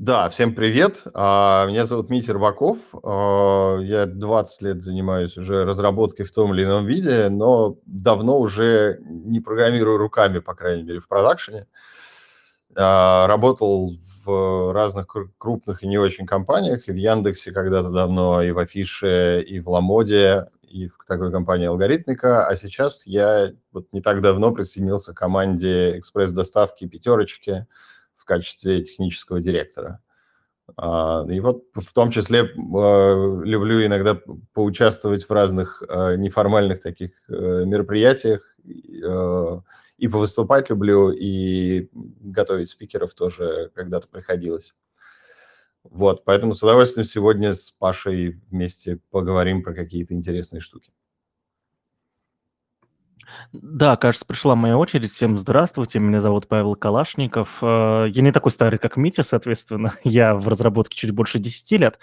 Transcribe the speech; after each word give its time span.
Да, 0.00 0.30
всем 0.30 0.54
привет. 0.54 1.02
А, 1.12 1.66
меня 1.66 1.84
зовут 1.84 2.08
Митя 2.08 2.32
Рыбаков. 2.32 2.78
А, 3.04 3.76
я 3.80 4.06
20 4.06 4.62
лет 4.62 4.82
занимаюсь 4.82 5.36
уже 5.36 5.66
разработкой 5.66 6.24
в 6.24 6.32
том 6.32 6.54
или 6.54 6.64
ином 6.64 6.86
виде, 6.86 7.28
но 7.28 7.76
давно 7.84 8.40
уже 8.40 8.98
не 9.02 9.40
программирую 9.40 9.98
руками, 9.98 10.38
по 10.38 10.54
крайней 10.54 10.84
мере, 10.84 11.00
в 11.00 11.06
продакшене. 11.06 11.66
А, 12.74 13.26
работал 13.26 13.98
в 14.24 14.72
разных 14.72 15.06
крупных 15.36 15.82
и 15.82 15.86
не 15.86 15.98
очень 15.98 16.24
компаниях, 16.24 16.88
и 16.88 16.92
в 16.92 16.96
Яндексе 16.96 17.52
когда-то 17.52 17.90
давно, 17.90 18.40
и 18.40 18.52
в 18.52 18.58
Афише, 18.58 19.44
и 19.46 19.60
в 19.60 19.68
Ламоде, 19.68 20.46
и 20.62 20.86
в 20.88 20.96
такой 21.06 21.30
компании 21.30 21.66
Алгоритмика. 21.66 22.46
А 22.46 22.56
сейчас 22.56 23.06
я 23.06 23.52
вот 23.70 23.92
не 23.92 24.00
так 24.00 24.22
давно 24.22 24.50
присоединился 24.50 25.12
к 25.12 25.18
команде 25.18 25.98
экспресс-доставки 25.98 26.88
«Пятерочки», 26.88 27.66
качестве 28.24 28.82
технического 28.82 29.40
директора. 29.40 30.00
А, 30.76 31.26
и 31.28 31.40
вот 31.40 31.64
в 31.74 31.92
том 31.92 32.10
числе 32.10 32.42
а, 32.42 33.40
люблю 33.42 33.84
иногда 33.84 34.20
поучаствовать 34.52 35.24
в 35.24 35.30
разных 35.30 35.82
а, 35.88 36.16
неформальных 36.16 36.80
таких 36.80 37.12
э, 37.28 37.64
мероприятиях, 37.64 38.56
и 38.62 40.08
повыступать 40.08 40.70
люблю, 40.70 41.10
и 41.10 41.88
готовить 41.92 42.68
спикеров 42.68 43.12
тоже 43.14 43.70
когда-то 43.74 44.08
приходилось. 44.08 44.74
Вот, 45.82 46.24
поэтому 46.24 46.54
с 46.54 46.62
удовольствием 46.62 47.06
сегодня 47.06 47.52
с 47.52 47.70
Пашей 47.70 48.40
вместе 48.50 49.00
поговорим 49.10 49.62
про 49.62 49.74
какие-то 49.74 50.14
интересные 50.14 50.60
штуки. 50.60 50.92
Да, 53.52 53.96
кажется, 53.96 54.26
пришла 54.26 54.54
моя 54.54 54.76
очередь. 54.76 55.10
Всем 55.10 55.38
здравствуйте, 55.38 55.98
меня 55.98 56.20
зовут 56.20 56.48
Павел 56.48 56.74
Калашников. 56.74 57.58
Э, 57.62 58.06
я 58.08 58.22
не 58.22 58.32
такой 58.32 58.52
старый, 58.52 58.78
как 58.78 58.96
Митя, 58.96 59.22
соответственно. 59.22 59.94
Я 60.04 60.34
в 60.34 60.48
разработке 60.48 60.96
чуть 60.96 61.10
больше 61.12 61.38
10 61.38 61.80
лет. 61.80 61.98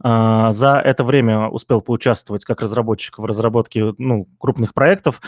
А, 0.00 0.52
за 0.52 0.76
это 0.76 1.04
время 1.04 1.48
успел 1.48 1.80
поучаствовать 1.80 2.44
как 2.44 2.60
разработчик 2.60 3.18
в 3.18 3.24
разработке 3.24 3.94
ну, 3.98 4.28
крупных 4.38 4.74
проектов, 4.74 5.20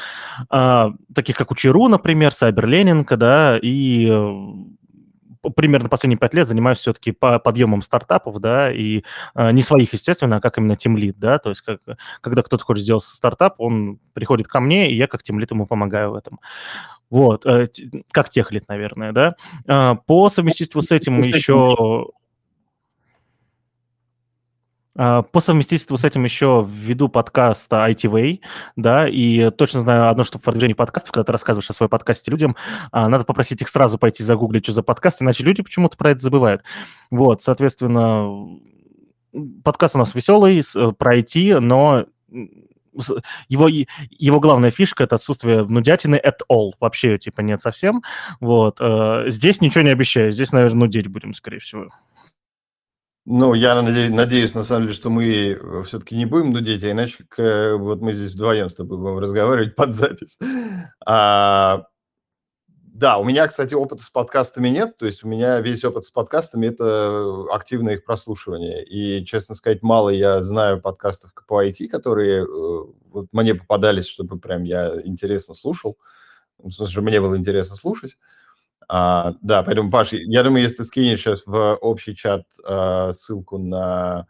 а, 0.51 0.93
таких 1.15 1.37
как 1.37 1.51
Учеру, 1.51 1.89
например, 1.89 2.33
Сайберленинг, 2.33 3.17
да, 3.17 3.59
и 3.59 4.09
э, 4.11 4.33
примерно 5.57 5.89
последние 5.89 6.19
пять 6.19 6.35
лет 6.35 6.47
занимаюсь 6.49 6.79
все-таки 6.79 7.13
по 7.13 7.39
подъемом 7.39 7.83
стартапов, 7.83 8.39
да, 8.41 8.73
и 8.73 9.05
э, 9.35 9.51
не 9.53 9.63
своих, 9.63 9.93
естественно, 9.93 10.37
а 10.37 10.41
как 10.41 10.59
именно 10.59 10.77
тимлит, 10.77 11.19
да, 11.19 11.39
то 11.39 11.51
есть 11.51 11.63
как, 11.63 11.81
когда 12.21 12.43
кто-то 12.43 12.65
хочет 12.65 12.85
сделать 12.85 13.05
стартап, 13.05 13.55
он 13.59 13.99
приходит 14.13 14.49
ко 14.49 14.61
мне, 14.61 14.91
и 14.91 14.97
я 14.97 15.07
как 15.07 15.23
тимлит 15.23 15.51
ему 15.51 15.67
помогаю 15.67 16.13
в 16.13 16.15
этом. 16.15 16.41
Вот, 17.11 17.47
э, 17.47 17.69
как 18.13 18.29
техлит, 18.29 18.69
наверное, 18.69 19.13
да. 19.13 19.35
Э, 19.67 19.97
по 20.07 20.29
совместительству 20.29 20.83
с 20.83 20.93
этим 20.93 21.21
еще 21.21 22.07
по 24.99 25.41
совместительству 25.41 25.97
с 25.97 26.03
этим 26.03 26.25
еще 26.25 26.67
введу 26.69 27.09
подкаст 27.09 27.73
ITV, 27.73 28.41
да, 28.75 29.09
и 29.09 29.51
точно 29.51 29.81
знаю 29.81 30.09
одно, 30.09 30.25
что 30.25 30.39
в 30.39 30.43
продвижении 30.43 30.75
подкастов, 30.75 31.13
когда 31.13 31.25
ты 31.25 31.33
рассказываешь 31.33 31.71
о 31.71 31.73
своем 31.73 31.89
подкасте 31.89 32.33
людям, 32.33 32.57
а, 32.91 33.09
надо 33.09 33.25
попросить 33.25 33.63
их 33.63 33.69
сразу 33.69 33.97
пойти 33.97 34.25
загуглить, 34.25 34.65
что 34.65 34.73
за 34.73 34.83
подкаст, 34.83 35.23
иначе 35.23 35.45
люди 35.45 35.63
почему-то 35.63 35.97
про 35.97 36.11
это 36.11 36.21
забывают. 36.21 36.65
Вот, 37.13 37.43
соответственно, 37.43 38.59
подкаст 39.63 39.95
у 39.95 39.99
нас 39.99 40.15
веселый, 40.17 40.61
э, 40.61 40.93
про 40.99 41.19
IT, 41.19 41.61
но 41.61 42.07
его, 43.49 43.69
его 43.69 44.41
главная 44.41 44.71
фишка– 44.71 45.05
это 45.05 45.15
отсутствие 45.15 45.65
нудятины 45.65 46.17
at 46.17 46.39
all. 46.51 46.73
Вообще, 46.81 47.19
типа, 47.19 47.41
нет 47.43 47.63
совсем. 47.63 48.03
Вот. 48.41 48.79
Э, 48.81 49.25
здесь 49.29 49.61
ничего 49.61 49.85
не 49.85 49.91
обещаю. 49.91 50.33
Здесь, 50.33 50.53
наверное, 50.53 50.81
нудеть 50.81 51.07
будем, 51.07 51.33
скорее 51.33 51.61
всего. 51.61 51.91
Ну, 53.31 53.53
я 53.53 53.83
надеюсь, 53.83 54.55
на 54.55 54.63
самом 54.63 54.85
деле, 54.85 54.95
что 54.95 55.11
мы 55.11 55.51
э, 55.51 55.83
все-таки 55.85 56.17
не 56.17 56.25
будем 56.25 56.51
нудеть, 56.51 56.83
а 56.83 56.93
иначе 56.93 57.27
к, 57.29 57.77
вот 57.77 58.01
мы 58.01 58.15
здесь 58.15 58.33
вдвоем 58.33 58.71
с 58.71 58.75
тобой 58.75 58.97
будем 58.97 59.19
разговаривать 59.19 59.77
под 59.77 59.93
запись. 59.93 60.39
А, 61.05 61.85
да, 62.67 63.19
у 63.19 63.25
меня, 63.25 63.47
кстати, 63.47 63.75
опыта 63.75 64.03
с 64.03 64.09
подкастами 64.09 64.71
нет, 64.71 64.97
то 64.97 65.05
есть 65.05 65.25
у 65.25 65.29
меня 65.29 65.61
весь 65.61 65.85
опыт 65.85 66.07
с 66.07 66.11
подкастами– 66.11 66.67
это 66.69 67.45
активное 67.53 67.97
их 67.97 68.07
прослушивание. 68.07 68.83
И, 68.83 69.27
честно 69.27 69.55
сказать, 69.55 69.83
мало 69.83 70.09
я 70.09 70.43
знаю 70.43 70.81
подкастов 70.81 71.35
по 71.47 71.63
IT, 71.63 71.89
которые 71.89 72.45
э, 72.45 72.47
вот 73.11 73.27
мне 73.33 73.55
попадались, 73.55 74.07
чтобы 74.07 74.39
прям 74.39 74.65
я 74.65 75.03
интересно 75.05 75.53
слушал. 75.53 75.99
В 76.57 76.71
смысле, 76.71 77.03
мне 77.03 77.21
было 77.21 77.37
интересно 77.37 77.77
слушать. 77.77 78.17
А, 78.89 79.35
да, 79.43 79.63
поэтому, 79.63 79.91
Паш, 79.91 80.13
я 80.13 80.43
думаю, 80.43 80.63
если 80.63 80.79
ты 80.79 80.85
скинешь 80.85 81.21
сейчас 81.21 81.47
в 81.47 81.77
общий 81.77 82.17
чат 82.17 82.45
а, 82.65 83.13
ссылку 83.13 83.59
на 83.59 84.27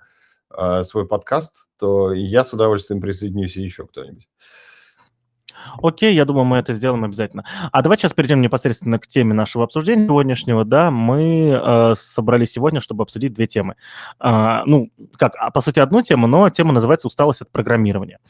а, 0.50 0.82
свой 0.82 1.06
подкаст, 1.06 1.68
то 1.78 2.12
я 2.12 2.42
с 2.42 2.52
удовольствием 2.52 3.00
присоединюсь 3.00 3.56
и 3.56 3.62
еще 3.62 3.86
кто-нибудь. 3.86 4.28
Окей, 5.82 6.14
я 6.14 6.24
думаю, 6.24 6.44
мы 6.44 6.58
это 6.58 6.72
сделаем 6.72 7.04
обязательно. 7.04 7.44
А 7.72 7.82
давайте 7.82 8.02
сейчас 8.02 8.12
перейдем 8.14 8.40
непосредственно 8.40 8.98
к 8.98 9.06
теме 9.06 9.34
нашего 9.34 9.64
обсуждения 9.64 10.06
сегодняшнего. 10.06 10.64
Да, 10.64 10.90
мы 10.90 11.50
э, 11.50 11.94
собрались 11.96 12.52
сегодня, 12.52 12.80
чтобы 12.80 13.02
обсудить 13.02 13.32
две 13.32 13.46
темы. 13.46 13.74
Э, 14.20 14.62
ну, 14.66 14.90
как, 15.16 15.34
а, 15.36 15.50
по 15.50 15.60
сути, 15.60 15.80
одну 15.80 16.02
тему, 16.02 16.26
но 16.26 16.48
тема 16.50 16.72
называется 16.72 17.08
«Усталость 17.08 17.42
от 17.42 17.50
программирования». 17.50 18.20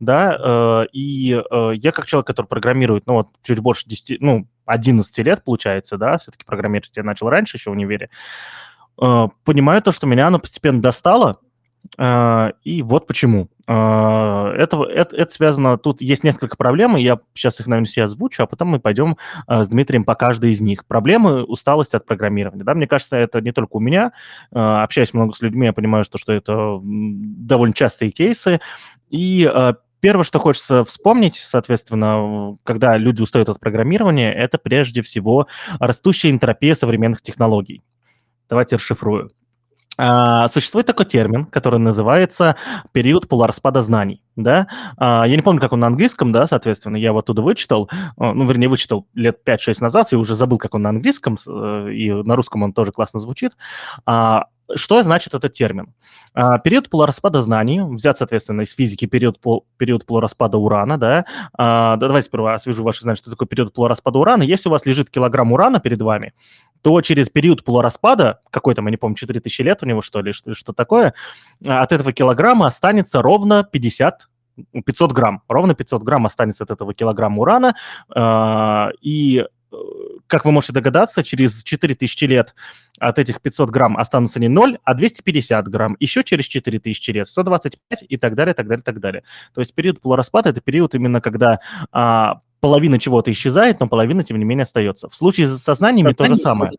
Да, 0.00 0.38
э, 0.40 0.86
и 0.92 1.42
э, 1.50 1.70
я 1.74 1.92
как 1.92 2.06
человек, 2.06 2.26
который 2.26 2.46
программирует, 2.46 3.06
ну, 3.06 3.14
вот, 3.14 3.28
чуть 3.42 3.60
больше 3.60 3.86
10, 3.86 4.20
ну, 4.20 4.46
11 4.68 5.18
лет, 5.18 5.42
получается, 5.44 5.96
да, 5.96 6.18
все-таки 6.18 6.44
программировать 6.44 6.96
я 6.96 7.02
начал 7.02 7.28
раньше 7.28 7.56
еще 7.56 7.70
в 7.70 7.72
универе, 7.72 8.10
э, 9.00 9.28
понимаю 9.44 9.82
то, 9.82 9.92
что 9.92 10.06
меня 10.06 10.26
оно 10.26 10.38
постепенно 10.38 10.82
достало, 10.82 11.40
э, 11.96 12.52
и 12.64 12.82
вот 12.82 13.06
почему. 13.06 13.48
Э, 13.66 14.52
это, 14.56 14.82
это, 14.84 15.16
это 15.16 15.32
связано, 15.32 15.78
тут 15.78 16.02
есть 16.02 16.22
несколько 16.22 16.56
проблем, 16.56 16.96
и 16.96 17.02
я 17.02 17.18
сейчас 17.34 17.60
их, 17.60 17.66
наверное, 17.66 17.88
все 17.88 18.04
озвучу, 18.04 18.42
а 18.42 18.46
потом 18.46 18.68
мы 18.68 18.78
пойдем 18.78 19.16
с 19.48 19.68
Дмитрием 19.68 20.04
по 20.04 20.14
каждой 20.14 20.50
из 20.50 20.60
них. 20.60 20.84
Проблемы 20.84 21.44
усталости 21.44 21.96
от 21.96 22.04
программирования. 22.04 22.64
Да? 22.64 22.74
Мне 22.74 22.86
кажется, 22.86 23.16
это 23.16 23.40
не 23.40 23.52
только 23.52 23.76
у 23.76 23.80
меня. 23.80 24.12
Общаясь 24.50 25.14
много 25.14 25.34
с 25.34 25.40
людьми, 25.40 25.66
я 25.66 25.72
понимаю, 25.72 26.04
что, 26.04 26.18
что 26.18 26.32
это 26.32 26.80
довольно 26.82 27.74
частые 27.74 28.10
кейсы. 28.10 28.60
И 29.10 29.50
Первое, 30.00 30.24
что 30.24 30.38
хочется 30.38 30.84
вспомнить, 30.84 31.36
соответственно, 31.36 32.56
когда 32.64 32.96
люди 32.96 33.22
устают 33.22 33.48
от 33.48 33.58
программирования, 33.58 34.32
это 34.32 34.58
прежде 34.58 35.02
всего 35.02 35.48
растущая 35.80 36.30
энтропия 36.30 36.74
современных 36.74 37.22
технологий. 37.22 37.82
Давайте 38.48 38.76
расшифрую. 38.76 39.30
А, 40.00 40.46
существует 40.46 40.86
такой 40.86 41.06
термин, 41.06 41.44
который 41.44 41.80
называется 41.80 42.54
период 42.92 43.26
полураспада 43.28 43.82
знаний. 43.82 44.22
Да? 44.36 44.68
А, 44.96 45.26
я 45.26 45.34
не 45.34 45.42
помню, 45.42 45.60
как 45.60 45.72
он 45.72 45.80
на 45.80 45.88
английском, 45.88 46.30
да, 46.30 46.46
соответственно, 46.46 46.96
я 46.96 47.08
его 47.08 47.18
оттуда 47.18 47.42
вычитал, 47.42 47.90
ну, 48.16 48.46
вернее, 48.46 48.68
вычитал 48.68 49.08
лет 49.14 49.40
5-6 49.44 49.80
назад, 49.80 50.12
я 50.12 50.18
уже 50.18 50.36
забыл, 50.36 50.58
как 50.58 50.74
он 50.74 50.82
на 50.82 50.90
английском, 50.90 51.36
э, 51.44 51.90
и 51.92 52.12
на 52.12 52.36
русском 52.36 52.62
он 52.62 52.72
тоже 52.72 52.92
классно 52.92 53.18
звучит. 53.18 53.56
А, 54.68 54.76
что 54.76 55.02
значит 55.02 55.34
этот 55.34 55.52
термин? 55.52 55.94
А, 56.34 56.58
период 56.58 56.88
полураспада 56.88 57.42
знаний, 57.42 57.80
взят, 57.80 58.18
соответственно, 58.18 58.62
из 58.62 58.72
физики 58.72 59.06
период, 59.06 59.40
пол, 59.40 59.66
период 59.76 60.06
полураспада 60.06 60.58
урана, 60.58 60.98
да? 60.98 61.24
А, 61.56 61.96
давайте 61.96 62.26
сперва 62.26 62.54
освежу 62.54 62.82
ваши 62.82 63.02
знания, 63.02 63.16
что 63.16 63.30
такое 63.30 63.48
период 63.48 63.72
полураспада 63.72 64.18
урана. 64.18 64.42
Если 64.42 64.68
у 64.68 64.72
вас 64.72 64.86
лежит 64.86 65.10
килограмм 65.10 65.52
урана 65.52 65.80
перед 65.80 66.00
вами, 66.00 66.34
то 66.82 67.00
через 67.00 67.30
период 67.30 67.64
полураспада, 67.64 68.40
какой 68.50 68.74
там, 68.74 68.86
я 68.86 68.90
не 68.90 68.96
помню, 68.96 69.16
4000 69.16 69.62
лет 69.62 69.82
у 69.82 69.86
него, 69.86 70.02
что 70.02 70.20
ли, 70.20 70.32
что, 70.32 70.54
что 70.54 70.72
такое, 70.72 71.14
от 71.66 71.92
этого 71.92 72.12
килограмма 72.12 72.66
останется 72.66 73.22
ровно 73.22 73.64
50 73.64 74.28
500 74.84 75.12
грамм, 75.12 75.42
ровно 75.48 75.74
500 75.74 76.02
грамм 76.02 76.26
останется 76.26 76.64
от 76.64 76.70
этого 76.72 76.92
килограмма 76.92 77.40
урана, 77.40 77.76
э, 78.12 78.88
и 79.00 79.44
как 80.28 80.44
вы 80.44 80.52
можете 80.52 80.74
догадаться, 80.74 81.24
через 81.24 81.64
4000 81.64 82.24
лет 82.24 82.54
от 83.00 83.18
этих 83.18 83.40
500 83.40 83.70
грамм 83.70 83.96
останутся 83.96 84.38
не 84.38 84.48
0, 84.48 84.78
а 84.84 84.94
250 84.94 85.68
грамм. 85.68 85.96
Еще 85.98 86.22
через 86.22 86.44
4000 86.44 87.10
лет 87.10 87.28
125 87.28 88.04
и 88.08 88.16
так 88.16 88.34
далее, 88.34 88.54
так 88.54 88.68
далее, 88.68 88.82
так 88.82 89.00
далее. 89.00 89.24
То 89.54 89.60
есть 89.60 89.74
период 89.74 90.00
полураспада– 90.00 90.50
это 90.50 90.60
период 90.60 90.94
именно, 90.94 91.20
когда 91.20 91.60
а, 91.90 92.42
половина 92.60 92.98
чего-то 92.98 93.32
исчезает, 93.32 93.80
но 93.80 93.88
половина, 93.88 94.22
тем 94.22 94.38
не 94.38 94.44
менее, 94.44 94.62
остается. 94.62 95.08
В 95.08 95.16
случае 95.16 95.48
с 95.48 95.58
сознаниями 95.58 96.12
то 96.12 96.26
же 96.26 96.36
самое. 96.36 96.72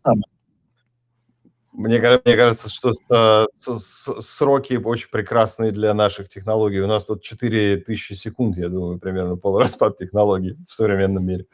Мне, 1.72 2.00
мне 2.26 2.36
кажется, 2.36 2.70
что 2.70 2.92
с, 2.94 3.48
с, 3.58 4.22
сроки 4.22 4.76
очень 4.76 5.10
прекрасные 5.10 5.72
для 5.72 5.94
наших 5.94 6.28
технологий. 6.28 6.82
У 6.82 6.88
нас 6.88 7.06
тут 7.06 7.24
4000 7.24 8.14
секунд, 8.14 8.58
я 8.58 8.68
думаю, 8.70 9.00
примерно 9.00 9.38
полураспад 9.38 9.98
технологий 9.98 10.58
в 10.68 10.74
современном 10.74 11.26
мире. 11.26 11.46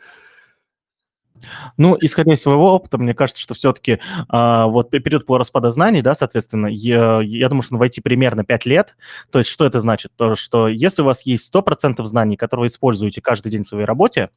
Ну, 1.78 1.98
исходя 2.00 2.34
из 2.34 2.42
своего 2.42 2.74
опыта, 2.74 2.98
мне 2.98 3.14
кажется, 3.14 3.42
что 3.42 3.54
все-таки 3.54 4.00
а, 4.30 4.68
вот 4.68 4.90
период 4.90 5.26
полураспада 5.26 5.72
знаний, 5.72 6.02
да, 6.02 6.16
соответственно, 6.16 6.68
я, 6.68 7.22
я 7.22 7.50
думаю, 7.50 7.62
что 7.62 7.76
он 7.76 7.80
войти 7.80 8.02
примерно 8.02 8.44
5 8.44 8.66
лет. 8.66 8.96
То 9.32 9.40
есть 9.40 9.50
что 9.50 9.66
это 9.66 9.80
значит? 9.80 10.12
То, 10.16 10.36
что 10.36 10.68
если 10.68 11.02
у 11.02 11.06
вас 11.06 11.26
есть 11.26 11.54
100% 11.54 12.04
знаний, 12.06 12.38
которые 12.38 12.64
вы 12.64 12.68
используете 12.68 13.22
каждый 13.22 13.52
день 13.52 13.64
в 13.64 13.68
своей 13.68 13.86
работе, 13.86 14.30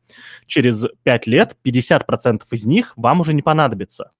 через 0.46 0.84
5 1.02 1.26
лет 1.26 1.56
50% 1.64 2.42
из 2.50 2.66
них 2.66 2.92
вам 2.96 3.20
уже 3.20 3.34
не 3.34 3.42
понадобится. 3.42 4.10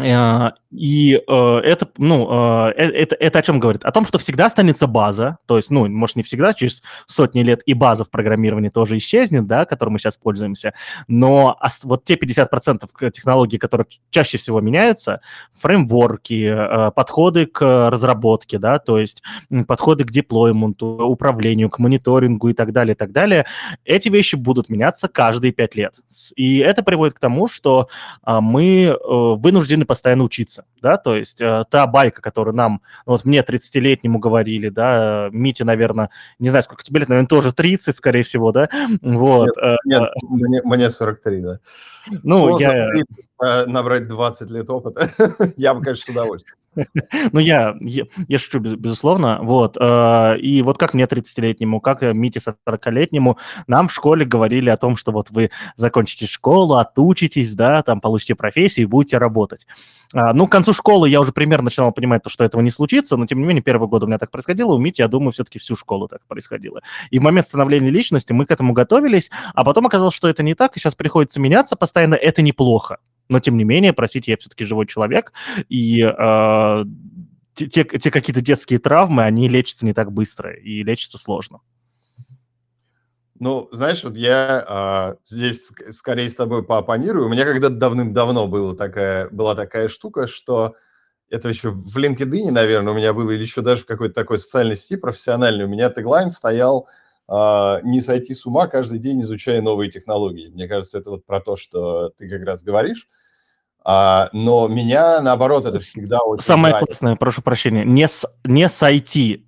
Э, 0.00 0.52
и 0.70 1.20
э, 1.28 1.56
это, 1.64 1.88
ну, 1.98 2.68
э, 2.68 2.70
это, 2.70 3.14
это 3.14 3.38
о 3.38 3.42
чем 3.42 3.60
говорит? 3.60 3.84
О 3.84 3.92
том, 3.92 4.06
что 4.06 4.18
всегда 4.18 4.46
останется 4.46 4.86
база, 4.86 5.36
то 5.46 5.58
есть, 5.58 5.70
ну, 5.70 5.86
может, 5.86 6.16
не 6.16 6.22
всегда, 6.22 6.54
через 6.54 6.82
сотни 7.06 7.42
лет 7.42 7.60
и 7.66 7.74
база 7.74 8.04
в 8.04 8.10
программировании 8.10 8.70
тоже 8.70 8.96
исчезнет, 8.96 9.46
да, 9.46 9.66
которой 9.66 9.90
мы 9.90 9.98
сейчас 9.98 10.16
пользуемся, 10.16 10.72
но 11.08 11.58
вот 11.82 12.04
те 12.04 12.14
50% 12.14 13.10
технологий, 13.10 13.58
которые 13.58 13.86
чаще 14.10 14.38
всего 14.38 14.60
меняются, 14.60 15.20
фреймворки, 15.54 16.90
подходы 16.94 17.46
к 17.46 17.90
разработке, 17.90 18.58
да, 18.58 18.78
то 18.78 18.98
есть 18.98 19.22
подходы 19.66 20.04
к 20.04 20.10
деплойменту, 20.10 20.86
управлению, 20.86 21.68
к 21.68 21.78
мониторингу 21.78 22.48
и 22.48 22.54
так 22.54 22.72
далее, 22.72 22.94
и 22.94 22.96
так 22.96 23.12
далее, 23.12 23.44
эти 23.84 24.08
вещи 24.08 24.36
будут 24.36 24.70
меняться 24.70 25.08
каждые 25.08 25.52
5 25.52 25.74
лет. 25.74 25.96
И 26.34 26.58
это 26.58 26.82
приводит 26.82 27.14
к 27.14 27.20
тому, 27.20 27.46
что 27.46 27.88
мы 28.24 28.96
вынуждены 29.02 29.81
постоянно 29.84 30.24
учиться, 30.24 30.64
да, 30.80 30.96
то 30.96 31.16
есть 31.16 31.40
э, 31.40 31.64
та 31.70 31.86
байка, 31.86 32.22
которую 32.22 32.54
нам, 32.54 32.82
ну, 33.06 33.12
вот 33.12 33.24
мне 33.24 33.40
30-летнему 33.40 34.18
говорили, 34.18 34.68
да, 34.68 35.28
Мите, 35.32 35.64
наверное, 35.64 36.10
не 36.38 36.50
знаю, 36.50 36.62
сколько 36.62 36.82
тебе 36.82 37.00
лет, 37.00 37.08
наверное, 37.08 37.28
тоже 37.28 37.52
30, 37.52 37.94
скорее 37.96 38.22
всего, 38.22 38.52
да, 38.52 38.68
вот. 39.00 39.48
Нет, 39.56 39.58
э, 39.62 39.76
нет 39.84 40.02
э, 40.02 40.06
мне, 40.28 40.60
мне 40.64 40.90
43, 40.90 41.40
да. 41.40 41.58
Ну, 42.22 42.38
Сложно 42.40 42.64
я... 42.64 42.72
Э, 42.72 43.02
набрать 43.66 44.08
20 44.08 44.50
лет 44.50 44.70
опыта, 44.70 45.10
я 45.56 45.74
бы, 45.74 45.82
конечно, 45.82 46.04
с 46.04 46.08
удовольствием. 46.08 46.56
Ну, 47.32 47.40
я, 47.40 47.76
я, 47.80 48.04
я 48.28 48.38
шучу, 48.38 48.58
безусловно. 48.58 49.40
Вот. 49.42 49.76
Э, 49.78 50.36
и 50.38 50.62
вот 50.62 50.78
как 50.78 50.94
мне 50.94 51.04
30-летнему, 51.04 51.80
как 51.80 52.02
Мите 52.02 52.40
40-летнему, 52.40 53.38
нам 53.66 53.88
в 53.88 53.92
школе 53.92 54.24
говорили 54.24 54.70
о 54.70 54.76
том, 54.76 54.96
что 54.96 55.12
вот 55.12 55.30
вы 55.30 55.50
закончите 55.76 56.26
школу, 56.26 56.76
отучитесь, 56.76 57.54
да, 57.54 57.82
там 57.82 58.00
получите 58.00 58.34
профессию 58.34 58.86
и 58.86 58.88
будете 58.88 59.18
работать. 59.18 59.66
А, 60.14 60.32
ну, 60.32 60.46
к 60.46 60.52
концу 60.52 60.72
школы 60.72 61.08
я 61.08 61.20
уже 61.20 61.32
примерно 61.32 61.64
начинал 61.64 61.92
понимать, 61.92 62.22
то, 62.22 62.30
что 62.30 62.44
этого 62.44 62.60
не 62.60 62.70
случится, 62.70 63.16
но, 63.16 63.26
тем 63.26 63.40
не 63.40 63.46
менее, 63.46 63.62
первый 63.62 63.88
год 63.88 64.02
у 64.02 64.06
меня 64.06 64.18
так 64.18 64.30
происходило, 64.30 64.72
у 64.72 64.78
Мити, 64.78 65.00
я 65.00 65.08
думаю, 65.08 65.32
все-таки 65.32 65.58
всю 65.58 65.76
школу 65.76 66.08
так 66.08 66.20
происходило. 66.26 66.82
И 67.10 67.18
в 67.18 67.22
момент 67.22 67.46
становления 67.46 67.90
личности 67.90 68.32
мы 68.32 68.46
к 68.46 68.50
этому 68.50 68.72
готовились, 68.72 69.30
а 69.54 69.64
потом 69.64 69.86
оказалось, 69.86 70.14
что 70.14 70.28
это 70.28 70.42
не 70.42 70.54
так, 70.54 70.76
и 70.76 70.80
сейчас 70.80 70.94
приходится 70.94 71.40
меняться 71.40 71.76
постоянно, 71.76 72.14
это 72.14 72.42
неплохо. 72.42 72.98
Но, 73.28 73.40
тем 73.40 73.56
не 73.56 73.64
менее, 73.64 73.92
простите, 73.92 74.32
я 74.32 74.36
все-таки 74.36 74.64
живой 74.64 74.86
человек, 74.86 75.32
и 75.68 76.02
э, 76.02 76.84
те, 77.54 77.84
те 77.84 78.10
какие-то 78.10 78.40
детские 78.40 78.78
травмы, 78.78 79.22
они 79.22 79.48
лечатся 79.48 79.86
не 79.86 79.94
так 79.94 80.12
быстро, 80.12 80.52
и 80.52 80.82
лечатся 80.82 81.18
сложно. 81.18 81.60
Ну, 83.38 83.68
знаешь, 83.72 84.04
вот 84.04 84.16
я 84.16 84.64
а, 84.68 85.16
здесь 85.24 85.68
скорее 85.90 86.30
с 86.30 86.34
тобой 86.36 86.62
поопонирую. 86.62 87.26
У 87.26 87.28
меня 87.28 87.44
когда-то 87.44 87.74
давным-давно 87.74 88.46
была 88.46 88.76
такая, 88.76 89.28
была 89.30 89.56
такая 89.56 89.88
штука, 89.88 90.28
что 90.28 90.76
это 91.28 91.48
еще 91.48 91.70
в 91.70 91.96
LinkedIn, 91.96 92.52
наверное, 92.52 92.92
у 92.92 92.96
меня 92.96 93.12
было, 93.12 93.32
или 93.32 93.42
еще 93.42 93.62
даже 93.62 93.82
в 93.82 93.86
какой-то 93.86 94.14
такой 94.14 94.38
социальной 94.38 94.76
сети 94.76 94.96
профессиональной, 94.96 95.64
у 95.64 95.68
меня 95.68 95.90
теглайн 95.90 96.30
стоял 96.30 96.88
«Не 97.28 98.00
сойти 98.00 98.34
с 98.34 98.46
ума, 98.46 98.66
каждый 98.66 98.98
день 98.98 99.20
изучая 99.20 99.62
новые 99.62 99.90
технологии». 99.90 100.48
Мне 100.48 100.68
кажется, 100.68 100.98
это 100.98 101.10
вот 101.10 101.24
про 101.24 101.40
то, 101.40 101.56
что 101.56 102.10
ты 102.10 102.28
как 102.28 102.42
раз 102.44 102.62
говоришь. 102.62 103.08
А, 103.84 104.28
но 104.32 104.68
меня, 104.68 105.20
наоборот, 105.20 105.66
это 105.66 105.78
всегда 105.78 106.20
очень 106.20 106.44
Самое 106.44 106.72
нравится. 106.72 106.86
классное, 106.86 107.16
прошу 107.16 107.42
прощения, 107.42 107.84
не, 107.84 108.06
с, 108.06 108.24
не 108.44 108.68
сойти 108.68 109.46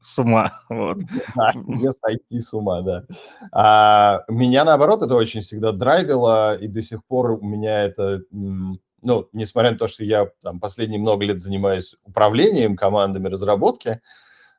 с 0.00 0.18
ума. 0.18 0.60
Вот. 0.68 0.98
Да, 1.34 1.52
не 1.54 1.90
сойти 1.92 2.40
с 2.40 2.52
ума, 2.52 2.82
да. 2.82 3.04
А, 3.52 4.24
меня, 4.28 4.64
наоборот, 4.64 5.02
это 5.02 5.14
очень 5.14 5.40
всегда 5.40 5.72
драйвило, 5.72 6.56
и 6.56 6.68
до 6.68 6.82
сих 6.82 7.04
пор 7.04 7.32
у 7.32 7.42
меня 7.44 7.84
это, 7.84 8.22
ну, 8.30 9.28
несмотря 9.32 9.72
на 9.72 9.78
то, 9.78 9.88
что 9.88 10.04
я 10.04 10.28
там 10.42 10.60
последние 10.60 11.00
много 11.00 11.24
лет 11.24 11.40
занимаюсь 11.40 11.96
управлением 12.04 12.76
командами 12.76 13.28
разработки, 13.28 14.00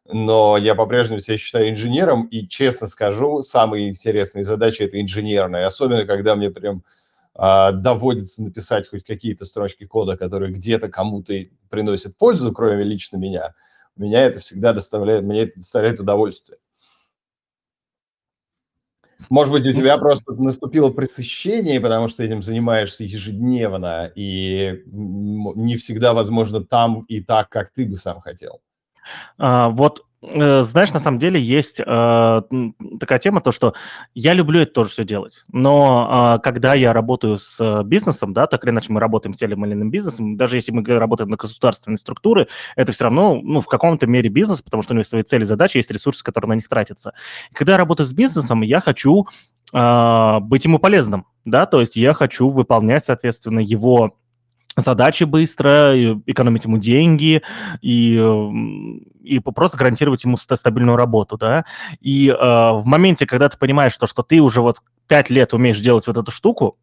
но 0.07 0.57
я 0.57 0.75
по-прежнему 0.75 1.19
себя 1.19 1.37
считаю 1.37 1.69
инженером, 1.69 2.25
и, 2.25 2.47
честно 2.47 2.87
скажу, 2.87 3.41
самые 3.43 3.89
интересные 3.89 4.43
задачи– 4.43 4.81
это 4.83 5.01
инженерные, 5.01 5.65
особенно 5.65 6.05
когда 6.05 6.35
мне 6.35 6.49
прям 6.49 6.83
а, 7.33 7.71
доводится 7.71 8.43
написать 8.43 8.89
хоть 8.89 9.03
какие-то 9.03 9.45
строчки 9.45 9.85
кода, 9.85 10.17
которые 10.17 10.51
где-то 10.51 10.89
кому-то 10.89 11.33
приносят 11.69 12.17
пользу, 12.17 12.51
кроме 12.51 12.83
лично 12.83 13.17
меня– 13.17 13.53
меня 13.97 14.21
это 14.23 14.39
всегда 14.39 14.73
доставляет, 14.73 15.23
мне 15.23 15.41
это 15.41 15.57
доставляет 15.57 15.99
удовольствие. 15.99 16.57
Может 19.29 19.53
быть, 19.53 19.63
у 19.63 19.69
ну 19.69 19.73
тебя 19.73 19.97
просто 19.97 20.33
наступило 20.33 20.89
пресыщение, 20.89 21.79
потому 21.79 22.09
что 22.09 22.21
этим 22.21 22.43
занимаешься 22.43 23.05
ежедневно, 23.05 24.11
и 24.13 24.83
не 24.85 25.77
всегда 25.77 26.13
возможно 26.13 26.63
там 26.63 27.05
и 27.07 27.21
так, 27.21 27.49
как 27.49 27.71
ты 27.71 27.85
бы 27.85 27.97
сам 27.97 28.19
хотел. 28.19 28.61
А, 29.37 29.69
вот 29.69 30.05
Э, 30.27 30.63
знаешь, 30.63 30.93
на 30.93 30.99
самом 30.99 31.19
деле 31.19 31.41
есть 31.41 31.79
э, 31.79 32.41
такая 32.99 33.19
тема, 33.19 33.41
то, 33.41 33.51
что 33.51 33.73
я 34.13 34.33
люблю 34.33 34.61
это 34.61 34.73
тоже 34.73 34.89
все 34.89 35.03
делать, 35.03 35.43
но 35.51 36.37
э, 36.37 36.43
когда 36.43 36.73
я 36.73 36.93
работаю 36.93 37.37
с 37.37 37.59
э, 37.59 37.83
бизнесом, 37.83 38.33
да, 38.33 38.47
так 38.47 38.63
или 38.63 38.71
иначе 38.71 38.91
мы 38.91 38.99
работаем 38.99 39.33
с 39.33 39.37
тем 39.37 39.65
или 39.65 39.73
иным 39.73 39.91
бизнесом, 39.91 40.37
даже 40.37 40.55
если 40.55 40.71
мы 40.71 40.83
работаем 40.83 41.29
на 41.29 41.37
государственные 41.37 41.97
структуры, 41.97 42.47
это 42.75 42.91
все 42.91 43.05
равно, 43.05 43.39
ну, 43.41 43.59
в 43.59 43.67
каком-то 43.67 44.07
мере 44.07 44.29
бизнес, 44.29 44.61
потому 44.61 44.83
что 44.83 44.93
у 44.93 44.97
них 44.97 45.07
свои 45.07 45.23
цели, 45.23 45.43
задачи, 45.43 45.77
есть 45.77 45.91
ресурсы, 45.91 46.23
которые 46.23 46.49
на 46.49 46.53
них 46.53 46.67
тратятся. 46.67 47.13
Когда 47.53 47.73
я 47.73 47.77
работаю 47.77 48.07
с 48.07 48.13
бизнесом, 48.13 48.61
я 48.61 48.79
хочу 48.79 49.27
э, 49.73 50.39
быть 50.41 50.65
ему 50.65 50.79
полезным, 50.79 51.27
да, 51.43 51.65
то 51.65 51.81
есть 51.81 51.95
я 51.95 52.13
хочу 52.13 52.49
выполнять, 52.49 53.03
соответственно, 53.03 53.59
его 53.59 54.15
задачи 54.77 55.23
быстро, 55.23 55.93
экономить 56.25 56.65
ему 56.65 56.77
деньги 56.77 57.41
и, 57.81 58.15
и 59.23 59.39
просто 59.39 59.77
гарантировать 59.77 60.23
ему 60.23 60.37
стабильную 60.37 60.97
работу, 60.97 61.37
да. 61.37 61.65
И 62.01 62.29
э, 62.29 62.33
в 62.33 62.83
моменте, 62.85 63.25
когда 63.25 63.49
ты 63.49 63.57
понимаешь, 63.57 63.93
что, 63.93 64.07
что 64.07 64.23
ты 64.23 64.39
уже 64.39 64.61
вот 64.61 64.77
пять 65.07 65.29
лет 65.29 65.53
умеешь 65.53 65.79
делать 65.79 66.07
вот 66.07 66.17
эту 66.17 66.31
штуку, 66.31 66.77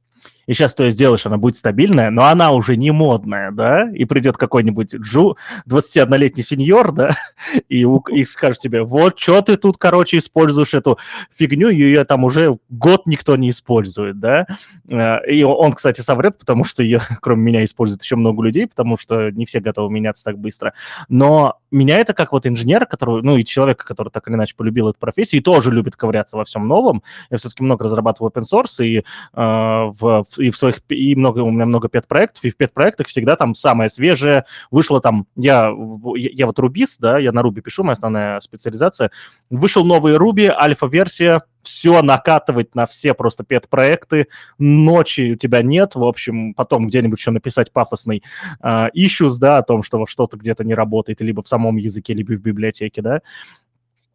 и 0.47 0.55
сейчас 0.55 0.79
ее 0.79 0.91
сделаешь, 0.91 1.27
она 1.27 1.39
будет 1.39 1.57
стабильная, 1.57 2.11
но 2.11 2.25
она 2.25 2.53
уже 2.53 2.77
не 2.77 2.91
модная, 2.91 3.51
да, 3.51 3.91
и 3.91 4.05
придет 4.05 4.37
какой-нибудь 4.37 4.95
Джу, 4.95 5.37
21-летний 5.69 6.43
сеньор, 6.43 6.93
да, 6.93 7.17
и, 7.69 7.87
и 8.11 8.25
скажет 8.25 8.61
тебе, 8.61 8.83
вот 8.83 9.19
что 9.19 9.43
ты 9.43 9.57
тут, 9.57 9.79
короче, 9.79 10.19
используешь 10.19 10.75
эту 10.75 10.99
фигню, 11.35 11.69
ее 11.69 12.05
там 12.05 12.25
уже 12.25 12.59
год 12.69 13.07
никто 13.07 13.37
не 13.37 13.51
использует, 13.51 14.19
да, 14.19 14.47
э, 14.89 15.31
и 15.31 15.43
он, 15.43 15.73
кстати, 15.73 16.01
соврет, 16.01 16.39
потому 16.39 16.65
что 16.65 16.83
ее, 16.83 17.01
кроме 17.21 17.43
меня, 17.43 17.65
использует 17.65 18.03
еще 18.03 18.17
много 18.17 18.43
людей, 18.43 18.67
потому 18.67 18.97
что 18.97 19.31
не 19.31 19.47
все 19.47 19.61
готовы 19.61 19.93
меняться 19.93 20.25
так 20.25 20.39
быстро, 20.39 20.75
но 21.09 21.59
меня 21.71 21.99
это 21.99 22.15
как 22.15 22.33
вот 22.33 22.47
инженера, 22.47 22.85
который, 22.85 23.23
ну, 23.23 23.37
и 23.37 23.45
человека, 23.45 23.85
который 23.85 24.11
так 24.11 24.29
или 24.29 24.35
иначе 24.35 24.55
полюбил 24.57 24.89
эту 24.89 24.99
профессию 24.99 25.41
и 25.41 25.45
тоже 25.45 25.71
любит 25.71 25.97
ковыряться 25.97 26.37
во 26.37 26.45
всем 26.45 26.69
новом, 26.69 27.03
я 27.31 27.39
все-таки 27.39 27.63
много 27.63 27.85
разрабатываю 27.85 28.31
open 28.31 28.43
source, 28.43 28.85
и 28.85 28.99
э, 28.99 29.03
в 29.35 30.25
и 30.39 30.51
в 30.51 30.57
своих, 30.57 30.83
и 30.89 31.15
много, 31.15 31.41
у 31.41 31.51
меня 31.51 31.67
много 31.67 31.89
пет-проектов, 31.89 32.45
и 32.45 32.51
в 32.51 32.57
пет-проектах 32.57 33.07
всегда 33.09 33.37
там 33.37 33.55
самое 33.55 33.91
свежее. 33.91 34.45
Вышло 34.71 35.01
там, 35.01 35.27
я, 35.37 35.73
я, 36.17 36.31
я 36.33 36.47
вот 36.47 36.59
рубист, 36.59 37.01
да, 37.01 37.19
я 37.19 37.33
на 37.33 37.41
Ruby 37.41 37.61
пишу, 37.61 37.83
моя 37.83 37.93
основная 37.93 38.41
специализация. 38.41 39.11
Вышел 39.51 39.85
новый 39.85 40.15
Ruby, 40.15 40.49
альфа-версия, 40.49 41.43
все 41.63 42.03
накатывать 42.03 42.75
на 42.75 42.87
все 42.87 43.15
просто 43.15 43.45
пет-проекты, 43.45 44.29
ночи 44.59 45.33
у 45.33 45.37
тебя 45.37 45.63
нет, 45.63 45.95
в 45.95 46.05
общем, 46.05 46.55
потом 46.55 46.87
где-нибудь 46.87 47.19
еще 47.19 47.31
написать 47.31 47.73
пафосный 47.73 48.23
issues, 48.63 49.39
да, 49.39 49.59
о 49.59 49.63
том, 49.63 49.83
что 49.83 50.05
что-то 50.07 50.37
где-то 50.37 50.65
не 50.65 50.75
работает, 50.75 51.21
либо 51.21 51.43
в 51.43 51.49
самом 51.49 51.77
языке, 51.77 52.15
либо 52.15 52.33
в 52.33 52.41
библиотеке, 52.41 53.01
да, 53.01 53.23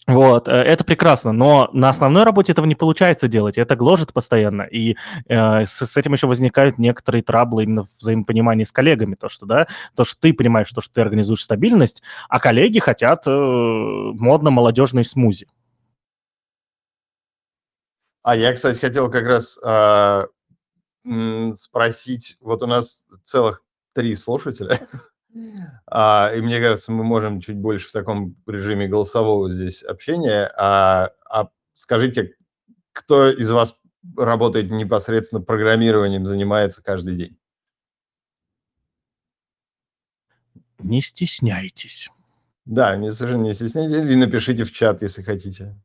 вот, 0.08 0.48
э, 0.48 0.52
это 0.54 0.86
прекрасно, 0.86 1.34
но 1.34 1.70
на 1.74 1.90
основной 1.90 2.24
работе 2.24 2.54
этого 2.54 2.66
не 2.66 2.76
получается 2.76 3.28
делать, 3.28 3.58
это 3.58 3.76
гложет 3.76 4.14
постоянно, 4.14 4.62
и 4.62 4.96
э, 5.28 5.66
с, 5.66 5.86
с 5.86 5.98
этим 5.98 6.14
еще 6.14 6.28
возникают 6.28 6.78
некоторые 6.78 7.24
траблы 7.24 7.64
именно 7.64 7.84
в 7.84 7.90
взаимопонимании 8.00 8.64
с 8.64 8.72
коллегами, 8.72 9.16
то, 9.16 9.28
что, 9.28 9.46
да, 9.46 9.68
то, 9.98 10.06
что 10.06 10.18
ты 10.22 10.34
понимаешь, 10.34 10.72
то, 10.72 10.80
что 10.80 10.94
ты 10.94 11.02
организуешь 11.02 11.44
стабильность, 11.44 12.04
а 12.30 12.40
коллеги 12.40 12.80
хотят 12.80 13.28
э, 13.28 13.30
модно-молодежный 13.30 15.04
смузи. 15.04 15.48
А 18.24 18.38
я, 18.38 18.54
кстати, 18.54 18.80
хотел 18.80 19.12
как 19.12 19.26
раз 19.26 19.60
э, 19.62 20.26
спросить, 21.56 22.38
вот 22.40 22.64
у 22.64 22.68
нас 22.68 23.06
целых 23.24 23.62
три 23.94 24.16
слушателя, 24.16 24.88
А, 25.86 26.32
и 26.36 26.42
мне 26.42 26.60
кажется, 26.60 26.92
мы 26.92 27.04
можем 27.04 27.42
чуть 27.42 27.58
больше 27.58 27.88
в 27.88 27.92
таком 27.92 28.36
режиме 28.46 28.88
голосового 28.88 29.52
здесь 29.52 29.84
общения. 29.84 30.52
А, 30.58 31.12
а 31.30 31.50
скажите, 31.74 32.36
кто 32.94 33.30
из 33.30 33.50
вас 33.50 33.80
работает 34.18 34.70
непосредственно 34.72 35.42
программированием, 35.42 36.26
занимается 36.26 36.84
каждый 36.84 37.16
день? 37.16 37.38
Не 40.80 41.02
стесняйтесь. 41.02 42.10
Да, 42.66 42.96
не, 42.98 43.12
совершенно 43.12 43.44
не 43.44 43.54
стесняйтесь. 43.54 43.96
Или 43.96 44.16
напишите 44.16 44.64
в 44.64 44.72
чат, 44.72 45.02
если 45.02 45.22
хотите. 45.24 45.76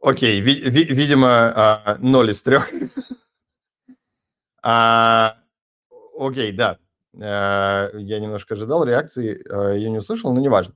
Окей, 0.00 0.40
ви- 0.40 0.62
ви- 0.68 0.94
видимо, 0.94 1.28
а, 1.28 1.96
ноль 2.00 2.30
из 2.30 2.42
трех. 2.42 2.70
А, 4.64 5.41
окей, 6.18 6.52
да. 6.52 6.78
А, 7.20 7.90
я 7.94 8.20
немножко 8.20 8.54
ожидал 8.54 8.84
реакции, 8.84 9.44
а, 9.50 9.72
я 9.72 9.90
не 9.90 9.98
услышал, 9.98 10.32
но 10.34 10.40
неважно. 10.40 10.74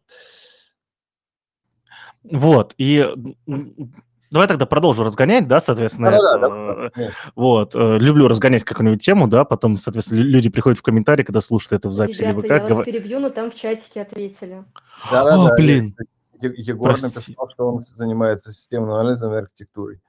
Вот, 2.22 2.74
и 2.76 3.06
Давай 4.30 4.48
тогда 4.48 4.66
продолжу 4.66 5.04
разгонять, 5.04 5.46
да, 5.46 5.60
соответственно. 5.60 6.10
Да, 6.10 6.16
это, 6.16 6.38
да, 6.38 6.90
да, 6.94 7.10
вот, 7.36 7.74
э, 7.76 7.98
люблю 7.98 8.26
разгонять 8.26 8.64
какую-нибудь 8.64 9.02
тему, 9.02 9.28
да, 9.28 9.44
потом, 9.44 9.78
соответственно, 9.78 10.20
люди 10.20 10.50
приходят 10.50 10.78
в 10.78 10.82
комментарии, 10.82 11.22
когда 11.22 11.40
слушают 11.40 11.80
это 11.80 11.88
в 11.88 11.92
записи. 11.92 12.22
Ребята, 12.22 12.36
либо 12.36 12.48
как, 12.48 12.68
я 12.68 12.74
вас 12.74 12.84
перебью, 12.84 13.20
но 13.20 13.30
там 13.30 13.50
в 13.50 13.54
чатике 13.54 14.02
ответили. 14.02 14.64
Да, 15.12 15.24
да, 15.24 15.40
О, 15.40 15.48
да, 15.48 15.54
блин. 15.54 15.96
Егор 16.40 16.90
Прости. 16.90 17.06
написал, 17.06 17.48
что 17.50 17.68
он 17.68 17.80
занимается 17.80 18.52
системным 18.52 18.90
анализом 18.90 19.32
и 19.32 19.38
архитектурой. 19.38 20.00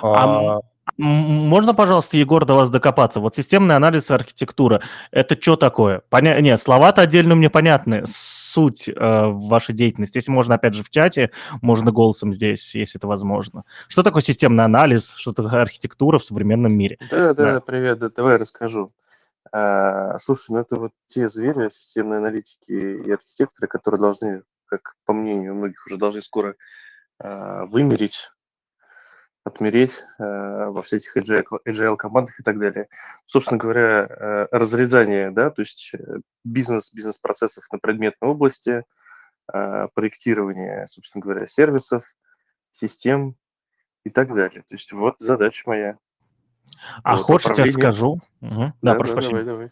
А, 0.00 0.56
а... 0.56 0.60
Можно, 0.98 1.74
пожалуйста, 1.74 2.16
Егор, 2.16 2.44
до 2.44 2.54
вас 2.54 2.70
докопаться? 2.70 3.20
Вот 3.20 3.34
системный 3.34 3.76
анализ 3.76 4.10
и 4.10 4.14
архитектура. 4.14 4.82
Это 5.10 5.40
что 5.40 5.56
такое? 5.56 6.02
Поня... 6.10 6.38
Нет, 6.40 6.60
слова-то 6.60 7.02
отдельно 7.02 7.34
мне 7.34 7.50
понятны. 7.50 8.04
Суть 8.06 8.88
э, 8.88 8.92
вашей 8.94 9.74
деятельности. 9.74 10.18
Если 10.18 10.30
можно, 10.30 10.56
опять 10.56 10.74
же, 10.74 10.82
в 10.82 10.90
чате, 10.90 11.30
можно 11.62 11.90
голосом 11.92 12.32
здесь, 12.32 12.74
если 12.74 12.98
это 12.98 13.06
возможно. 13.06 13.64
Что 13.88 14.02
такое 14.02 14.22
системный 14.22 14.64
анализ? 14.64 15.14
Что 15.16 15.32
такое 15.32 15.62
архитектура 15.62 16.18
в 16.18 16.24
современном 16.24 16.74
мире? 16.76 16.98
Да, 17.10 17.32
да, 17.32 17.52
да. 17.54 17.60
привет. 17.60 17.98
Да, 17.98 18.10
давай 18.10 18.36
расскажу. 18.36 18.92
А, 19.50 20.18
слушай, 20.18 20.46
ну 20.50 20.58
это 20.58 20.76
вот 20.76 20.92
те 21.08 21.28
звери, 21.28 21.70
системные 21.70 22.18
аналитики 22.18 22.72
и 22.72 23.10
архитекторы, 23.10 23.68
которые 23.68 24.00
должны, 24.00 24.42
как 24.66 24.94
по 25.04 25.12
мнению 25.12 25.54
многих, 25.54 25.84
уже 25.86 25.96
должны 25.96 26.22
скоро 26.22 26.54
а, 27.18 27.66
вымерить 27.66 28.30
отмереть 29.44 30.04
э, 30.18 30.66
во 30.68 30.82
всех 30.82 31.16
этих 31.16 31.16
agile, 31.16 31.44
agile 31.66 31.96
командах 31.96 32.38
и 32.38 32.42
так 32.42 32.58
далее. 32.58 32.88
Собственно 33.26 33.58
говоря, 33.58 34.06
э, 34.08 34.46
разрезание, 34.52 35.30
да, 35.30 35.50
то 35.50 35.62
есть 35.62 35.92
э, 35.94 36.20
бизнес, 36.44 36.92
бизнес-процессов 36.92 37.64
на 37.72 37.78
предметной 37.78 38.28
области, 38.28 38.84
э, 39.52 39.88
проектирование, 39.94 40.86
собственно 40.86 41.22
говоря, 41.22 41.46
сервисов, 41.46 42.04
систем 42.72 43.36
и 44.04 44.10
так 44.10 44.28
далее. 44.34 44.62
То 44.62 44.74
есть 44.74 44.92
вот 44.92 45.16
задача 45.18 45.62
моя. 45.66 45.98
А 47.02 47.16
вот, 47.16 47.24
хочешь, 47.24 47.58
я 47.58 47.66
скажу? 47.66 48.20
Угу. 48.40 48.72
Да, 48.80 48.92
да, 48.92 48.94
прошу 48.94 49.14
да, 49.14 49.14
прощения. 49.14 49.42
Давай, 49.42 49.54
давай. 49.54 49.70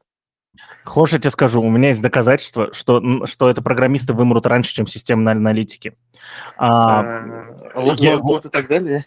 Хочешь, 0.85 1.15
я 1.15 1.19
тебе 1.21 1.31
скажу, 1.31 1.63
у 1.63 1.71
меня 1.71 1.89
есть 1.89 2.03
доказательства, 2.03 2.73
что, 2.73 3.27
что 3.27 3.49
это 3.49 3.63
программисты 3.63 4.13
вымрут 4.13 4.47
раньше, 4.47 4.75
чем 4.75 4.87
системные 4.87 5.33
аналитики. 5.33 5.95
А, 6.57 7.01
а, 7.75 7.95
я, 7.97 8.19
вот, 8.19 8.47
и 8.47 8.49
так 8.49 8.69
далее. 8.69 9.05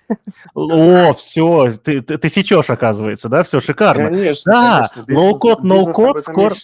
О, 0.53 1.13
все, 1.13 1.73
ты, 1.83 2.01
ты, 2.01 2.17
ты 2.17 2.29
сечешь, 2.29 2.69
оказывается, 2.69 3.27
да? 3.27 3.43
Все 3.43 3.59
шикарно. 3.59 4.09
Конечно, 4.09 4.51
да, 4.51 4.87
low-code, 5.07 5.61
no-code, 5.61 6.19
скоро... 6.19 6.55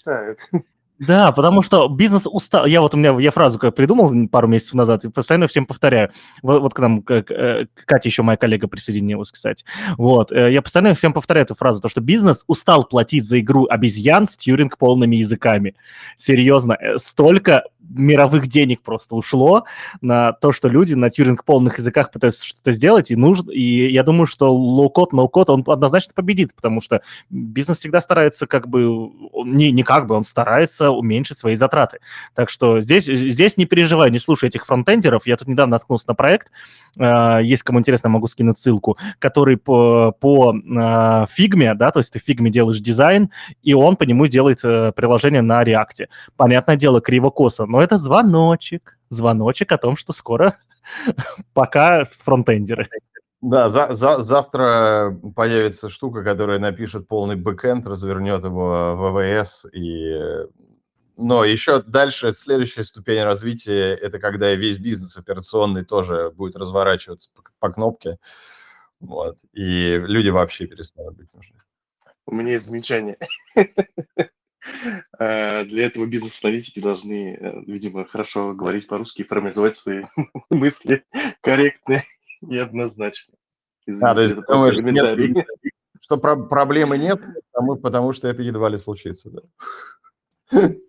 Да, 0.99 1.31
потому 1.31 1.61
что 1.61 1.87
бизнес 1.87 2.27
устал. 2.27 2.65
Я 2.65 2.81
вот 2.81 2.93
у 2.93 2.97
меня, 2.97 3.17
я 3.19 3.31
фразу 3.31 3.57
как 3.57 3.73
придумал 3.73 4.27
пару 4.27 4.47
месяцев 4.47 4.73
назад 4.73 5.05
и 5.05 5.09
постоянно 5.09 5.47
всем 5.47 5.65
повторяю. 5.65 6.11
Вот, 6.41 6.61
вот 6.61 6.73
к 6.73 6.79
нам 6.79 7.01
к, 7.01 7.11
э, 7.13 7.67
Катя 7.85 8.09
еще 8.09 8.21
моя 8.21 8.37
коллега 8.37 8.67
присоединилась, 8.67 9.31
кстати. 9.31 9.63
Вот, 9.97 10.31
э, 10.33 10.51
я 10.51 10.61
постоянно 10.61 10.93
всем 10.95 11.13
повторяю 11.13 11.45
эту 11.45 11.55
фразу, 11.55 11.81
то, 11.81 11.87
что 11.87 12.01
бизнес 12.01 12.43
устал 12.47 12.83
платить 12.83 13.25
за 13.25 13.39
игру 13.39 13.65
обезьян 13.69 14.27
с 14.27 14.35
тюринг 14.35 14.77
полными 14.77 15.15
языками. 15.15 15.75
Серьезно, 16.17 16.73
э, 16.73 16.97
столько 16.97 17.63
мировых 17.89 18.47
денег 18.47 18.81
просто 18.81 19.15
ушло 19.15 19.65
на 20.01 20.33
то, 20.33 20.51
что 20.51 20.67
люди 20.67 20.93
на 20.93 21.09
тюринг 21.09 21.43
полных 21.43 21.79
языках 21.79 22.11
пытаются 22.11 22.45
что-то 22.45 22.71
сделать, 22.71 23.09
и 23.11 23.15
нужно, 23.15 23.51
и 23.51 23.91
я 23.91 24.03
думаю, 24.03 24.27
что 24.27 24.49
low-code, 24.49 25.11
no-code, 25.11 25.45
он 25.51 25.63
однозначно 25.65 26.13
победит, 26.13 26.55
потому 26.55 26.81
что 26.81 27.01
бизнес 27.29 27.79
всегда 27.79 28.01
старается 28.01 28.47
как 28.47 28.67
бы, 28.67 29.09
не, 29.45 29.71
не 29.71 29.83
как 29.83 30.07
бы, 30.07 30.15
он 30.15 30.23
старается 30.23 30.88
уменьшить 30.91 31.37
свои 31.37 31.55
затраты. 31.55 31.99
Так 32.35 32.49
что 32.49 32.81
здесь, 32.81 33.05
здесь 33.05 33.57
не 33.57 33.65
переживай, 33.65 34.11
не 34.11 34.19
слушай 34.19 34.49
этих 34.49 34.65
фронтендеров. 34.65 35.27
Я 35.27 35.37
тут 35.37 35.47
недавно 35.47 35.73
наткнулся 35.73 36.05
на 36.07 36.15
проект, 36.15 36.51
э, 36.97 37.39
есть 37.43 37.63
кому 37.63 37.79
интересно, 37.79 38.09
могу 38.09 38.27
скинуть 38.27 38.57
ссылку, 38.57 38.97
который 39.19 39.57
по, 39.57 40.11
по 40.11 40.53
э, 40.53 41.25
фигме, 41.29 41.73
да, 41.73 41.91
то 41.91 41.99
есть 41.99 42.13
ты 42.13 42.19
фигме 42.19 42.49
делаешь 42.49 42.79
дизайн, 42.79 43.29
и 43.61 43.73
он 43.73 43.95
по 43.95 44.03
нему 44.03 44.27
делает 44.27 44.59
э, 44.63 44.91
приложение 44.95 45.41
на 45.41 45.63
React. 45.63 46.07
Понятное 46.35 46.75
дело, 46.75 47.01
криво-косо, 47.01 47.65
но 47.65 47.81
это 47.81 47.97
звоночек, 47.97 48.97
звоночек 49.09 49.71
о 49.71 49.77
том, 49.77 49.95
что 49.95 50.13
скоро 50.13 50.57
пока 51.53 52.05
фронтендеры. 52.23 52.89
Да, 53.41 53.69
за, 53.69 53.93
за, 53.93 54.19
завтра 54.19 55.17
появится 55.35 55.89
штука, 55.89 56.23
которая 56.23 56.59
напишет 56.59 57.07
полный 57.07 57.37
бэкэнд, 57.37 57.87
развернет 57.87 58.43
его 58.43 58.95
в 58.97 59.17
AWS 59.17 59.65
и 59.71 60.13
но 61.19 61.43
еще 61.43 61.81
дальше 61.81 62.31
следующая 62.31 62.83
ступень 62.83 63.23
развития– 63.23 63.93
это 64.01 64.19
когда 64.19 64.53
весь 64.55 64.77
бизнес 64.77 65.17
операционный 65.17 65.83
тоже 65.83 66.31
будет 66.31 66.55
разворачиваться 66.55 67.29
по, 67.35 67.43
по 67.59 67.73
кнопке, 67.73 68.19
вот, 69.01 69.37
и 69.51 69.97
люди 69.97 70.29
вообще 70.29 70.65
перестанут 70.65 71.17
быть 71.17 71.33
нужны. 71.33 71.61
У 72.25 72.33
меня 72.33 72.53
есть 72.53 72.65
замечание. 72.65 73.17
Э, 75.17 75.63
для 75.63 75.85
этого 75.85 76.05
бизнес-аналитики 76.05 76.81
должны, 76.81 77.33
э, 77.33 77.61
видимо, 77.65 78.03
хорошо 78.03 78.53
говорить 78.53 78.87
по-русски 78.87 79.21
и 79.21 79.23
формализовать 79.23 79.77
свои 79.77 80.03
мысли 80.49 81.05
корректно 81.39 82.03
и 82.41 82.57
однозначно. 82.57 83.35
а, 84.01 84.13
то 84.13 84.21
есть 84.21 84.35
думаешь, 84.35 84.77
нет, 84.79 85.47
что 86.01 86.17
про 86.17 86.35
проблемы 86.35 86.97
нет, 86.97 87.21
потому, 87.53 87.77
потому 87.77 88.11
что 88.11 88.27
это 88.27 88.43
едва 88.43 88.67
ли 88.67 88.77
случится, 88.77 89.29
да? 89.31 89.41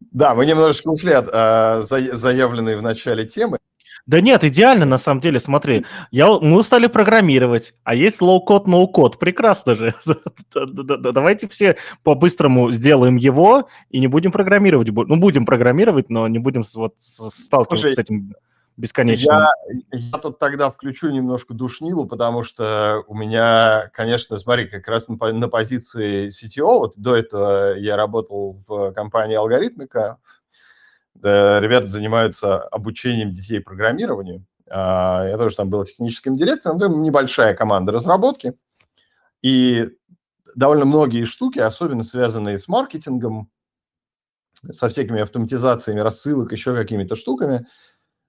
Да, 0.00 0.34
мы 0.34 0.46
немножечко 0.46 0.88
ушли 0.88 1.12
от 1.12 1.28
э, 1.30 1.82
заявленной 1.82 2.76
в 2.76 2.82
начале 2.82 3.24
темы. 3.26 3.58
Да 4.06 4.20
нет, 4.20 4.44
идеально 4.44 4.86
на 4.86 4.98
самом 4.98 5.20
деле, 5.20 5.40
смотри, 5.40 5.84
я, 6.12 6.28
мы 6.28 6.62
стали 6.62 6.86
программировать, 6.86 7.74
а 7.82 7.92
есть 7.94 8.22
low-code, 8.22 8.66
no-code, 8.66 9.18
прекрасно 9.18 9.74
же. 9.74 9.94
Давайте 10.54 11.48
все 11.48 11.76
по-быстрому 12.04 12.70
сделаем 12.70 13.16
его 13.16 13.68
и 13.90 13.98
не 13.98 14.06
будем 14.06 14.30
программировать. 14.30 14.88
Ну, 14.92 15.16
будем 15.16 15.44
программировать, 15.44 16.08
но 16.08 16.28
не 16.28 16.38
будем 16.38 16.62
вот 16.76 16.94
сталкиваться 16.98 17.94
с 17.94 17.98
этим 17.98 18.32
бесконечно. 18.76 19.48
Я, 19.90 19.98
я 19.98 20.18
тут 20.18 20.38
тогда 20.38 20.70
включу 20.70 21.10
немножко 21.10 21.54
душнилу, 21.54 22.06
потому 22.06 22.42
что 22.42 23.02
у 23.06 23.14
меня, 23.14 23.90
конечно, 23.94 24.38
смотри, 24.38 24.66
как 24.66 24.86
раз 24.88 25.08
на, 25.08 25.16
на 25.32 25.48
позиции 25.48 26.28
CTO, 26.28 26.78
вот 26.78 26.94
до 26.96 27.16
этого 27.16 27.74
я 27.76 27.96
работал 27.96 28.60
в 28.66 28.92
компании 28.92 29.36
Алгоритмика, 29.36 30.18
да, 31.14 31.60
ребята 31.60 31.86
занимаются 31.86 32.60
обучением 32.60 33.32
детей 33.32 33.60
программированию. 33.60 34.44
А, 34.68 35.24
я 35.26 35.38
тоже 35.38 35.56
там 35.56 35.70
был 35.70 35.84
техническим 35.84 36.36
директором, 36.36 36.78
там 36.78 37.00
небольшая 37.00 37.54
команда 37.54 37.92
разработки, 37.92 38.54
и 39.42 39.88
довольно 40.54 40.84
многие 40.84 41.24
штуки, 41.24 41.58
особенно 41.58 42.02
связанные 42.02 42.58
с 42.58 42.68
маркетингом, 42.68 43.50
со 44.70 44.88
всякими 44.88 45.20
автоматизациями 45.20 46.00
рассылок, 46.00 46.52
еще 46.52 46.74
какими-то 46.74 47.14
штуками, 47.14 47.66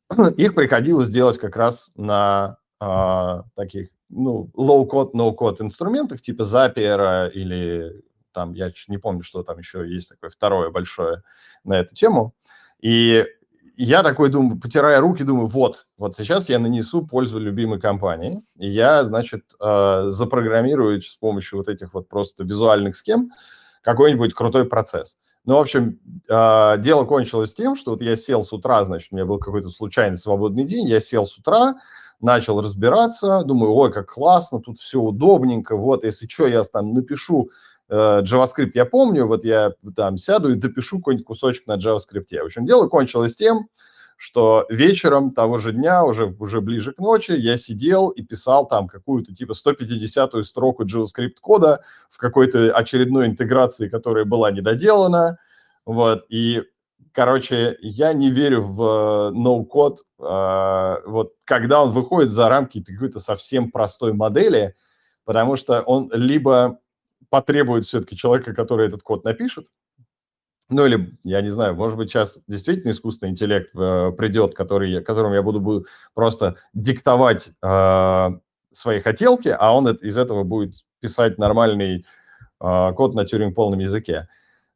их 0.38 0.56
приходилось 0.56 1.10
делать 1.10 1.38
как 1.38 1.56
раз 1.56 1.92
на 1.96 2.58
а, 2.80 3.44
таких, 3.56 3.90
ну, 4.10 4.50
low-code, 4.56 5.14
no-code 5.14 5.62
инструментах, 5.62 6.22
типа 6.22 6.44
Zapier 6.44 7.32
или 7.32 8.02
там, 8.34 8.54
я 8.54 8.72
не 8.88 8.98
помню, 8.98 9.24
что 9.24 9.44
там 9.44 9.58
еще 9.58 9.88
есть 9.88 10.10
такое 10.10 10.30
второе 10.30 10.70
большое 10.70 11.24
на 11.64 11.80
эту 11.80 11.96
тему. 11.96 12.36
И 12.80 13.26
я 13.78 14.04
такой 14.04 14.30
думаю, 14.30 14.60
потирая 14.60 15.00
руки, 15.00 15.24
думаю, 15.24 15.48
вот, 15.48 15.88
вот 15.98 16.16
сейчас 16.16 16.48
я 16.50 16.60
нанесу 16.60 17.06
пользу 17.06 17.40
любимой 17.40 17.80
компании, 17.80 18.44
и 18.58 18.70
я, 18.70 19.04
значит, 19.04 19.44
э, 19.60 20.06
запрограммирую 20.08 21.02
с 21.02 21.16
помощью 21.16 21.58
вот 21.60 21.68
этих 21.68 21.94
вот 21.94 22.08
просто 22.10 22.44
визуальных 22.44 22.96
схем 22.96 23.32
какой-нибудь 23.82 24.34
крутой 24.34 24.66
процесс. 24.66 25.18
Ну, 25.48 25.56
в 25.56 25.60
общем, 25.60 25.98
э, 26.30 26.76
дело 26.80 27.06
кончилось 27.06 27.54
тем, 27.54 27.78
что 27.78 27.92
вот 27.92 28.02
я 28.02 28.18
сел 28.18 28.44
с 28.44 28.52
утра, 28.52 28.84
значит, 28.84 29.08
у 29.12 29.16
меня 29.16 29.26
был 29.26 29.40
какой-то 29.40 29.70
случайный 29.70 30.18
свободный 30.18 30.66
день, 30.66 30.86
я 30.88 31.00
сел 31.00 31.26
с 31.26 31.38
утра, 31.38 31.76
начал 32.20 32.62
разбираться, 32.62 33.44
думаю, 33.46 33.72
ой, 33.72 33.94
как 33.94 34.12
классно, 34.14 34.60
тут 34.60 34.78
все 34.78 35.00
удобненько, 35.00 35.78
вот, 35.78 36.04
если 36.04 36.28
что, 36.28 36.48
я 36.48 36.62
там 36.64 36.94
напишу 36.94 37.50
э, 37.88 38.24
JavaScript, 38.24 38.72
я 38.74 38.84
помню, 38.84 39.26
вот 39.26 39.46
я 39.46 39.72
там 39.96 40.18
сяду 40.18 40.52
и 40.52 40.56
допишу 40.56 40.98
какой-нибудь 40.98 41.26
кусочек 41.26 41.66
на 41.66 41.78
JavaScript. 41.78 42.26
В 42.30 42.46
общем, 42.46 42.66
дело 42.66 42.90
кончилось 42.90 43.38
тем, 43.38 43.60
что 43.60 43.68
вечером 44.70 45.32
того 45.32 45.58
же 45.58 45.74
дня, 45.74 46.04
уже, 46.04 46.36
уже 46.40 46.60
ближе 46.60 46.92
к 46.92 47.00
ночи, 47.00 47.32
я 47.32 47.58
сидел 47.58 48.10
и 48.10 48.24
писал 48.24 48.68
там 48.68 48.88
какую-то 48.88 49.34
типа 49.34 49.54
150-ю 49.54 50.44
строку 50.44 50.86
JavaScript 50.86 51.36
кода 51.40 51.82
в 52.10 52.18
какой-то 52.18 52.72
очередной 52.72 53.28
интеграции, 53.28 53.88
которая 53.88 54.26
была 54.26 54.52
недоделана. 54.52 55.38
Вот, 55.86 56.26
и, 56.30 56.64
короче, 57.12 57.78
я 57.82 58.14
не 58.14 58.32
верю 58.32 58.64
в 58.64 59.32
ноу-код, 59.32 60.00
э, 60.20 60.96
вот, 61.06 61.34
когда 61.46 61.84
он 61.84 61.92
выходит 61.92 62.30
за 62.30 62.50
рамки 62.50 62.84
какой-то 62.84 63.20
совсем 63.20 63.72
простой 63.72 64.14
модели, 64.14 64.76
потому 65.26 65.56
что 65.56 65.82
он 65.82 66.12
либо 66.14 66.80
потребует 67.30 67.86
все-таки 67.86 68.18
человека, 68.18 68.54
который 68.54 68.88
этот 68.88 69.04
код 69.04 69.24
напишет, 69.24 69.68
ну 70.70 70.86
или, 70.86 71.18
я 71.24 71.42
не 71.42 71.50
знаю, 71.50 71.76
может 71.76 71.98
быть, 71.98 72.10
сейчас 72.10 72.40
действительно 72.48 72.92
искусственный 72.92 73.32
интеллект 73.32 73.70
э, 73.76 74.12
придет, 74.18 74.54
который, 74.54 75.02
которым 75.04 75.34
я 75.34 75.42
буду, 75.42 75.60
буду 75.62 75.86
просто 76.14 76.56
диктовать 76.74 77.52
э, 77.64 78.30
свои 78.72 79.00
хотелки, 79.00 79.56
а 79.58 79.76
он 79.76 79.88
из 79.88 80.18
этого 80.18 80.44
будет 80.44 80.76
писать 81.00 81.38
нормальный 81.38 82.06
э, 82.60 82.94
код 82.94 83.16
на 83.16 83.26
тюринг-полном 83.26 83.80
языке. 83.80 84.28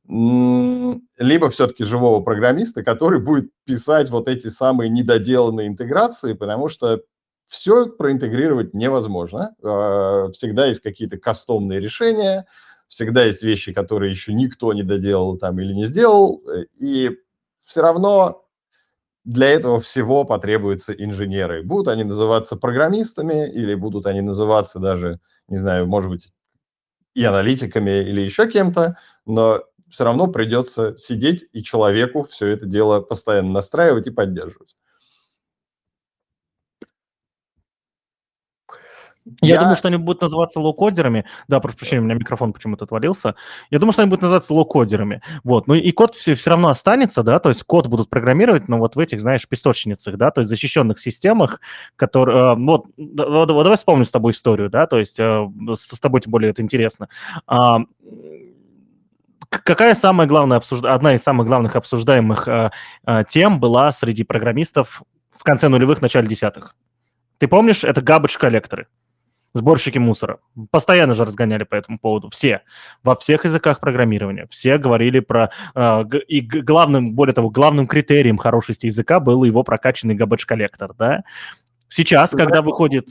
Либо 0.07 1.50
все-таки 1.50 1.83
живого 1.83 2.21
программиста, 2.24 2.83
который 2.83 3.19
будет 3.19 3.51
писать 3.65 4.10
вот 4.10 4.27
эти 4.27 4.48
самые 4.48 4.89
недоделанные 4.89 5.67
интеграции, 5.67 6.33
потому 6.33 6.69
что 6.69 7.01
все 7.48 7.88
проинтегрировать 7.88 8.74
невозможно. 8.74 9.53
Э, 9.62 10.31
всегда 10.31 10.67
есть 10.67 10.81
какие-то 10.81 11.17
кастомные 11.17 11.81
решения, 11.81 12.45
всегда 12.91 13.24
есть 13.24 13.41
вещи, 13.41 13.71
которые 13.71 14.12
еще 14.12 14.33
никто 14.33 14.74
не 14.74 14.83
доделал 14.83 15.38
там 15.38 15.60
или 15.62 15.74
не 15.74 15.86
сделал, 15.86 16.43
э, 16.48 16.65
и 16.77 17.12
все 17.57 17.81
равно 17.81 18.45
для 19.24 19.48
этого 19.48 19.79
всего 19.79 20.25
потребуются 20.25 20.91
инженеры. 20.93 21.63
Будут 21.63 21.88
они 21.88 22.03
называться 22.03 22.57
программистами 22.57 23.50
или 23.50 23.75
будут 23.75 24.07
они 24.07 24.19
называться 24.21 24.79
даже, 24.79 25.19
не 25.48 25.57
знаю, 25.57 25.88
может 25.88 26.10
быть, 26.10 26.33
и 27.13 27.24
аналитиками 27.24 28.01
или 28.01 28.21
еще 28.21 28.50
кем-то, 28.50 28.98
но 29.25 29.63
все 29.89 30.03
равно 30.03 30.27
придется 30.27 30.98
сидеть 30.98 31.45
и 31.53 31.63
человеку 31.63 32.24
все 32.24 32.48
это 32.48 32.65
дело 32.65 33.00
постоянно 33.00 33.51
настраивать 33.51 34.07
и 34.07 34.12
поддерживать. 34.12 34.75
Я, 39.42 39.56
я 39.56 39.60
думаю, 39.60 39.75
что 39.75 39.88
они 39.88 39.98
будут 39.98 40.22
называться 40.22 40.60
low-кодерами. 40.60 41.25
Да, 41.48 41.60
прошу 41.60 41.78
прощения, 41.78 42.01
у 42.01 42.06
меня 42.06 42.16
микрофон 42.16 42.54
почему-то 42.54 42.86
отвалился. 42.86 43.36
Я 43.70 43.78
думаю, 43.78 43.94
что 43.94 44.01
они 44.01 44.10
будут 44.10 44.24
называться 44.24 44.54
low-кодерами. 44.53 45.22
Вот. 45.44 45.68
Ну 45.68 45.75
и 45.75 45.92
код 45.92 46.16
все, 46.16 46.34
все 46.34 46.50
равно 46.50 46.70
останется, 46.70 47.22
да, 47.22 47.40
то 47.40 47.50
есть 47.50 47.63
код 47.63 47.88
будут 47.88 48.10
программировать, 48.10 48.68
но 48.68 48.80
вот 48.80 48.96
в 48.96 49.00
этих, 49.00 49.22
знаешь, 49.22 49.48
песочницах, 49.48 50.18
да, 50.18 50.32
то 50.32 50.42
есть 50.42 50.50
защищенных 50.50 51.00
системах, 51.00 51.62
которые... 51.96 52.54
Э, 52.54 52.56
вот, 52.56 52.86
да, 52.98 53.46
давай 53.46 53.78
вспомним 53.78 54.06
с 54.06 54.12
тобой 54.12 54.32
историю, 54.32 54.70
да, 54.70 54.88
то 54.88 54.98
есть 54.98 55.20
э, 55.20 55.48
с, 55.75 56.00
тобой 56.00 56.22
тем 56.22 56.32
более 56.32 56.50
это 56.50 56.63
интересно. 56.63 57.08
А, 57.46 57.82
какая 59.50 59.94
самая 59.94 60.28
главная 60.28 60.58
обсужд... 60.58 60.84
одна 60.86 61.13
из 61.13 61.22
самых 61.22 61.46
главных 61.46 61.75
обсуждаемых 61.75 62.48
э, 62.48 62.72
э, 63.06 63.24
тем 63.30 63.60
была 63.60 63.92
среди 63.92 64.24
программистов 64.24 65.04
в 65.30 65.44
конце 65.44 65.68
нулевых, 65.68 66.01
начале 66.01 66.28
десятых? 66.28 66.75
Ты 67.38 67.48
помнишь, 67.48 67.84
это 67.84 68.01
garbage 68.01 68.38
коллекторы 68.40 68.88
сборщики 69.53 69.98
мусора. 69.98 70.39
Постоянно 70.70 71.13
же 71.13 71.25
разгоняли 71.25 71.63
по 71.63 71.75
этому 71.75 72.00
поводу. 72.00 72.29
Все. 72.29 72.62
Во 73.03 73.15
всех 73.15 73.46
языках 73.46 73.79
программирования. 73.79 74.48
Все 74.50 74.77
говорили 74.77 75.20
про... 75.20 75.51
Э, 75.75 76.03
и 76.27 76.41
главным, 76.41 77.13
более 77.13 77.34
того, 77.34 77.50
главным 77.50 77.88
критерием 77.88 78.38
хорошести 78.38 78.88
языка 78.88 79.20
был 79.20 79.43
его 79.43 79.63
прокачанный 79.63 80.15
garbage-коллектор, 80.15 80.93
да? 80.98 81.24
Сейчас, 81.89 82.31
когда 82.31 82.58
да, 82.58 82.62
выходит... 82.62 83.10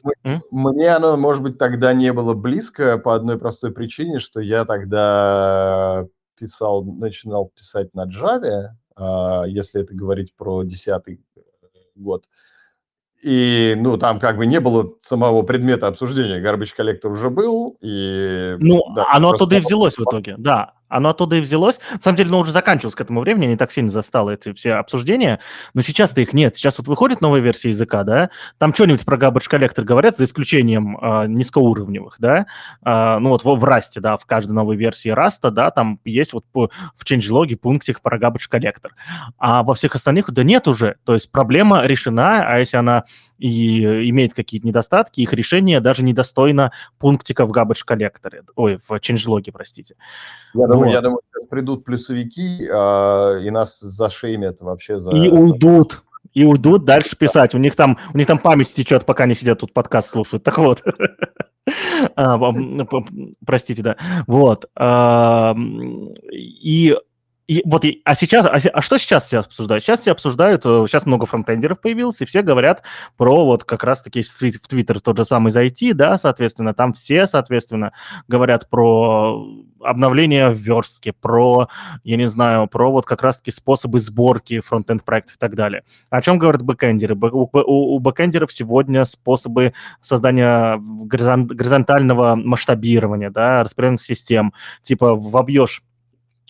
Мне 0.50 0.88
оно, 0.88 1.18
может 1.18 1.42
быть, 1.42 1.59
тогда 1.59 1.92
не 1.92 2.14
было 2.14 2.32
близко 2.32 2.97
по 2.97 3.14
одной 3.14 3.38
простой 3.38 3.73
причине, 3.73 4.20
что 4.20 4.40
я 4.40 4.64
тогда 4.64 6.06
писал, 6.38 6.82
начинал 6.82 7.50
писать 7.54 7.94
на 7.94 8.06
Java, 8.06 8.70
а, 8.97 9.44
если 9.47 9.82
это 9.82 9.94
говорить 9.94 10.35
про 10.35 10.62
десятый 10.62 11.20
год. 11.94 12.25
И, 13.22 13.74
ну, 13.76 13.98
там 13.98 14.18
как 14.18 14.36
бы 14.38 14.46
не 14.46 14.60
было 14.60 14.94
самого 15.00 15.42
предмета 15.42 15.86
обсуждения. 15.88 16.40
Garbage 16.40 16.74
коллектор 16.74 17.12
уже 17.12 17.28
был, 17.28 17.76
и... 17.80 18.56
Ну, 18.58 18.80
да, 18.94 19.06
оно 19.12 19.30
оттуда 19.30 19.56
и 19.56 19.60
взялось 19.60 19.98
в 19.98 20.02
итоге, 20.02 20.36
да. 20.38 20.72
Оно 20.90 21.11
оттуда 21.11 21.37
и 21.37 21.40
взялось. 21.40 21.80
На 21.92 22.00
самом 22.00 22.16
деле, 22.16 22.28
оно 22.28 22.40
уже 22.40 22.53
заканчивалось 22.53 22.94
к 22.94 23.00
этому 23.00 23.20
времени, 23.20 23.46
не 23.46 23.57
так 23.57 23.72
сильно 23.72 23.90
застало 23.90 24.31
эти 24.31 24.53
все 24.53 24.74
обсуждения, 24.74 25.40
но 25.72 25.83
сейчас-то 25.83 26.20
их 26.20 26.35
нет. 26.35 26.57
Сейчас 26.57 26.79
вот 26.79 26.88
выходит 26.88 27.20
новая 27.20 27.40
версия 27.40 27.70
языка, 27.70 28.05
да, 28.05 28.31
там 28.59 28.74
что-нибудь 28.74 29.05
про 29.05 29.16
garbage 29.16 29.48
коллектор 29.48 29.85
говорят, 29.85 30.16
за 30.16 30.24
исключением 30.24 30.98
э, 31.00 31.26
низкоуровневых, 31.29 32.16
да, 32.18 32.46
э, 32.85 33.18
ну 33.18 33.31
вот 33.31 33.44
в, 33.44 33.55
в 33.55 33.64
Rust, 33.64 34.00
да, 34.00 34.16
в 34.16 34.26
каждой 34.26 34.53
новой 34.53 34.76
версии 34.76 35.12
Rust, 35.12 35.48
да, 35.50 35.70
там 35.70 36.00
есть 36.05 36.33
вот 36.33 36.44
по, 36.53 36.70
в 36.96 37.05
changelog 37.05 37.57
пунктик 37.57 38.00
про 38.00 38.18
garbage 38.18 38.48
коллектор. 38.48 38.94
А 39.38 39.62
во 39.62 39.74
всех 39.74 39.94
остальных, 39.94 40.31
да 40.33 40.42
нет 40.42 40.66
уже. 40.66 40.96
То 41.05 41.14
есть 41.14 41.31
проблема 41.31 41.87
решена, 41.87 42.46
а 42.46 42.59
если 42.59 42.76
она 42.76 43.05
и 43.40 44.09
имеет 44.11 44.35
какие-то 44.35 44.66
недостатки, 44.66 45.20
их 45.20 45.33
решение 45.33 45.81
даже 45.81 46.05
недостойно 46.05 46.72
пунктика 46.98 47.46
в 47.46 47.53
garbage 47.53 47.85
коллекторе, 47.85 48.44
ой, 48.55 48.79
в 48.87 48.92
changelog, 48.92 49.50
простите. 49.53 49.96
Я 50.55 50.66
думаю, 50.66 50.87
вот. 50.87 50.92
я 50.92 51.00
думаю, 51.00 51.20
сейчас 51.33 51.48
придут 51.48 51.85
плюсовики, 51.85 52.68
э, 52.70 53.42
и 53.44 53.50
нас 53.50 53.81
зашеймят 53.81 54.61
вообще 54.61 55.00
за... 55.00 55.11
И 55.12 55.29
уйдут, 55.29 56.03
и 56.33 56.44
уйдут 56.44 56.85
дальше 56.85 57.16
писать. 57.16 57.55
У 57.55 57.59
них 57.59 57.74
там, 57.74 57.98
у 58.12 58.18
них 58.18 58.26
там 58.26 58.38
память 58.38 58.74
течет, 58.74 59.05
пока 59.05 59.24
они 59.24 59.35
сидят 59.35 59.61
тут 59.61 59.72
подкаст 59.72 60.11
слушают. 60.11 60.44
Так 60.44 60.59
вот. 60.59 60.83
А, 62.16 62.37
простите, 63.46 63.83
да. 63.83 63.96
Вот. 64.26 64.64
И 66.33 66.96
и 67.50 67.62
вот, 67.64 67.84
а 68.04 68.14
сейчас, 68.14 68.46
а, 68.46 68.60
а 68.72 68.80
что 68.80 68.96
сейчас 68.96 69.24
все 69.24 69.40
обсуждают? 69.40 69.82
Сейчас 69.82 70.02
все 70.02 70.12
обсуждают, 70.12 70.62
э, 70.64 70.84
сейчас 70.86 71.04
много 71.04 71.26
фронтендеров 71.26 71.80
появилось, 71.80 72.20
и 72.20 72.24
все 72.24 72.42
говорят 72.42 72.84
про 73.16 73.44
вот 73.44 73.64
как 73.64 73.82
раз-таки 73.82 74.22
в 74.22 74.68
Твиттер 74.68 75.00
тот 75.00 75.16
же 75.16 75.24
самый 75.24 75.50
зайти, 75.50 75.92
да, 75.92 76.16
соответственно, 76.16 76.74
там 76.74 76.92
все, 76.92 77.26
соответственно, 77.26 77.92
говорят 78.28 78.70
про 78.70 79.44
обновление 79.80 80.50
в 80.50 80.58
верстке, 80.58 81.12
про, 81.12 81.66
я 82.04 82.16
не 82.16 82.26
знаю, 82.26 82.68
про 82.68 82.88
вот 82.92 83.04
как 83.04 83.20
раз-таки 83.20 83.50
способы 83.50 83.98
сборки 83.98 84.60
фронтенд 84.60 85.02
проектов 85.02 85.34
и 85.34 85.38
так 85.38 85.56
далее. 85.56 85.82
О 86.08 86.22
чем 86.22 86.38
говорят 86.38 86.62
бэкэндеры? 86.62 87.16
У, 87.16 87.50
у, 87.52 87.96
у 87.96 87.98
бэкэндеров 87.98 88.52
сегодня 88.52 89.04
способы 89.04 89.72
создания 90.00 90.78
горизонтального 90.78 92.36
масштабирования, 92.36 93.30
да, 93.30 93.64
распределенных 93.64 94.02
систем, 94.02 94.52
типа 94.84 95.16
вобьешь 95.16 95.82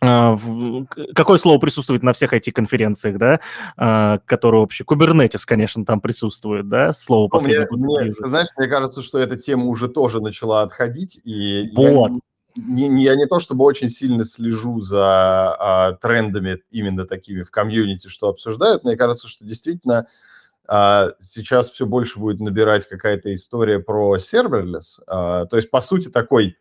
какое 0.00 1.38
слово 1.38 1.58
присутствует 1.58 2.02
на 2.02 2.12
всех 2.14 2.32
этих 2.32 2.54
конференциях, 2.54 3.18
да, 3.18 3.40
а, 3.76 4.18
которые 4.24 4.62
вообще, 4.62 4.84
Kubernetes, 4.84 5.42
конечно, 5.44 5.84
там 5.84 6.00
присутствует, 6.00 6.68
да, 6.68 6.92
слово 6.92 7.28
ну, 7.32 7.40
мне, 7.40 7.66
мне, 7.70 8.14
Знаешь, 8.24 8.48
мне 8.56 8.66
кажется, 8.66 9.02
что 9.02 9.18
эта 9.18 9.36
тема 9.36 9.66
уже 9.66 9.88
тоже 9.88 10.20
начала 10.20 10.62
отходить, 10.62 11.20
и 11.24 11.70
вот. 11.74 12.12
я, 12.12 12.18
не, 12.56 12.88
не, 12.88 13.04
я 13.04 13.14
не 13.14 13.26
то 13.26 13.40
чтобы 13.40 13.64
очень 13.64 13.90
сильно 13.90 14.24
слежу 14.24 14.80
за 14.80 15.54
а, 15.58 15.92
трендами 16.00 16.62
именно 16.70 17.04
такими 17.04 17.42
в 17.42 17.50
комьюнити, 17.50 18.08
что 18.08 18.28
обсуждают, 18.28 18.84
мне 18.84 18.96
кажется, 18.96 19.28
что 19.28 19.44
действительно 19.44 20.06
а, 20.66 21.10
сейчас 21.20 21.68
все 21.68 21.84
больше 21.84 22.18
будет 22.18 22.40
набирать 22.40 22.88
какая-то 22.88 23.34
история 23.34 23.80
про 23.80 24.16
serverless, 24.16 25.02
а, 25.06 25.44
то 25.44 25.56
есть, 25.56 25.70
по 25.70 25.82
сути, 25.82 26.08
такой 26.08 26.56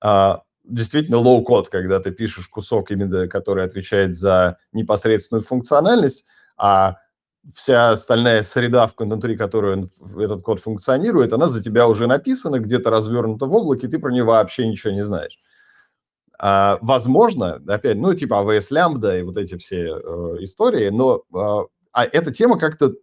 а, 0.00 0.42
действительно 0.64 1.16
low-код, 1.16 1.68
когда 1.68 2.00
ты 2.00 2.10
пишешь 2.10 2.48
кусок, 2.48 2.90
именно 2.90 3.28
который 3.28 3.64
отвечает 3.64 4.16
за 4.16 4.58
непосредственную 4.72 5.42
функциональность, 5.42 6.24
а 6.56 6.96
вся 7.54 7.90
остальная 7.90 8.42
среда, 8.42 8.88
внутри 8.96 9.36
которой 9.36 9.88
этот 10.18 10.42
код 10.42 10.60
функционирует, 10.60 11.32
она 11.32 11.48
за 11.48 11.62
тебя 11.62 11.88
уже 11.88 12.06
написана, 12.06 12.60
где-то 12.60 12.90
развернута 12.90 13.46
в 13.46 13.54
облаке, 13.54 13.88
ты 13.88 13.98
про 13.98 14.12
нее 14.12 14.24
вообще 14.24 14.66
ничего 14.66 14.92
не 14.92 15.02
знаешь. 15.02 15.38
А, 16.38 16.78
возможно, 16.80 17.60
опять, 17.66 17.96
ну, 17.96 18.14
типа 18.14 18.34
AWS 18.34 18.70
Lambda 18.70 19.18
и 19.18 19.22
вот 19.22 19.36
эти 19.36 19.56
все 19.56 19.96
э, 19.96 20.36
истории, 20.40 20.88
но 20.88 21.22
э, 21.34 21.66
а 21.92 22.04
эта 22.04 22.32
тема 22.32 22.58
как-то 22.58 22.94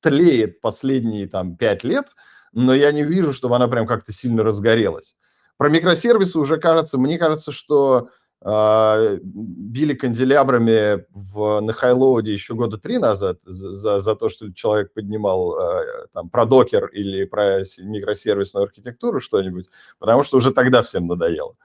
тлеет 0.00 0.60
последние 0.60 1.26
там 1.26 1.56
пять 1.56 1.82
лет, 1.82 2.06
но 2.52 2.74
я 2.74 2.92
не 2.92 3.02
вижу, 3.02 3.32
чтобы 3.32 3.56
она 3.56 3.68
прям 3.68 3.86
как-то 3.86 4.12
сильно 4.12 4.42
разгорелась. 4.42 5.16
Про 5.56 5.68
микросервисы 5.68 6.38
уже 6.38 6.58
кажется, 6.58 6.98
мне 6.98 7.18
кажется, 7.18 7.52
что 7.52 8.08
э, 8.44 9.18
били 9.22 9.94
канделябрами 9.94 11.04
в, 11.10 11.60
на 11.60 11.72
хайлоуде 11.72 12.32
еще 12.32 12.54
года 12.54 12.76
три 12.76 12.98
назад 12.98 13.38
за, 13.44 14.00
за 14.00 14.16
то, 14.16 14.28
что 14.28 14.52
человек 14.52 14.92
поднимал 14.92 15.58
э, 15.58 16.06
там, 16.12 16.28
про 16.28 16.44
докер 16.44 16.86
или 16.86 17.24
про 17.24 17.60
микросервисную 17.78 18.64
архитектуру 18.64 19.20
что-нибудь, 19.20 19.68
потому 19.98 20.24
что 20.24 20.38
уже 20.38 20.52
тогда 20.52 20.82
всем 20.82 21.06
надоело. 21.06 21.56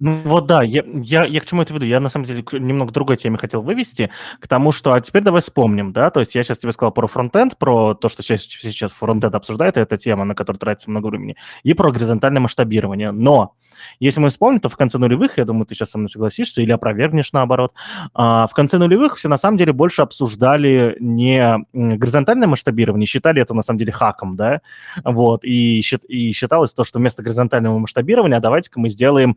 Ну 0.00 0.14
вот 0.26 0.46
да, 0.46 0.62
я, 0.62 0.84
я, 1.02 1.24
я 1.24 1.40
к 1.40 1.44
чему 1.44 1.62
это 1.62 1.74
веду? 1.74 1.84
Я 1.84 1.98
на 1.98 2.08
самом 2.08 2.24
деле 2.24 2.44
немного 2.52 2.92
другой 2.92 3.16
теме 3.16 3.36
хотел 3.36 3.62
вывести, 3.62 4.10
к 4.38 4.46
тому, 4.46 4.70
что, 4.70 4.92
а 4.92 5.00
теперь 5.00 5.22
давай 5.22 5.40
вспомним, 5.40 5.92
да, 5.92 6.10
то 6.10 6.20
есть 6.20 6.36
я 6.36 6.44
сейчас 6.44 6.58
тебе 6.58 6.70
сказал 6.70 6.92
про 6.92 7.08
фронтенд, 7.08 7.58
про 7.58 7.94
то, 7.94 8.08
что 8.08 8.22
сейчас, 8.22 8.42
сейчас 8.42 8.92
фронтенд 8.92 9.34
обсуждает, 9.34 9.76
это 9.76 9.96
тема, 9.96 10.24
на 10.24 10.36
которую 10.36 10.60
тратится 10.60 10.88
много 10.88 11.08
времени, 11.08 11.34
и 11.64 11.74
про 11.74 11.90
горизонтальное 11.90 12.40
масштабирование, 12.40 13.10
но 13.10 13.54
Если 14.00 14.20
мы 14.20 14.28
вспомним, 14.30 14.60
то 14.60 14.68
в 14.68 14.76
конце 14.76 14.98
нулевых, 14.98 15.38
я 15.38 15.44
думаю, 15.44 15.66
ты 15.66 15.74
сейчас 15.74 15.90
со 15.90 15.98
мной 15.98 16.08
согласишься 16.08 16.62
или 16.62 16.72
опровергнешь 16.72 17.32
наоборот, 17.32 17.74
а, 18.14 18.46
в 18.46 18.54
конце 18.54 18.78
нулевых 18.78 19.16
все 19.16 19.28
на 19.28 19.36
самом 19.36 19.56
деле 19.56 19.72
больше 19.72 20.02
обсуждали 20.02 20.96
не 21.00 21.58
горизонтальное 21.72 22.48
масштабирование, 22.48 23.06
считали 23.06 23.42
это 23.42 23.54
на 23.54 23.62
самом 23.62 23.78
деле 23.78 23.92
хаком, 23.92 24.36
да, 24.36 24.60
вот, 25.04 25.44
и, 25.44 25.80
и 26.08 26.32
считалось 26.32 26.72
то, 26.74 26.84
что 26.84 26.98
вместо 26.98 27.22
горизонтального 27.22 27.78
масштабирования 27.78 28.38
а 28.38 28.40
давайте-ка 28.40 28.78
мы 28.80 28.88
сделаем 28.88 29.36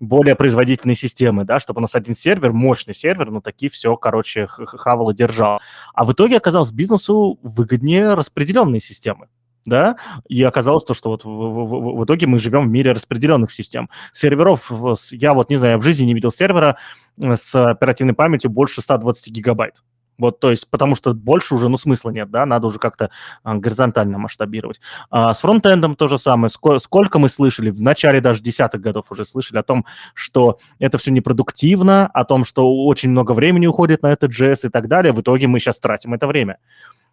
более 0.00 0.34
производительные 0.34 0.96
системы, 0.96 1.44
да, 1.44 1.58
чтобы 1.58 1.78
у 1.78 1.82
нас 1.82 1.94
один 1.94 2.14
сервер, 2.14 2.52
мощный 2.52 2.94
сервер, 2.94 3.30
но 3.30 3.40
такие 3.40 3.70
все, 3.70 3.96
короче, 3.96 4.46
хавал 4.46 5.10
и 5.10 5.14
держал. 5.14 5.60
А 5.94 6.04
в 6.04 6.12
итоге 6.12 6.38
оказалось 6.38 6.72
бизнесу 6.72 7.38
выгоднее 7.42 8.14
распределенные 8.14 8.80
системы 8.80 9.28
да, 9.66 9.96
и 10.28 10.42
оказалось 10.42 10.84
то, 10.84 10.94
что 10.94 11.10
вот 11.10 11.24
в, 11.24 11.28
в, 11.28 11.98
в 11.98 12.04
итоге 12.04 12.26
мы 12.26 12.38
живем 12.38 12.68
в 12.68 12.70
мире 12.70 12.92
распределенных 12.92 13.50
систем. 13.50 13.90
Серверов, 14.12 14.72
я 15.10 15.34
вот 15.34 15.50
не 15.50 15.56
знаю, 15.56 15.72
я 15.72 15.78
в 15.78 15.82
жизни 15.82 16.04
не 16.04 16.14
видел 16.14 16.32
сервера 16.32 16.78
э, 17.18 17.36
с 17.36 17.54
оперативной 17.54 18.14
памятью 18.14 18.50
больше 18.50 18.80
120 18.80 19.30
гигабайт. 19.30 19.82
Вот, 20.20 20.38
то 20.38 20.50
есть, 20.50 20.68
потому 20.68 20.94
что 20.94 21.14
больше 21.14 21.54
уже, 21.54 21.68
ну, 21.68 21.78
смысла 21.78 22.10
нет, 22.10 22.30
да, 22.30 22.44
надо 22.44 22.66
уже 22.66 22.78
как-то 22.78 23.10
а, 23.42 23.54
горизонтально 23.54 24.18
масштабировать. 24.18 24.80
А, 25.10 25.32
с 25.32 25.40
фронтендом 25.40 25.96
то 25.96 26.08
же 26.08 26.18
самое. 26.18 26.50
Сколько, 26.50 26.78
сколько 26.78 27.18
мы 27.18 27.30
слышали, 27.30 27.70
в 27.70 27.80
начале 27.80 28.20
даже 28.20 28.42
десятых 28.42 28.82
годов 28.82 29.10
уже 29.10 29.24
слышали 29.24 29.58
о 29.58 29.62
том, 29.62 29.86
что 30.12 30.58
это 30.78 30.98
все 30.98 31.10
непродуктивно, 31.10 32.06
о 32.06 32.24
том, 32.24 32.44
что 32.44 32.84
очень 32.84 33.10
много 33.10 33.32
времени 33.32 33.66
уходит 33.66 34.02
на 34.02 34.12
этот 34.12 34.30
JS 34.30 34.66
и 34.66 34.68
так 34.68 34.88
далее. 34.88 35.14
В 35.14 35.22
итоге 35.22 35.46
мы 35.46 35.58
сейчас 35.58 35.80
тратим 35.80 36.12
это 36.12 36.26
время. 36.26 36.58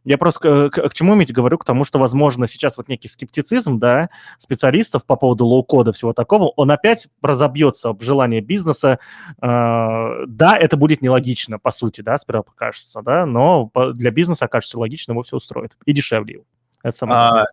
Я 0.08 0.18
просто 0.18 0.70
к, 0.70 0.74
к, 0.74 0.90
к 0.90 0.94
чему 0.94 1.16
иметь 1.16 1.34
говорю? 1.34 1.58
К 1.58 1.66
тому, 1.66 1.84
что, 1.84 2.00
возможно, 2.00 2.48
сейчас 2.48 2.78
вот 2.78 2.88
некий 2.88 3.10
скептицизм, 3.10 3.78
да, 3.78 4.10
специалистов 4.40 5.06
по 5.06 5.18
поводу 5.18 5.46
low-code 5.46 5.83
а, 5.83 5.92
всего 5.92 6.14
такого, 6.14 6.54
он 6.56 6.72
опять 6.72 7.10
разобьется 7.22 7.92
в 7.92 8.02
желание 8.02 8.40
бизнеса. 8.40 9.00
Э, 9.42 10.26
да, 10.26 10.58
это 10.58 10.78
будет 10.78 11.02
нелогично, 11.02 11.60
по 11.60 11.72
сути, 11.72 12.00
да, 12.00 12.18
сперва 12.18 12.44
покажется, 12.44 13.02
да, 13.02 13.26
но 13.26 13.70
для 13.94 14.12
бизнеса 14.12 14.46
окажется 14.46 14.80
логично, 14.80 15.12
его 15.12 15.24
все 15.24 15.36
устроит. 15.36 15.76
И 15.84 15.92
дешевле. 15.92 16.44
Это 16.84 16.96
самое 16.96 17.20
а, 17.20 17.46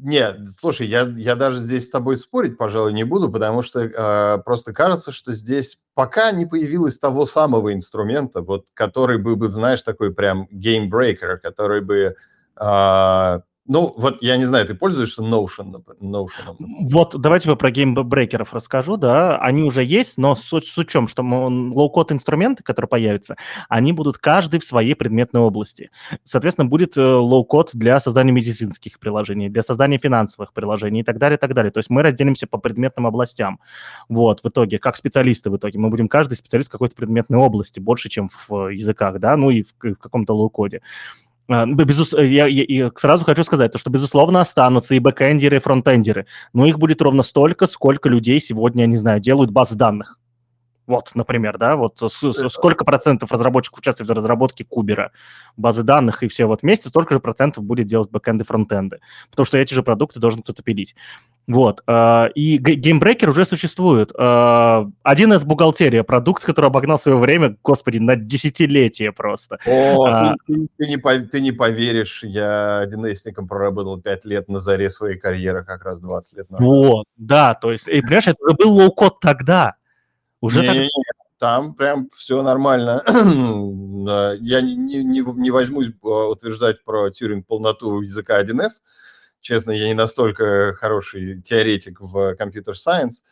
нет, 0.00 0.48
слушай, 0.48 0.86
я, 0.86 1.02
я 1.16 1.34
даже 1.34 1.60
здесь 1.60 1.86
с 1.86 1.90
тобой 1.90 2.16
спорить, 2.16 2.56
пожалуй, 2.56 2.92
не 2.92 3.04
буду, 3.04 3.30
потому 3.30 3.62
что 3.62 3.80
э, 3.80 4.38
просто 4.44 4.72
кажется, 4.72 5.10
что 5.12 5.32
здесь 5.32 5.78
пока 5.94 6.30
не 6.30 6.46
появилось 6.46 6.98
того 6.98 7.26
самого 7.26 7.72
инструмента, 7.72 8.40
вот, 8.40 8.66
который 8.74 9.18
был 9.18 9.36
бы, 9.36 9.48
знаешь, 9.50 9.82
такой 9.82 10.14
прям 10.14 10.46
game 10.50 10.79
breaker, 10.79 11.38
который 11.38 11.80
бы 11.80 12.14
э, 12.56 13.40
ну, 13.68 13.92
вот 13.98 14.22
я 14.22 14.38
не 14.38 14.46
знаю, 14.46 14.66
ты 14.66 14.74
пользуешься 14.74 15.20
Notion? 15.20 15.84
Notion? 16.00 16.56
Вот 16.58 17.14
давайте 17.20 17.54
про 17.54 17.70
game 17.70 17.96
breaker 17.96 18.41
ов 18.41 18.54
расскажу, 18.54 18.96
да. 18.96 19.36
Они 19.38 19.62
уже 19.62 19.84
есть, 19.84 20.16
но 20.16 20.34
с, 20.34 20.48
с 20.48 20.78
учетом, 20.78 21.06
что 21.06 21.22
low-code 21.22 22.10
инструменты, 22.12 22.62
которые 22.62 22.88
появятся, 22.88 23.36
они 23.68 23.92
будут 23.92 24.16
каждый 24.16 24.58
в 24.58 24.64
своей 24.64 24.94
предметной 24.94 25.42
области. 25.42 25.90
Соответственно, 26.24 26.66
будет 26.66 26.96
э, 26.96 27.02
low-code 27.02 27.72
для 27.74 28.00
создания 28.00 28.32
медицинских 28.32 28.98
приложений, 28.98 29.50
для 29.50 29.62
создания 29.62 29.98
финансовых 29.98 30.54
приложений 30.54 31.00
и 31.00 31.04
так 31.04 31.18
далее, 31.18 31.36
и 31.36 31.40
так 31.40 31.52
далее. 31.52 31.70
То 31.70 31.78
есть 31.78 31.90
мы 31.90 32.02
разделимся 32.02 32.46
по 32.46 32.56
предметным 32.56 33.06
областям. 33.06 33.60
Вот, 34.08 34.42
в 34.42 34.48
итоге, 34.48 34.78
как 34.78 34.96
специалисты 34.96 35.50
в 35.50 35.56
итоге. 35.58 35.78
Мы 35.78 35.90
будем 35.90 36.08
каждый 36.08 36.34
специалист 36.34 36.70
в 36.70 36.72
какой-то 36.72 36.96
предметной 36.96 37.38
области, 37.38 37.80
больше, 37.80 38.08
чем 38.08 38.30
в 38.48 38.68
языках, 38.68 39.18
да, 39.18 39.36
ну 39.36 39.50
и 39.50 39.62
в, 39.62 39.74
в 39.82 39.96
каком-то 39.96 40.32
low-code 40.32 40.70
е. 40.70 40.80
А, 41.48 41.66
безус... 41.66 42.12
Я, 42.12 42.46
я, 42.46 42.64
я 42.68 42.90
сразу 42.94 43.24
хочу 43.24 43.42
сказать, 43.44 43.72
то, 43.72 43.78
что, 43.78 43.90
безусловно, 43.90 44.40
останутся 44.40 44.94
и 44.94 44.98
бэкэндеры, 44.98 45.56
и 45.56 45.60
фронтендеры, 45.60 46.26
но 46.52 46.66
их 46.66 46.78
будет 46.78 47.00
ровно 47.00 47.22
столько, 47.22 47.66
сколько 47.66 48.08
людей 48.08 48.38
сегодня, 48.40 48.82
я 48.82 48.86
не 48.86 48.96
знаю, 48.96 49.20
делают 49.20 49.50
базы 49.50 49.74
данных. 49.74 50.18
Вот, 50.88 51.10
например, 51.14 51.58
да, 51.58 51.76
вот 51.76 52.00
сколько 52.00 52.84
процентов 52.86 53.30
разработчиков 53.30 53.80
участвует 53.80 54.08
в 54.08 54.12
разработке 54.14 54.64
Кубера, 54.64 55.12
базы 55.58 55.82
данных 55.82 56.22
и 56.22 56.28
все 56.28 56.46
вот 56.46 56.62
вместе, 56.62 56.88
столько 56.88 57.12
же 57.12 57.20
процентов 57.20 57.62
будет 57.62 57.86
делать 57.86 58.10
бэкэнды, 58.10 58.44
фронтенды, 58.44 59.00
потому 59.30 59.44
что 59.44 59.58
эти 59.58 59.74
же 59.74 59.82
продукты 59.82 60.18
должен 60.18 60.42
кто-то 60.42 60.62
пилить. 60.62 60.94
Вот, 61.46 61.82
а, 61.86 62.30
и 62.34 62.56
game 62.56 62.82
breaker 62.82 63.28
уже 63.28 63.44
существует. 63.44 64.12
А, 64.18 64.88
1С 65.02 65.44
Бухгалтерия, 65.44 66.04
продукт, 66.04 66.42
который 66.42 66.66
обогнал 66.66 66.98
свое 66.98 67.18
время, 67.18 67.58
господи, 67.62 67.98
на 67.98 68.16
десятилетие 68.16 69.12
просто. 69.12 69.58
О, 69.66 70.06
а, 70.06 70.34
ты, 70.46 70.68
ты, 70.78 70.86
не, 70.86 70.96
ты 71.26 71.40
не 71.42 71.52
поверишь, 71.52 72.24
я 72.24 72.86
1С-ником 72.86 73.46
проработал 73.46 74.00
5 74.00 74.24
лет 74.24 74.48
на 74.48 74.58
заре 74.58 74.88
своей 74.88 75.18
карьеры, 75.18 75.64
как 75.64 75.84
раз 75.84 76.00
20 76.00 76.38
лет 76.38 76.50
назад. 76.50 76.66
Вот, 76.66 77.04
да, 77.18 77.52
то 77.52 77.72
есть, 77.72 77.88
и, 77.88 78.00
понимаешь, 78.00 78.28
это 78.28 78.38
был 78.54 78.72
low-code 78.74 79.20
тогда, 79.20 79.74
уже 80.40 80.60
не, 80.60 80.66
так... 80.66 80.76
не, 80.76 80.90
там 81.38 81.74
прям 81.74 82.08
все 82.14 82.42
нормально. 82.42 83.02
Я 84.40 84.60
не, 84.60 84.74
не, 84.74 85.20
не 85.20 85.50
возьмусь 85.50 85.88
а, 86.02 86.28
утверждать 86.28 86.82
про 86.84 87.10
Тюринг 87.10 87.46
полноту 87.46 88.00
языка 88.00 88.42
1С. 88.42 88.82
Честно, 89.40 89.70
я 89.70 89.86
не 89.86 89.94
настолько 89.94 90.74
хороший 90.74 91.40
теоретик 91.40 92.00
в 92.00 92.34
computer 92.34 92.76
science, 92.76 93.22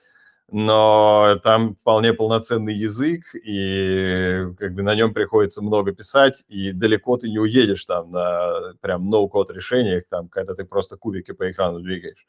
но 0.51 1.41
там 1.43 1.75
вполне 1.75 2.13
полноценный 2.15 2.75
язык, 2.75 3.35
и 3.35 4.47
как 4.57 4.75
бы 4.75 4.83
на 4.83 4.95
нем 4.95 5.13
приходится 5.13 5.63
много 5.63 5.93
писать, 5.93 6.45
и 6.47 6.71
далеко 6.71 7.17
ты 7.17 7.29
не 7.29 7.41
уедешь 7.41 7.85
там 7.85 8.13
на 8.13 8.75
прям 8.81 9.11
no-code 9.11 9.51
решениях, 9.51 10.05
там, 10.09 10.29
когда 10.29 10.55
ты 10.55 10.65
просто 10.65 10.97
кубики 10.97 11.33
по 11.33 11.51
экрану 11.51 11.81
двигаешь. 11.81 12.29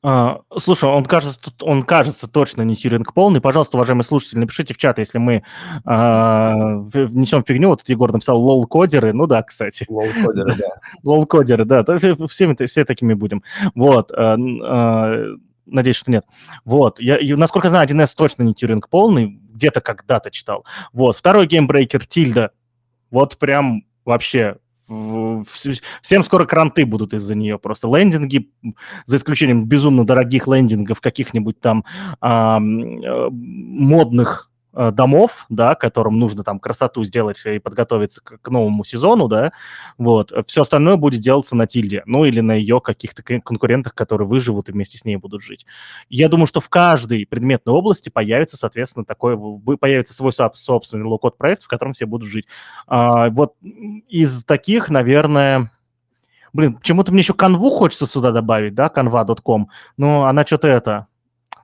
А, 0.00 0.42
слушай, 0.56 0.88
он 0.88 1.04
кажется, 1.04 1.40
он 1.60 1.82
кажется 1.82 2.28
точно 2.28 2.62
не 2.62 2.76
Тьюринг 2.76 3.12
полный. 3.14 3.40
Пожалуйста, 3.40 3.76
уважаемые 3.76 4.04
слушатели, 4.04 4.38
напишите 4.38 4.72
в 4.72 4.78
чат, 4.78 4.98
если 4.98 5.18
мы 5.18 5.42
а, 5.84 6.76
внесем 6.76 7.42
фигню. 7.42 7.70
Вот 7.70 7.88
Егор 7.88 8.12
написал 8.12 8.40
лол-кодеры. 8.40 9.12
Ну 9.12 9.26
да, 9.26 9.42
кстати. 9.42 9.86
Лол-кодеры, 9.88 10.54
да. 10.56 10.68
Лол-кодеры, 11.02 11.64
да. 11.64 11.82
Всеми, 12.28 12.66
все 12.66 12.84
такими 12.84 13.14
будем. 13.14 13.42
Вот. 13.74 14.12
А, 14.12 14.36
а, 14.36 15.24
надеюсь, 15.66 15.96
что 15.96 16.12
нет. 16.12 16.24
Вот. 16.64 17.00
Я, 17.00 17.18
насколько 17.36 17.68
знаю, 17.68 17.88
1С 17.88 18.14
точно 18.16 18.44
не 18.44 18.54
Тьюринг 18.54 18.88
полный. 18.88 19.40
Где-то 19.50 19.80
когда-то 19.80 20.30
читал. 20.30 20.64
Вот. 20.92 21.16
Второй 21.16 21.48
game 21.48 21.69
breaker 21.69 22.06
Тильда. 22.06 22.52
Вот 23.10 23.36
прям 23.36 23.82
вообще 24.04 24.58
всем 24.88 26.24
скоро 26.24 26.46
кранты 26.46 26.86
будут 26.86 27.14
из-за 27.14 27.34
нее. 27.34 27.58
Просто 27.58 27.88
лендинги, 27.88 28.50
за 29.04 29.16
исключением 29.16 29.66
безумно 29.66 30.06
дорогих 30.06 30.46
лендингов, 30.48 31.00
каких-нибудь 31.00 31.60
там 31.60 31.84
а, 32.20 32.58
модных 32.60 34.50
домов, 34.92 35.46
да, 35.48 35.74
которым 35.74 36.18
нужно 36.18 36.44
там 36.44 36.60
красоту 36.60 37.04
сделать 37.04 37.44
и 37.44 37.58
подготовиться 37.58 38.20
к, 38.22 38.38
к 38.40 38.48
новому 38.48 38.84
сезону, 38.84 39.28
да, 39.28 39.52
вот, 39.96 40.32
все 40.46 40.62
остальное 40.62 40.96
будет 40.96 41.20
делаться 41.20 41.56
на 41.56 41.66
Тильде, 41.66 42.02
ну 42.06 42.24
или 42.24 42.40
на 42.40 42.52
ее 42.52 42.80
каких-то 42.80 43.22
конкурентах, 43.22 43.94
которые 43.94 44.28
выживут 44.28 44.68
и 44.68 44.72
вместе 44.72 44.98
с 44.98 45.04
ней 45.04 45.16
будут 45.16 45.42
жить. 45.42 45.66
Я 46.08 46.28
думаю, 46.28 46.46
что 46.46 46.60
в 46.60 46.68
каждой 46.68 47.26
предметной 47.26 47.74
области 47.74 48.08
появится, 48.08 48.56
соответственно, 48.56 49.04
такой, 49.04 49.36
появится 49.78 50.14
свой 50.14 50.32
собственный 50.32 51.04
low-code 51.04 51.36
проект, 51.36 51.62
в 51.62 51.68
котором 51.68 51.92
все 51.92 52.06
будут 52.06 52.28
жить. 52.28 52.46
А, 52.86 53.30
вот 53.30 53.54
из 54.08 54.44
таких, 54.44 54.90
наверное, 54.90 55.70
блин, 56.52 56.74
почему-то 56.74 57.12
мне 57.12 57.20
еще 57.20 57.34
канву 57.34 57.70
хочется 57.70 58.06
сюда 58.06 58.32
добавить, 58.32 58.74
да, 58.74 58.90
canva.com, 58.94 59.68
но 59.96 60.26
она 60.26 60.44
что-то 60.46 60.68
это, 60.68 61.06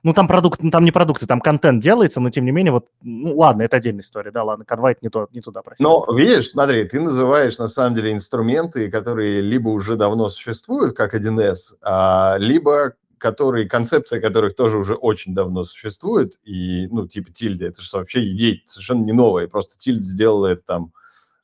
ну, 0.05 0.13
там 0.13 0.27
продукт, 0.27 0.61
ну, 0.61 0.69
там 0.69 0.85
не 0.85 0.91
продукты, 0.91 1.25
там 1.25 1.41
контент 1.41 1.81
делается, 1.81 2.19
но 2.19 2.29
тем 2.29 2.45
не 2.45 2.51
менее, 2.51 2.71
вот, 2.71 2.85
ну, 3.01 3.35
ладно, 3.35 3.63
это 3.63 3.77
отдельная 3.77 4.03
история, 4.03 4.29
да, 4.29 4.43
ладно, 4.43 4.63
конвайт 4.63 5.01
не, 5.01 5.09
то, 5.09 5.27
не 5.33 5.41
туда, 5.41 5.63
прости. 5.63 5.83
Но, 5.83 6.05
видишь, 6.15 6.49
смотри, 6.49 6.83
ты 6.83 7.01
называешь, 7.01 7.57
на 7.57 7.67
самом 7.67 7.95
деле, 7.95 8.13
инструменты, 8.13 8.91
которые 8.91 9.41
либо 9.41 9.69
уже 9.69 9.95
давно 9.95 10.29
существуют, 10.29 10.95
как 10.95 11.15
1С, 11.15 11.77
а, 11.81 12.35
либо 12.37 12.93
которые, 13.17 13.67
концепция 13.67 14.21
которых 14.21 14.55
тоже 14.55 14.77
уже 14.77 14.93
очень 14.93 15.33
давно 15.33 15.63
существует, 15.63 16.33
и, 16.43 16.85
ну, 16.91 17.07
типа 17.07 17.31
тильда, 17.31 17.65
это 17.65 17.81
же 17.81 17.89
вообще 17.93 18.29
идея 18.29 18.61
совершенно 18.65 19.03
не 19.03 19.13
новая, 19.13 19.47
просто 19.47 19.75
тильд 19.79 20.03
сделала 20.03 20.45
это 20.45 20.61
там 20.63 20.91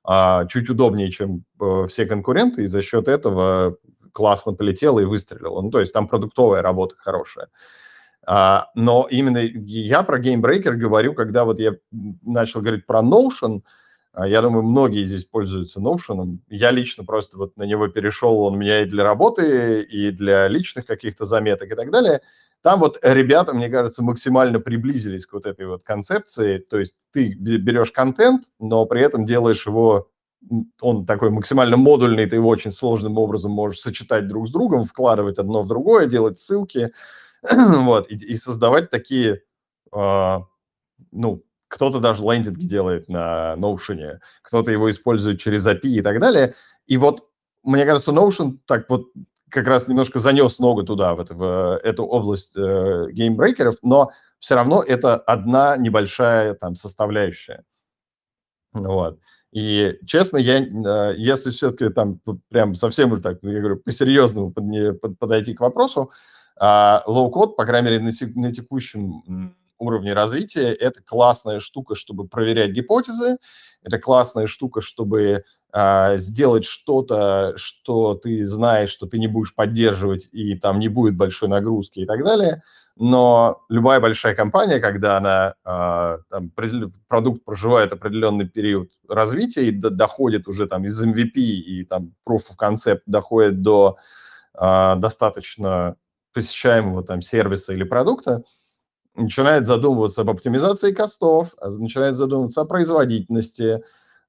а, 0.03 0.45
чуть 0.45 0.69
удобнее, 0.69 1.09
чем 1.09 1.45
а, 1.59 1.87
все 1.87 2.05
конкуренты, 2.05 2.61
и 2.61 2.67
за 2.67 2.83
счет 2.83 3.07
этого 3.07 3.77
классно 4.11 4.53
полетело 4.53 4.99
и 4.99 5.05
выстрелило. 5.05 5.61
Ну, 5.61 5.71
то 5.71 5.79
есть 5.79 5.93
там 5.93 6.07
продуктовая 6.07 6.61
работа 6.61 6.95
хорошая. 6.99 7.47
А, 8.25 8.69
но 8.75 9.07
именно 9.09 9.39
я 9.39 10.03
про 10.03 10.19
GameBreaker 10.19 10.73
говорю, 10.73 11.13
когда 11.13 11.45
вот 11.45 11.59
я 11.59 11.73
начал 11.91 12.61
говорить 12.61 12.85
про 12.85 13.01
Notion, 13.01 13.61
а, 14.13 14.27
я 14.27 14.41
думаю, 14.41 14.63
многие 14.63 15.05
здесь 15.05 15.25
пользуются 15.25 15.79
Notion. 15.79 16.39
Я 16.49 16.71
лично 16.71 17.03
просто 17.03 17.37
вот 17.37 17.57
на 17.57 17.63
него 17.63 17.87
перешел, 17.87 18.41
он 18.41 18.55
у 18.55 18.57
меня 18.57 18.81
и 18.81 18.85
для 18.85 19.03
работы, 19.03 19.81
и 19.81 20.11
для 20.11 20.47
личных 20.47 20.85
каких-то 20.85 21.25
заметок 21.25 21.71
и 21.71 21.75
так 21.75 21.91
далее. 21.91 22.21
Там 22.61 22.79
вот 22.79 22.99
ребята, 23.01 23.53
мне 23.53 23.69
кажется, 23.69 24.03
максимально 24.03 24.59
приблизились 24.59 25.25
к 25.25 25.33
вот 25.33 25.45
этой 25.47 25.65
вот 25.65 25.83
концепции. 25.83 26.59
То 26.59 26.77
есть 26.77 26.95
ты 27.11 27.33
берешь 27.33 27.91
контент, 27.91 28.43
но 28.59 28.85
при 28.85 29.01
этом 29.01 29.25
делаешь 29.25 29.65
его 29.65 30.09
он 30.81 31.05
такой 31.05 31.29
максимально 31.29 31.77
модульный, 31.77 32.25
ты 32.25 32.35
его 32.35 32.49
очень 32.49 32.71
сложным 32.71 33.17
образом 33.19 33.51
можешь 33.51 33.79
сочетать 33.79 34.27
друг 34.27 34.49
с 34.49 34.51
другом, 34.51 34.85
вкладывать 34.85 35.37
одно 35.37 35.61
в 35.61 35.67
другое, 35.67 36.07
делать 36.07 36.39
ссылки, 36.39 36.91
вот, 37.51 38.09
и, 38.09 38.15
и 38.15 38.37
создавать 38.37 38.89
такие, 38.89 39.41
э, 39.95 40.39
ну, 41.11 41.43
кто-то 41.67 41.99
даже 41.99 42.23
лендинги 42.23 42.65
делает 42.65 43.07
на 43.07 43.55
Notion, 43.57 44.19
кто-то 44.41 44.71
его 44.71 44.91
использует 44.91 45.39
через 45.39 45.65
API 45.65 45.99
и 45.99 46.01
так 46.01 46.19
далее. 46.19 46.53
И 46.85 46.97
вот, 46.97 47.29
мне 47.63 47.85
кажется, 47.85 48.11
Notion 48.11 48.57
так 48.65 48.89
вот 48.89 49.07
как 49.49 49.67
раз 49.67 49.87
немножко 49.87 50.19
занес 50.19 50.59
ногу 50.59 50.83
туда, 50.83 51.13
в, 51.13 51.19
это, 51.19 51.33
в 51.33 51.79
эту 51.83 52.05
область 52.05 52.55
э, 52.55 53.07
геймбрейкеров, 53.11 53.75
но 53.81 54.11
все 54.39 54.55
равно 54.55 54.81
это 54.81 55.17
одна 55.17 55.77
небольшая 55.77 56.53
там 56.55 56.75
составляющая. 56.75 57.63
Вот. 58.73 59.19
И, 59.51 59.99
честно, 60.05 60.37
я, 60.37 60.61
э, 60.61 61.15
если 61.17 61.51
все-таки 61.51 61.89
там 61.89 62.21
прям 62.49 62.75
совсем 62.75 63.11
уже 63.11 63.21
так, 63.21 63.39
я 63.41 63.59
говорю, 63.59 63.77
по-серьезному 63.77 64.51
под, 64.51 65.01
под, 65.01 65.19
подойти 65.19 65.53
к 65.53 65.59
вопросу, 65.59 66.11
low-code, 66.61 67.55
по 67.55 67.65
крайней 67.65 67.89
мере, 67.89 67.99
на, 68.03 68.11
на 68.35 68.53
текущем 68.53 69.55
уровне 69.81 70.13
развития, 70.13 70.73
это 70.73 71.01
классная 71.03 71.59
штука, 71.59 71.95
чтобы 71.95 72.27
проверять 72.27 72.71
гипотезы, 72.71 73.37
это 73.83 73.97
классная 73.97 74.45
штука, 74.45 74.79
чтобы 74.81 75.43
а, 75.73 76.17
сделать 76.17 76.65
что-то, 76.65 77.53
что 77.55 78.15
ты 78.15 78.45
знаешь, 78.45 78.89
что 78.89 79.07
ты 79.07 79.17
не 79.19 79.27
будешь 79.27 79.55
поддерживать, 79.55 80.29
и 80.31 80.55
там 80.55 80.79
не 80.79 80.87
будет 80.89 81.15
большой 81.15 81.49
нагрузки 81.49 81.99
и 81.99 82.05
так 82.05 82.23
далее. 82.23 82.61
Но 82.97 83.63
любая 83.69 83.99
большая 83.99 84.35
компания, 84.35 84.79
когда 84.79 85.17
она 85.17 85.55
а, 85.63 86.17
там, 86.29 86.51
продукт 87.07 87.43
проживает 87.45 87.93
определенный 87.93 88.47
период 88.47 88.91
развития 89.07 89.65
и 89.67 89.71
доходит 89.71 90.47
уже 90.47 90.67
там 90.67 90.85
из 90.85 91.01
MVP 91.01 91.35
и 91.35 91.85
там 91.85 92.13
proof 92.27 92.41
of 92.51 92.57
concept 92.59 93.01
доходит 93.05 93.61
до 93.61 93.95
а, 94.53 94.95
достаточно 94.95 95.95
посещаемого 96.33 97.03
там 97.03 97.21
сервиса 97.21 97.73
или 97.73 97.83
продукта, 97.83 98.43
начинает 99.15 99.65
задумываться 99.65 100.21
об 100.21 100.29
оптимизации 100.29 100.93
костов, 100.93 101.53
начинает 101.61 102.15
задумываться 102.15 102.61
о 102.61 102.65
производительности, 102.65 103.83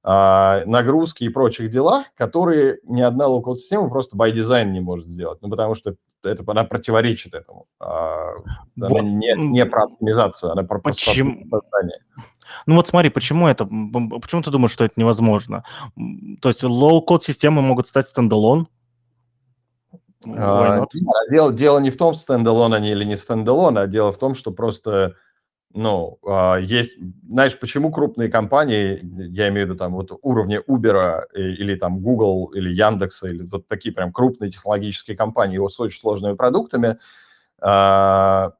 а, 0.05 0.63
нагрузки 0.65 1.23
и 1.23 1.29
прочих 1.29 1.69
делах, 1.69 2.07
которые 2.17 2.79
ни 2.83 3.01
одна 3.01 3.27
лоу-код-система 3.27 3.89
просто 3.89 4.17
by 4.17 4.33
design 4.33 4.71
не 4.71 4.81
может 4.81 5.07
сделать, 5.07 5.39
ну, 5.41 5.49
потому 5.49 5.75
что 5.75 5.95
это, 6.23 6.43
она 6.45 6.65
противоречит 6.65 7.33
этому. 7.33 7.67
А, 7.79 8.31
она 8.77 8.89
вот. 8.89 9.01
не, 9.01 9.33
не 9.37 9.65
про 9.65 9.83
оптимизацию, 9.83 10.51
она 10.51 10.63
про 10.63 10.79
почему? 10.79 11.43
создание. 11.49 11.99
Ну 12.65 12.75
вот 12.75 12.87
смотри, 12.89 13.09
почему 13.09 13.47
это, 13.47 13.65
почему 13.65 14.41
ты 14.41 14.51
думаешь, 14.51 14.71
что 14.71 14.83
это 14.83 14.95
невозможно? 14.97 15.63
То 16.41 16.49
есть 16.49 16.63
low-code 16.63 17.23
системы 17.23 17.61
могут 17.61 17.87
стать 17.87 18.09
standalone? 18.09 18.67
А, 20.37 20.85
дело, 21.29 21.53
дело 21.53 21.79
не 21.79 21.89
в 21.89 21.97
том, 21.97 22.15
standalone 22.15 22.73
они 22.73 22.91
или 22.91 23.03
не 23.03 23.15
standalone, 23.15 23.77
а 23.77 23.87
дело 23.87 24.11
в 24.11 24.17
том, 24.17 24.35
что 24.35 24.51
просто 24.51 25.15
ну, 25.75 26.19
а, 26.25 26.57
есть, 26.57 26.97
знаешь, 27.27 27.59
почему 27.59 27.91
крупные 27.91 28.29
компании, 28.29 28.99
я 29.31 29.49
имею 29.49 29.65
в 29.65 29.69
виду 29.69 29.77
там 29.77 29.93
вот 29.93 30.11
уровня 30.21 30.61
Uber 30.67 31.23
или 31.33 31.75
там 31.75 31.99
Google 31.99 32.51
или 32.53 32.69
Яндекса, 32.69 33.29
или 33.29 33.43
вот 33.43 33.67
такие 33.67 33.93
прям 33.93 34.13
крупные 34.13 34.51
технологические 34.51 35.17
компании 35.17 35.59
с 35.67 35.79
очень 35.79 35.99
сложными 35.99 36.35
продуктами, 36.35 36.97
а, 37.59 38.53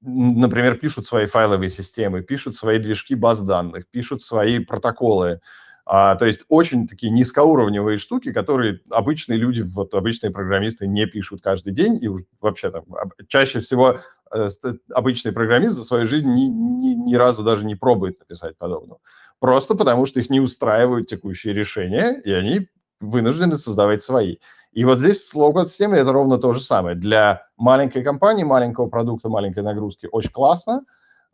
например, 0.00 0.76
пишут 0.76 1.06
свои 1.06 1.26
файловые 1.26 1.70
системы, 1.70 2.22
пишут 2.22 2.56
свои 2.56 2.78
движки 2.78 3.14
баз 3.14 3.42
данных, 3.42 3.86
пишут 3.88 4.22
свои 4.22 4.58
протоколы, 4.58 5.40
а, 5.86 6.16
то 6.16 6.24
есть 6.24 6.44
очень 6.48 6.88
такие 6.88 7.12
низкоуровневые 7.12 7.98
штуки, 7.98 8.32
которые 8.32 8.80
обычные 8.90 9.38
люди, 9.38 9.60
вот 9.60 9.94
обычные 9.94 10.30
программисты 10.32 10.86
не 10.86 11.06
пишут 11.06 11.42
каждый 11.42 11.72
день, 11.72 11.98
и 12.02 12.08
вообще 12.40 12.70
там 12.70 12.84
чаще 13.28 13.60
всего 13.60 13.98
Э, 14.34 14.48
обычный 14.92 15.32
программист 15.32 15.76
за 15.76 15.84
свою 15.84 16.06
жизнь 16.06 16.28
ни, 16.28 16.46
ни, 16.46 16.94
ни 16.94 17.14
разу 17.14 17.44
даже 17.44 17.64
не 17.64 17.76
пробует 17.76 18.18
написать 18.18 18.58
подобного. 18.58 19.00
Просто 19.38 19.74
потому, 19.76 20.06
что 20.06 20.18
их 20.18 20.28
не 20.28 20.40
устраивают 20.40 21.06
текущие 21.06 21.54
решения, 21.54 22.20
и 22.24 22.32
они 22.32 22.68
вынуждены 23.00 23.56
создавать 23.56 24.02
свои. 24.02 24.38
И 24.72 24.84
вот 24.84 24.98
здесь 24.98 25.24
с 25.24 25.34
лоу-код-системой 25.34 26.00
это 26.00 26.12
ровно 26.12 26.38
то 26.38 26.52
же 26.52 26.60
самое. 26.60 26.96
Для 26.96 27.46
маленькой 27.56 28.02
компании, 28.02 28.42
маленького 28.42 28.88
продукта, 28.88 29.28
маленькой 29.28 29.62
нагрузки 29.62 30.08
очень 30.10 30.30
классно. 30.30 30.82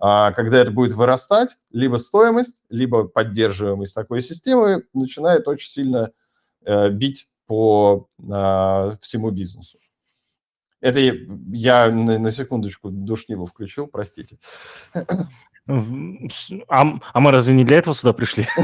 А 0.00 0.32
когда 0.32 0.58
это 0.58 0.70
будет 0.70 0.94
вырастать, 0.94 1.58
либо 1.70 1.96
стоимость, 1.96 2.56
либо 2.70 3.06
поддерживаемость 3.06 3.94
такой 3.94 4.22
системы 4.22 4.84
начинает 4.94 5.46
очень 5.46 5.70
сильно 5.70 6.10
э, 6.64 6.88
бить 6.88 7.28
по 7.46 8.08
э, 8.18 8.90
всему 9.02 9.30
бизнесу. 9.30 9.78
Это 10.80 10.98
я 11.52 11.90
на, 11.90 12.18
на 12.18 12.32
секундочку 12.32 12.90
душнилу 12.90 13.44
включил, 13.44 13.86
простите. 13.86 14.38
А, 15.68 16.98
а 17.12 17.20
мы 17.20 17.30
разве 17.30 17.54
не 17.54 17.64
для 17.64 17.78
этого 17.78 17.94
сюда 17.94 18.12
пришли? 18.12 18.46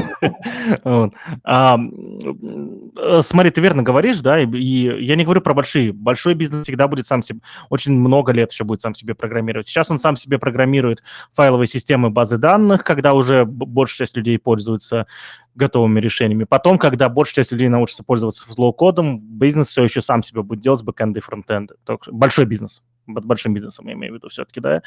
А, 1.43 3.21
смотри, 3.21 3.51
ты 3.51 3.61
верно 3.61 3.83
говоришь, 3.83 4.19
да, 4.19 4.39
и 4.39 5.03
я 5.03 5.15
не 5.15 5.23
говорю 5.23 5.41
про 5.41 5.53
большие. 5.53 5.93
Большой 5.93 6.33
бизнес 6.33 6.63
всегда 6.63 6.87
будет 6.87 7.05
сам 7.05 7.21
себе, 7.21 7.39
очень 7.69 7.93
много 7.93 8.31
лет 8.31 8.51
еще 8.51 8.63
будет 8.63 8.81
сам 8.81 8.95
себе 8.95 9.13
программировать. 9.13 9.67
Сейчас 9.67 9.91
он 9.91 9.99
сам 9.99 10.15
себе 10.15 10.39
программирует 10.39 11.03
файловые 11.33 11.67
системы 11.67 12.09
базы 12.09 12.37
данных, 12.37 12.83
когда 12.83 13.13
уже 13.13 13.45
большая 13.45 14.07
часть 14.07 14.17
людей 14.17 14.39
пользуется 14.39 15.07
готовыми 15.55 15.99
решениями. 15.99 16.43
Потом, 16.43 16.77
когда 16.79 17.07
большая 17.09 17.43
часть 17.43 17.51
людей 17.51 17.67
научится 17.67 18.03
пользоваться 18.03 18.45
low-code 18.57 19.01
ом, 19.01 19.17
бизнес 19.21 19.67
все 19.67 19.83
еще 19.83 20.01
сам 20.01 20.23
себе 20.23 20.41
будет 20.41 20.61
делать 20.61 20.83
бэкэнды 20.83 21.19
и 21.19 21.23
фронтенды. 21.23 21.75
Большой 22.07 22.45
бизнес 22.45 22.81
большим 23.07 23.53
бизнесом, 23.53 23.87
я 23.87 23.93
имею 23.93 24.13
в 24.13 24.15
виду 24.17 24.29
все-таки, 24.29 24.59
да, 24.59 24.81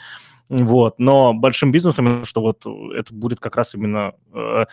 вот, 0.49 0.99
но 0.99 1.35
большим 1.35 1.73
бизнесом, 1.73 2.25
что 2.25 2.41
вот 2.41 2.65
это 2.95 3.15
будет 3.15 3.41
как 3.41 3.57
раз 3.57 3.75
именно 3.75 4.13
э, 4.33 4.67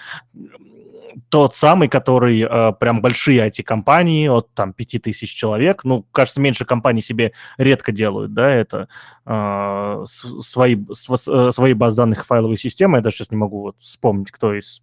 тот 1.30 1.56
самый, 1.56 1.88
который 1.88 2.42
э, 2.42 2.74
прям 2.80 3.02
большие 3.02 3.48
IT-компании 3.48 4.28
от 4.28 4.54
там 4.54 4.74
5000 4.74 5.30
человек, 5.30 5.84
ну, 5.84 6.04
кажется, 6.12 6.42
меньше 6.42 6.66
компаний 6.66 7.02
себе 7.02 7.34
редко 7.58 7.92
делают, 7.92 8.34
да, 8.34 8.50
это 8.50 8.88
э, 9.26 10.04
свои, 10.06 10.78
с, 10.92 11.52
свои 11.52 11.74
баз 11.74 11.96
данных 11.96 12.26
файловые 12.26 12.58
системы, 12.58 12.98
я 12.98 13.02
даже 13.02 13.18
сейчас 13.18 13.32
не 13.32 13.38
могу 13.38 13.62
вот 13.62 13.76
вспомнить, 13.80 14.32
кто 14.32 14.54
из 14.54 14.82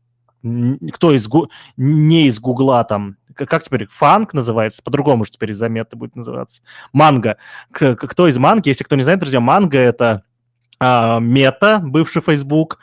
кто 0.92 1.12
из, 1.12 1.26
не 1.78 2.26
из 2.26 2.38
Гугла 2.38 2.84
там, 2.84 3.16
как 3.34 3.62
теперь, 3.62 3.86
фанк 3.86 4.32
называется, 4.32 4.82
по-другому 4.82 5.24
же 5.24 5.30
теперь 5.30 5.50
из-за 5.50 5.68
мета 5.68 5.96
будет 5.96 6.16
называться, 6.16 6.62
манго. 6.92 7.36
Кто 7.70 8.28
из 8.28 8.38
манги, 8.38 8.68
если 8.68 8.84
кто 8.84 8.96
не 8.96 9.02
знает, 9.02 9.20
друзья, 9.20 9.40
манго 9.40 9.78
это 9.78 10.22
а, 10.78 11.18
мета, 11.18 11.80
бывший 11.82 12.22
Facebook. 12.22 12.78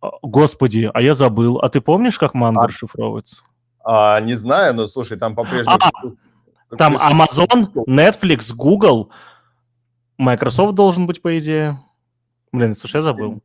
А, 0.00 0.10
господи, 0.22 0.90
а 0.92 1.00
я 1.02 1.14
забыл. 1.14 1.58
А 1.58 1.68
ты 1.68 1.80
помнишь, 1.80 2.18
как 2.18 2.34
манго 2.34 2.62
а, 2.62 2.68
расшифровывается? 2.68 3.44
А, 3.84 4.20
не 4.20 4.34
знаю, 4.34 4.74
но 4.74 4.86
слушай, 4.86 5.18
там 5.18 5.34
по-прежнему... 5.34 5.76
А, 5.76 6.76
там 6.76 6.96
Amazon, 6.96 7.72
Netflix, 7.86 8.52
Google, 8.54 9.10
Microsoft 10.18 10.74
должен 10.74 11.06
быть, 11.06 11.22
по 11.22 11.38
идее. 11.38 11.80
Блин, 12.52 12.74
слушай, 12.74 12.96
я 12.96 13.02
забыл. 13.02 13.42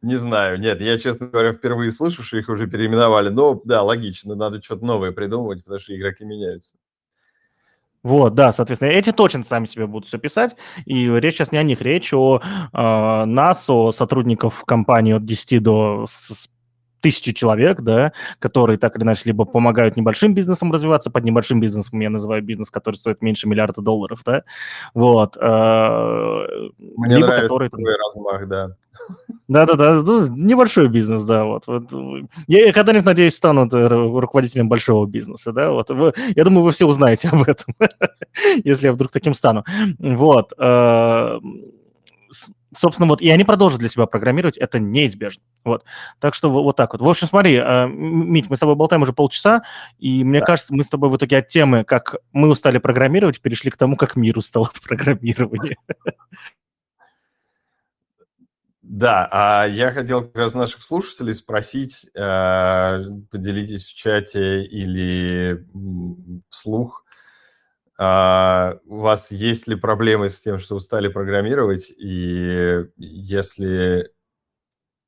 Не 0.00 0.16
знаю, 0.16 0.58
нет, 0.58 0.80
я, 0.80 0.98
честно 0.98 1.26
говоря, 1.26 1.52
впервые 1.52 1.90
слышу, 1.90 2.22
что 2.22 2.38
их 2.38 2.48
уже 2.48 2.66
переименовали. 2.66 3.28
Но 3.28 3.60
да, 3.64 3.82
логично, 3.82 4.34
надо 4.34 4.62
что-то 4.62 4.84
новое 4.84 5.12
придумывать, 5.12 5.64
потому 5.64 5.80
что 5.80 5.96
игроки 5.96 6.24
меняются. 6.24 6.74
Вот, 8.02 8.34
да, 8.34 8.52
соответственно, 8.52 8.90
эти 8.90 9.12
точно 9.12 9.44
сами 9.44 9.64
себе 9.64 9.86
будут 9.86 10.08
все 10.08 10.18
писать, 10.18 10.56
и 10.86 11.06
речь 11.06 11.34
сейчас 11.34 11.52
не 11.52 11.58
о 11.58 11.62
них, 11.62 11.80
речь 11.80 12.12
о 12.12 12.40
э, 12.40 13.24
нас, 13.24 13.70
о 13.70 13.92
сотрудников 13.92 14.64
компании 14.64 15.14
от 15.14 15.24
10 15.24 15.62
до 15.62 16.06
тысячи 17.02 17.32
человек, 17.32 17.82
да, 17.82 18.12
которые 18.38 18.78
так 18.78 18.96
или 18.96 19.02
иначе 19.02 19.22
либо 19.26 19.44
помогают 19.44 19.96
небольшим 19.96 20.34
бизнесам 20.34 20.72
развиваться, 20.72 21.10
под 21.10 21.24
небольшим 21.24 21.60
бизнесом 21.60 22.00
я 22.00 22.08
называю 22.08 22.42
бизнес, 22.42 22.70
который 22.70 22.94
стоит 22.94 23.20
меньше 23.20 23.48
миллиарда 23.48 23.82
долларов, 23.82 24.22
да, 24.24 24.44
вот. 24.94 25.36
Э, 25.36 26.44
Мне 26.78 27.16
либо 27.16 27.26
нравится 27.26 27.48
который, 27.48 27.68
такой 27.68 27.96
размах, 27.96 28.48
да. 28.48 28.76
Да-да-да, 29.48 30.02
ну, 30.02 30.26
небольшой 30.28 30.88
бизнес, 30.88 31.24
да, 31.24 31.44
вот. 31.44 31.66
вот. 31.66 31.90
Я, 32.46 32.66
я 32.66 32.72
когда-нибудь, 32.72 33.04
надеюсь, 33.04 33.34
стану 33.34 33.68
руководителем 33.68 34.68
большого 34.68 35.06
бизнеса, 35.06 35.52
да, 35.52 35.70
вот. 35.70 35.90
Вы, 35.90 36.14
я 36.36 36.44
думаю, 36.44 36.62
вы 36.62 36.70
все 36.70 36.86
узнаете 36.86 37.28
об 37.32 37.42
этом, 37.42 37.74
если 38.64 38.86
я 38.86 38.92
вдруг 38.92 39.10
таким 39.10 39.34
стану. 39.34 39.64
Вот. 39.98 40.52
Собственно, 42.74 43.06
вот, 43.06 43.20
и 43.20 43.28
они 43.28 43.44
продолжат 43.44 43.80
для 43.80 43.88
себя 43.88 44.06
программировать, 44.06 44.56
это 44.56 44.78
неизбежно. 44.78 45.42
Вот. 45.64 45.84
Так 46.20 46.34
что 46.34 46.50
вот 46.50 46.76
так 46.76 46.92
вот. 46.92 47.02
В 47.02 47.08
общем, 47.08 47.26
смотри, 47.28 47.56
э, 47.56 47.86
Мить, 47.86 48.48
мы 48.48 48.56
с 48.56 48.60
тобой 48.60 48.76
болтаем 48.76 49.02
уже 49.02 49.12
полчаса, 49.12 49.62
и 49.98 50.24
мне 50.24 50.40
да. 50.40 50.46
кажется, 50.46 50.74
мы 50.74 50.82
с 50.82 50.88
тобой 50.88 51.10
в 51.10 51.16
итоге 51.16 51.38
от 51.38 51.48
темы, 51.48 51.84
как 51.84 52.16
мы 52.32 52.48
устали 52.48 52.78
программировать, 52.78 53.40
перешли 53.40 53.70
к 53.70 53.76
тому, 53.76 53.96
как 53.96 54.16
мир 54.16 54.38
устал 54.38 54.64
от 54.64 54.80
программирования. 54.86 55.76
Да, 58.80 59.28
а 59.30 59.66
я 59.66 59.92
хотел 59.92 60.22
как 60.22 60.36
раз 60.36 60.54
наших 60.54 60.82
слушателей 60.82 61.34
спросить, 61.34 62.10
э, 62.14 63.02
поделитесь 63.30 63.84
в 63.84 63.94
чате 63.94 64.64
или 64.64 65.66
вслух, 66.48 67.01
А, 68.04 68.80
у 68.86 68.96
вас 68.96 69.30
есть 69.30 69.68
ли 69.68 69.76
проблемы 69.76 70.28
с 70.28 70.40
тем, 70.40 70.58
что 70.58 70.74
устали 70.74 71.06
программировать? 71.06 71.88
И 71.96 72.84
если 72.96 74.10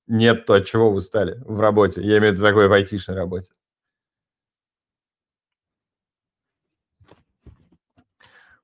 нет, 0.06 0.46
то 0.46 0.54
от 0.54 0.66
чего 0.66 0.90
вы 0.90 0.98
устали 0.98 1.42
в 1.44 1.58
работе? 1.58 2.02
Я 2.02 2.18
имею 2.18 2.30
в 2.32 2.36
виду 2.36 2.44
такой 2.46 2.68
в 2.68 2.72
айтишной 2.72 3.16
работе. 3.16 3.50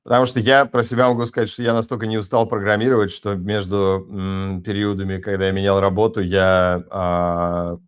Потому 0.04 0.26
что 0.26 0.38
я 0.38 0.64
про 0.64 0.84
себя 0.84 1.08
могу 1.08 1.26
сказать, 1.26 1.50
что 1.50 1.64
я 1.64 1.74
настолько 1.74 2.06
не 2.06 2.16
устал 2.16 2.46
программировать, 2.46 3.10
что 3.10 3.34
между 3.34 4.06
м, 4.08 4.62
периодами, 4.62 5.18
когда 5.18 5.46
я 5.46 5.52
менял 5.52 5.80
работу, 5.80 6.20
я 6.20 6.84
а, 6.88 7.78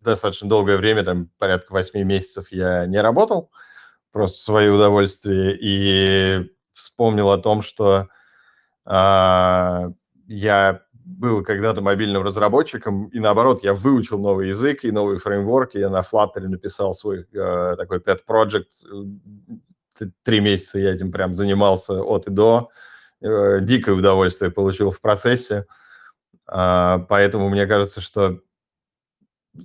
достаточно 0.00 0.48
долгое 0.48 0.78
время, 0.78 1.04
там 1.04 1.28
порядка 1.38 1.72
8 1.72 2.02
месяцев 2.04 2.52
я 2.52 2.86
не 2.86 3.00
работал, 3.02 3.50
просто 4.12 4.42
свое 4.44 4.70
удовольствие, 4.70 5.56
и 5.60 6.50
вспомнил 6.72 7.30
о 7.30 7.38
том, 7.38 7.62
что 7.62 8.08
а, 8.84 9.90
я 10.26 10.82
был 10.92 11.42
когда-то 11.42 11.80
мобильным 11.80 12.22
разработчиком, 12.22 13.08
и 13.08 13.18
наоборот, 13.18 13.62
я 13.62 13.74
выучил 13.74 14.18
новый 14.18 14.48
язык 14.48 14.84
и 14.84 14.90
новый 14.90 15.18
фреймворк, 15.18 15.74
и 15.74 15.80
я 15.80 15.90
на 15.90 16.00
Flutter 16.00 16.40
написал 16.40 16.94
свой 16.94 17.26
э, 17.32 17.74
такой 17.76 17.98
pet 17.98 18.20
project. 18.28 18.84
Три 20.22 20.40
месяца 20.40 20.78
я 20.78 20.94
этим 20.94 21.12
прям 21.12 21.34
занимался 21.34 22.02
от 22.02 22.28
и 22.28 22.30
до. 22.30 22.70
Э, 23.20 23.58
дикое 23.60 23.94
удовольствие 23.94 24.50
получил 24.50 24.90
в 24.90 25.00
процессе. 25.00 25.66
Э, 26.50 26.98
поэтому 27.08 27.48
мне 27.48 27.66
кажется, 27.66 28.00
что 28.00 28.40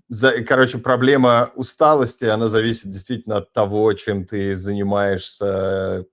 за, 0.08 0.44
короче, 0.44 0.78
проблема 0.78 1.52
усталости, 1.56 2.26
она 2.26 2.48
зависит 2.48 2.90
действительно 2.90 3.38
от 3.38 3.54
того, 3.54 3.94
чем 3.94 4.26
ты 4.26 4.56
занимаешься 4.56 6.06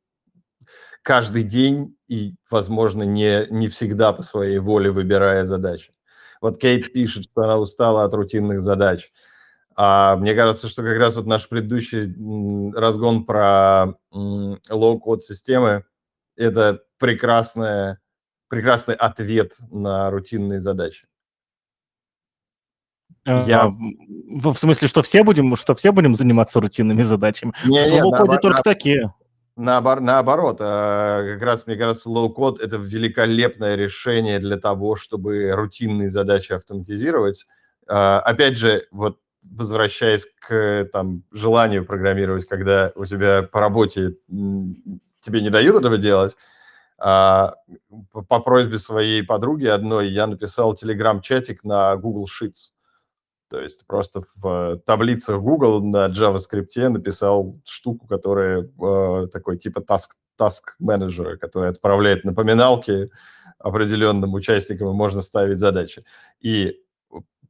каждый 1.02 1.42
день 1.42 1.96
и, 2.08 2.34
возможно, 2.50 3.02
не, 3.02 3.46
не 3.50 3.68
всегда 3.68 4.12
по 4.12 4.22
своей 4.22 4.58
воле 4.58 4.90
выбирая 4.90 5.44
задачи. 5.44 5.92
Вот 6.40 6.58
Кейт 6.58 6.92
пишет, 6.92 7.24
что 7.24 7.42
она 7.42 7.58
устала 7.58 8.04
от 8.04 8.14
рутинных 8.14 8.60
задач. 8.60 9.12
А 9.74 10.16
мне 10.16 10.34
кажется, 10.34 10.68
что 10.68 10.82
как 10.82 10.98
раз 10.98 11.16
вот 11.16 11.26
наш 11.26 11.48
предыдущий 11.48 12.14
разгон 12.74 13.24
про 13.24 13.94
low-code 14.10 15.22
системы– 15.22 15.84
это 16.36 16.80
прекрасная, 16.98 18.00
прекрасный 18.48 18.94
ответ 18.94 19.56
на 19.70 20.10
рутинные 20.10 20.60
задачи. 20.60 21.06
Я... 23.24 23.68
В, 23.68 24.52
в 24.52 24.58
смысле, 24.58 24.88
что 24.88 25.02
все 25.02 25.22
будем, 25.22 25.56
что 25.56 25.74
все 25.74 25.92
будем 25.92 26.14
заниматься 26.14 26.60
рутинными 26.60 27.02
задачами? 27.02 27.52
Не, 27.64 27.78
в 27.78 28.04
low-code 28.04 28.34
е 28.34 28.38
только 28.38 28.58
на... 28.58 28.62
такие. 28.62 29.14
Наобор, 29.56 30.00
наоборот, 30.00 30.56
а, 30.60 31.34
как 31.34 31.42
раз, 31.42 31.66
мне 31.66 31.76
кажется, 31.76 32.08
low-code – 32.08 32.62
это 32.62 32.76
великолепное 32.76 33.74
решение 33.74 34.38
для 34.38 34.56
того, 34.56 34.96
чтобы 34.96 35.50
рутинные 35.52 36.08
задачи 36.08 36.52
автоматизировать. 36.52 37.46
А, 37.86 38.20
опять 38.20 38.56
же, 38.56 38.86
вот 38.90 39.18
возвращаясь 39.42 40.26
к 40.40 40.88
там, 40.92 41.24
желанию 41.32 41.84
программировать, 41.84 42.46
когда 42.46 42.92
у 42.94 43.04
тебя 43.04 43.42
по 43.42 43.60
работе 43.60 44.14
тебе 44.28 45.40
не 45.42 45.50
дают 45.50 45.76
этого 45.76 45.98
делать, 45.98 46.36
а, 46.98 47.54
по 48.12 48.40
просьбе 48.40 48.78
своей 48.78 49.22
подруги 49.22 49.66
одной 49.66 50.08
я 50.08 50.26
написал 50.26 50.74
телеграм-чатик 50.74 51.64
на 51.64 51.96
Google 51.96 52.26
Sheets. 52.26 52.70
То 53.52 53.60
есть 53.60 53.86
просто 53.86 54.22
в 54.34 54.78
таблицах 54.86 55.38
Google 55.42 55.84
на 55.84 56.08
JavaScript 56.08 56.88
написал 56.88 57.60
штуку, 57.66 58.06
которая 58.06 58.62
э, 58.62 59.26
такой 59.30 59.58
типа 59.58 59.80
task, 59.80 60.12
task 60.40 60.72
менеджера, 60.78 61.36
который 61.36 61.68
отправляет 61.68 62.24
напоминалки 62.24 63.10
определенным 63.58 64.32
участникам, 64.32 64.88
и 64.88 64.94
можно 64.94 65.20
ставить 65.20 65.58
задачи. 65.58 66.02
И 66.40 66.80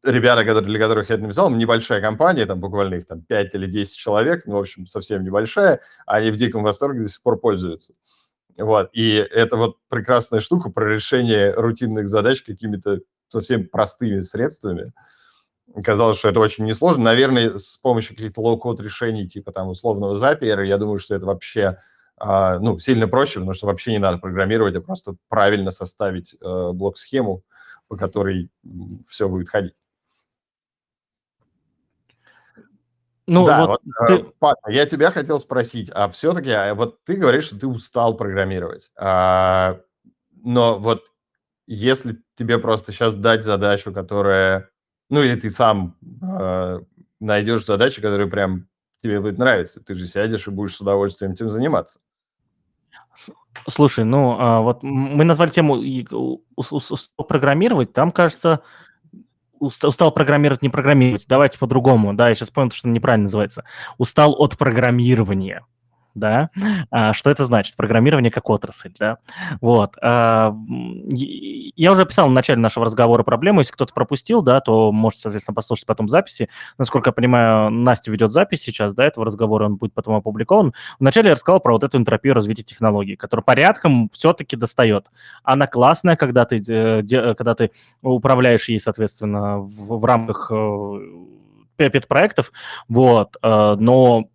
ребята, 0.02 0.44
которые, 0.44 0.70
для 0.70 0.80
которых 0.80 1.08
я 1.08 1.14
это 1.14 1.22
написал, 1.22 1.50
небольшая 1.50 2.00
компания, 2.00 2.46
там 2.46 2.58
буквально 2.58 2.96
их 2.96 3.06
там 3.06 3.22
5 3.22 3.54
или 3.54 3.66
10 3.66 3.96
человек, 3.96 4.42
ну, 4.46 4.56
в 4.56 4.58
общем, 4.58 4.86
совсем 4.86 5.22
небольшая, 5.22 5.82
они 6.04 6.32
в 6.32 6.36
диком 6.36 6.64
восторге 6.64 7.02
до 7.02 7.08
сих 7.10 7.22
пор 7.22 7.38
пользуются. 7.38 7.94
Вот, 8.58 8.90
и 8.92 9.12
это 9.12 9.56
вот 9.56 9.76
прекрасная 9.88 10.40
штука 10.40 10.68
про 10.68 10.92
решение 10.92 11.54
рутинных 11.54 12.08
задач 12.08 12.42
какими-то 12.42 13.02
совсем 13.28 13.68
простыми 13.68 14.18
средствами, 14.18 14.92
Казалось, 15.82 16.18
что 16.18 16.28
это 16.28 16.40
очень 16.40 16.64
несложно. 16.64 17.04
Наверное, 17.04 17.56
с 17.56 17.76
помощью 17.76 18.16
каких-то 18.16 18.40
low-code 18.40 18.80
решений, 18.80 19.26
типа 19.26 19.52
там 19.52 19.68
условного 19.68 20.14
Zapier, 20.14 20.64
я 20.64 20.76
думаю, 20.78 20.98
что 20.98 21.14
это 21.14 21.24
вообще 21.26 21.78
а, 22.24 22.58
ну, 22.60 22.78
сильно 22.78 23.08
проще, 23.08 23.40
потому 23.40 23.54
что 23.54 23.66
вообще 23.66 23.92
не 23.92 23.98
надо 23.98 24.18
программировать, 24.18 24.76
а 24.76 24.80
просто 24.80 25.16
правильно 25.28 25.72
составить 25.72 26.34
э, 26.34 26.70
блок-схему, 26.72 27.42
по 27.88 27.96
которой 27.96 28.48
все 29.08 29.28
будет 29.28 29.48
ходить. 29.48 29.74
Ну, 33.26 33.46
да, 33.46 33.66
вот, 33.66 33.80
вот 33.84 34.06
ты... 34.06 34.18
Паша, 34.38 34.68
я 34.68 34.86
тебя 34.86 35.10
хотел 35.10 35.38
спросить, 35.38 35.90
а 35.92 36.08
все-таки, 36.10 36.50
а 36.50 36.74
вот 36.74 37.02
ты 37.04 37.14
говоришь, 37.14 37.46
что 37.46 37.58
ты 37.58 37.66
устал 37.66 38.16
программировать, 38.16 38.92
а, 38.96 39.80
но 40.30 40.78
вот 40.78 41.04
если 41.66 42.22
тебе 42.36 42.58
просто 42.58 42.92
сейчас 42.92 43.14
дать 43.14 43.44
задачу, 43.44 43.92
которая 43.92 44.70
ну, 45.08 45.22
или 45.22 45.34
ты 45.36 45.50
сам 45.50 45.96
э, 46.22 46.80
найдешь 47.20 47.64
задачи, 47.64 48.00
которые 48.00 48.28
прям 48.28 48.68
тебе 49.02 49.20
будет 49.20 49.38
нравиться. 49.38 49.80
Ты 49.80 49.94
же 49.94 50.06
сядешь 50.06 50.46
и 50.46 50.50
будешь 50.50 50.76
с 50.76 50.80
удовольствием 50.80 51.32
этим 51.32 51.50
заниматься. 51.50 52.00
Слушай, 53.68 54.04
ну 54.04 54.36
а, 54.38 54.60
вот 54.60 54.82
мы 54.82 55.24
назвали 55.24 55.50
тему 55.50 55.76
устал 56.56 57.26
программировать, 57.26 57.92
там, 57.92 58.10
кажется, 58.10 58.62
устал 59.58 60.10
программировать, 60.12 60.62
не 60.62 60.68
программировать. 60.68 61.26
Давайте 61.28 61.58
по-другому, 61.58 62.14
да, 62.14 62.28
я 62.28 62.34
сейчас 62.34 62.50
понял, 62.50 62.70
что 62.70 62.88
неправильно 62.88 63.24
называется. 63.24 63.64
Устал 63.98 64.34
от 64.38 64.56
программирования 64.56 65.64
да, 66.14 66.50
а, 66.90 67.12
что 67.12 67.30
это 67.30 67.44
значит, 67.44 67.76
программирование 67.76 68.30
как 68.30 68.48
отрасль, 68.50 68.92
да, 68.98 69.18
вот. 69.60 69.96
А, 70.02 70.54
я 71.08 71.92
уже 71.92 72.02
описал 72.02 72.28
в 72.28 72.32
начале 72.32 72.60
нашего 72.60 72.86
разговора 72.86 73.22
проблему, 73.22 73.60
если 73.60 73.72
кто-то 73.72 73.94
пропустил, 73.94 74.42
да, 74.42 74.60
то 74.60 74.92
можете, 74.92 75.22
соответственно, 75.22 75.54
послушать 75.54 75.86
потом 75.86 76.08
записи. 76.08 76.48
Насколько 76.78 77.10
я 77.10 77.12
понимаю, 77.12 77.70
Настя 77.70 78.10
ведет 78.10 78.30
запись 78.30 78.62
сейчас, 78.62 78.94
да, 78.94 79.04
этого 79.04 79.26
разговора, 79.26 79.66
он 79.66 79.76
будет 79.76 79.94
потом 79.94 80.14
опубликован. 80.14 80.74
Вначале 80.98 81.28
я 81.28 81.34
рассказал 81.34 81.60
про 81.60 81.72
вот 81.72 81.84
эту 81.84 81.98
энтропию 81.98 82.34
развития 82.34 82.62
технологий, 82.62 83.16
которая 83.16 83.44
порядком 83.44 84.10
все-таки 84.10 84.56
достает. 84.56 85.10
Она 85.42 85.66
классная, 85.66 86.16
когда 86.16 86.44
ты, 86.44 86.60
когда 86.62 87.54
ты 87.54 87.70
управляешь 88.02 88.68
ей, 88.68 88.80
соответственно, 88.80 89.58
в, 89.58 89.98
в 89.98 90.04
рамках 90.04 90.50
э, 90.52 90.98
проектов, 91.76 92.52
вот, 92.88 93.36
э, 93.42 93.76
но 93.78 94.28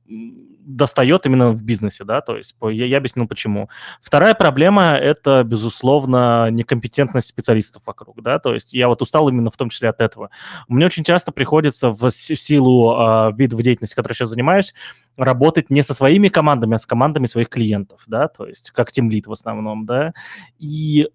достает 0.67 1.25
именно 1.25 1.51
в 1.51 1.63
бизнесе, 1.63 2.03
да, 2.03 2.21
то 2.21 2.36
есть 2.36 2.56
я, 2.62 2.97
объяснил 2.97 3.27
почему. 3.27 3.69
Вторая 4.01 4.36
проблема– 4.36 4.97
это, 5.01 5.43
безусловно, 5.43 6.49
некомпетентность 6.51 7.30
специалистов 7.30 7.84
вокруг, 7.86 8.21
да, 8.21 8.38
то 8.38 8.53
есть 8.53 8.73
я 8.73 8.89
вот 8.89 9.01
устал 9.01 9.30
именно 9.30 9.49
в 9.49 9.56
том 9.56 9.69
числе 9.69 9.89
от 9.89 10.01
этого. 10.01 10.30
Мне 10.67 10.86
очень 10.86 11.06
часто 11.06 11.32
приходится 11.32 11.89
в 11.89 12.12
силу 12.12 12.93
э, 12.93 13.32
видов 13.38 13.62
деятельности, 13.62 13.95
которой 13.95 14.13
сейчас 14.13 14.30
занимаюсь, 14.30 14.73
работать 15.15 15.69
не 15.69 15.84
со 15.84 15.93
своими 15.93 16.27
командами, 16.27 16.75
а 16.75 16.80
с 16.80 16.86
командами 16.86 17.27
своих 17.27 17.49
клиентов, 17.49 18.01
да, 18.06 18.27
то 18.27 18.45
есть 18.45 18.71
как 18.71 18.91
тимлит 18.91 19.27
в 19.27 19.32
основном, 19.32 19.86
да, 19.86 20.13
и 20.60 21.08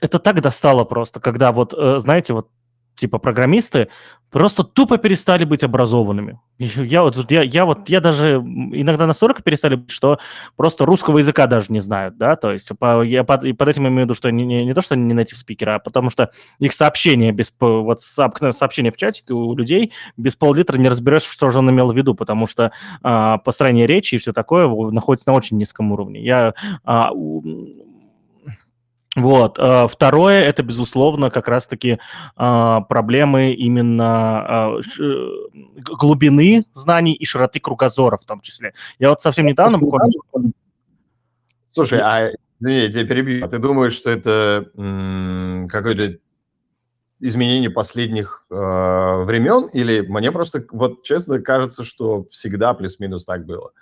это 0.00 0.20
так 0.20 0.40
достало 0.40 0.84
просто, 0.84 1.18
когда 1.18 1.50
вот, 1.50 1.74
э, 1.76 1.98
знаете, 1.98 2.34
вот 2.34 2.48
типа 2.96 3.18
программисты 3.18 3.88
просто 4.30 4.64
тупо 4.64 4.98
перестали 4.98 5.44
быть 5.44 5.62
образованными. 5.62 6.38
Я 6.58 7.02
вот, 7.02 7.30
я, 7.30 7.42
я 7.42 7.64
вот, 7.66 7.88
я 7.88 8.00
даже 8.00 8.36
иногда 8.36 9.06
настолько 9.06 9.42
перестали 9.42 9.76
быть, 9.76 9.90
что 9.90 10.18
просто 10.56 10.86
русского 10.86 11.18
языка 11.18 11.46
даже 11.46 11.66
не 11.68 11.80
знают, 11.80 12.16
да, 12.16 12.34
то 12.36 12.52
есть 12.52 12.70
по, 12.78 13.02
я 13.02 13.24
под, 13.24 13.58
под 13.58 13.68
этим 13.68 13.86
имею 13.88 14.00
в 14.00 14.04
виду, 14.04 14.14
что 14.14 14.30
не, 14.30 14.46
не, 14.46 14.64
не 14.64 14.72
то, 14.72 14.80
что 14.80 14.94
они 14.94 15.04
не 15.04 15.14
native 15.14 15.36
спикеры, 15.36 15.72
а 15.72 15.78
потому 15.78 16.08
что 16.08 16.30
их 16.58 16.72
сообщения 16.72 17.30
без, 17.30 17.52
вот 17.60 18.00
сообщения 18.00 18.90
в 18.90 18.96
чатике 18.96 19.34
у 19.34 19.54
людей 19.54 19.92
без 20.16 20.34
пол-литра 20.34 20.78
не 20.78 20.88
разберешь, 20.88 21.24
что 21.24 21.50
же 21.50 21.58
он 21.58 21.70
имел 21.70 21.92
в 21.92 21.96
виду, 21.96 22.14
потому 22.14 22.46
что 22.46 22.72
а, 23.02 23.36
построение 23.38 23.86
речи 23.86 24.14
и 24.14 24.18
все 24.18 24.32
такое 24.32 24.66
находится 24.90 25.28
на 25.28 25.34
очень 25.34 25.58
низком 25.58 25.92
уровне. 25.92 26.22
Я 26.22 26.54
а, 26.84 27.10
вот. 29.16 29.58
Э, 29.58 29.88
второе, 29.88 30.44
это, 30.44 30.62
безусловно, 30.62 31.30
как 31.30 31.48
раз-таки 31.48 31.98
а, 32.36 32.82
проблемы 32.82 33.52
именно 33.52 34.76
а, 34.76 34.80
глубины 35.74 36.66
знаний 36.74 37.14
и 37.14 37.24
широты 37.24 37.58
кругозора 37.58 38.18
в 38.18 38.24
том 38.26 38.40
числе. 38.40 38.74
Я 38.98 39.08
вот 39.08 39.22
совсем 39.22 39.46
недавно 39.46 39.78
буквально... 39.78 40.12
Слушай, 41.66 42.00
а 42.02 42.30
я 42.60 42.88
тебя 42.88 43.06
перебью. 43.06 43.44
А 43.44 43.48
ты 43.48 43.58
думаешь, 43.58 43.94
что 43.94 44.10
это 44.10 44.70
какое-то 45.70 46.18
изменение 47.18 47.70
последних 47.70 48.44
э, 48.50 48.54
времен? 48.54 49.68
Или 49.72 50.00
мне 50.00 50.30
просто, 50.30 50.64
вот 50.70 51.02
честно, 51.02 51.40
кажется, 51.40 51.84
что 51.84 52.26
всегда 52.30 52.74
плюс-минус 52.74 53.24
так 53.24 53.46
было? 53.46 53.72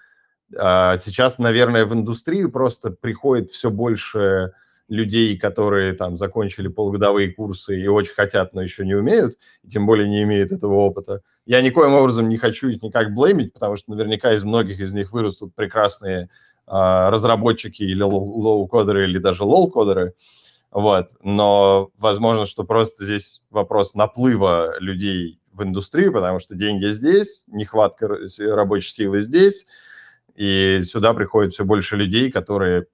А 0.57 0.97
сейчас, 0.97 1.39
наверное, 1.39 1.85
в 1.85 1.93
индустрию 1.93 2.51
просто 2.53 2.91
приходит 2.93 3.51
все 3.51 3.71
больше 3.71 4.53
людей, 4.89 5.39
которые 5.39 5.95
там 5.95 6.17
закончили 6.17 6.69
полугодовые 6.69 7.33
курсы 7.33 7.81
и 7.81 7.87
очень 7.87 8.15
хотят, 8.15 8.53
но 8.55 8.63
еще 8.63 8.85
не 8.85 8.95
умеют, 8.95 9.37
и 9.63 9.69
тем 9.69 9.87
более 9.87 10.09
не 10.09 10.23
имеют 10.23 10.53
этого 10.53 10.75
опыта. 10.75 11.23
Я 11.47 11.63
никоим 11.63 11.95
образом 11.95 12.29
не 12.29 12.37
хочу 12.37 12.69
их 12.69 12.83
никак 12.83 13.15
блеймить, 13.15 13.53
потому 13.53 13.77
что 13.77 13.91
наверняка 13.93 14.33
из 14.33 14.45
многих 14.45 14.81
из 14.81 14.93
них 14.93 15.13
вырастут 15.13 15.55
прекрасные 15.55 16.29
а, 16.67 17.11
разработчики 17.11 17.83
или 17.83 18.03
лоу-кодеры, 18.03 19.05
или 19.05 19.19
даже 19.19 19.45
лол-кодеры. 19.45 20.15
Вот. 20.71 21.11
Но 21.23 21.91
возможно, 21.99 22.47
что 22.47 22.65
просто 22.65 23.05
здесь 23.05 23.43
вопрос 23.51 23.95
наплыва 23.95 24.75
людей 24.81 25.39
в 25.53 25.63
индустрию, 25.63 26.13
потому 26.13 26.41
что 26.41 26.55
деньги 26.55 26.87
здесь, 26.87 27.45
нехватка 27.47 28.19
рабочей 28.41 28.91
силы 28.91 29.21
здесь, 29.21 29.67
и 30.35 30.81
сюда 30.83 31.15
приходит 31.15 31.53
все 31.53 31.65
больше 31.65 31.97
людей, 31.97 32.31
которые 32.31 32.87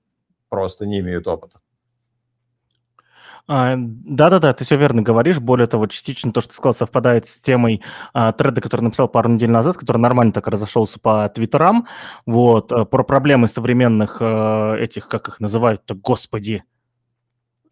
просто 0.51 0.85
не 0.85 0.99
имеют 1.01 1.27
опыта. 1.27 1.61
А, 3.53 3.75
да-да-да, 3.77 4.53
ты 4.53 4.65
все 4.65 4.77
верно 4.77 5.03
говоришь. 5.03 5.41
Более 5.41 5.67
того, 5.67 5.89
частично 5.89 6.33
то, 6.33 6.41
что 6.41 6.51
ты 6.51 6.55
сказал, 6.55 6.73
совпадает 6.73 7.27
с 7.27 7.37
темой 7.41 7.83
а, 8.13 8.31
треда, 8.31 8.61
который 8.61 8.83
написал 8.83 9.09
пару 9.09 9.29
недель 9.29 9.51
назад, 9.51 9.77
который 9.77 9.97
нормально 9.97 10.33
так 10.33 10.47
разошелся 10.47 11.01
по 11.01 11.29
твиттерам, 11.29 11.89
вот, 12.27 12.71
а, 12.71 12.85
про 12.85 13.03
проблемы 13.03 13.49
современных 13.49 14.19
а, 14.21 14.77
этих, 14.77 15.09
как 15.09 15.27
их 15.27 15.41
называют-то, 15.41 15.97
господи, 15.97 16.63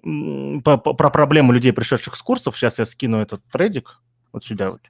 по, 0.03 0.79
по, 0.79 0.95
про 0.95 1.11
проблемы 1.11 1.55
людей, 1.55 1.73
пришедших 1.73 2.17
с 2.17 2.23
курсов. 2.23 2.57
Сейчас 2.59 2.81
я 2.81 2.85
скину 2.85 3.19
этот 3.19 3.45
тредик 3.53 4.01
вот 4.33 4.45
сюда 4.45 4.73
вот. 4.73 4.81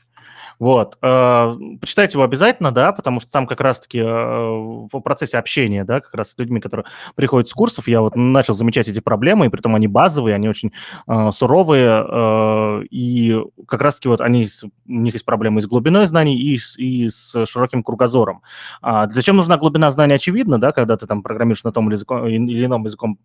Вот. 0.59 0.99
Э, 1.03 1.57
почитайте 1.81 2.15
его 2.15 2.25
обязательно, 2.25 2.73
да, 2.73 2.93
потому 2.93 3.21
что 3.21 3.31
там 3.31 3.47
как 3.47 3.61
раз-таки 3.61 3.99
э, 3.99 4.07
в 4.07 5.01
процессе 5.01 5.39
общения, 5.39 5.85
да, 5.85 6.01
как 6.01 6.15
раз 6.15 6.33
с 6.33 6.39
людьми, 6.39 6.61
которые 6.61 6.87
приходят 7.15 7.49
с 7.49 7.53
курсов, 7.53 7.87
я 7.89 8.01
вот 8.01 8.17
начал 8.17 8.55
замечать 8.55 8.89
эти 8.89 9.01
проблемы, 9.01 9.47
и 9.47 9.49
при 9.49 9.61
том 9.61 9.75
они 9.75 9.87
базовые, 9.87 10.35
они 10.35 10.49
очень 10.49 10.73
э, 11.07 11.31
суровые, 11.33 12.85
и 12.91 13.41
как 13.67 13.83
раз-таки 13.83 14.09
вот 14.09 14.21
они, 14.21 14.49
у 14.87 14.93
них 14.93 15.15
есть 15.15 15.25
проблемы 15.25 15.61
и 15.61 15.63
с 15.63 15.67
глубиной 15.67 16.07
знаний, 16.07 16.37
и, 16.37 16.59
и 16.77 17.09
с 17.09 17.47
широким 17.47 17.83
кругозором. 17.83 18.43
А 18.83 19.09
зачем 19.09 19.37
нужна 19.37 19.57
глубина 19.57 19.91
знаний, 19.91 20.15
очевидно, 20.15 20.59
да, 20.59 20.73
когда 20.73 20.97
ты 20.97 21.07
там 21.07 21.23
программируешь 21.23 21.65
на 21.65 21.73
том 21.73 21.89
или, 21.89 21.95
языком, 21.95 22.27
или 22.27 22.65
ином 22.65 22.85
языком 22.85 23.19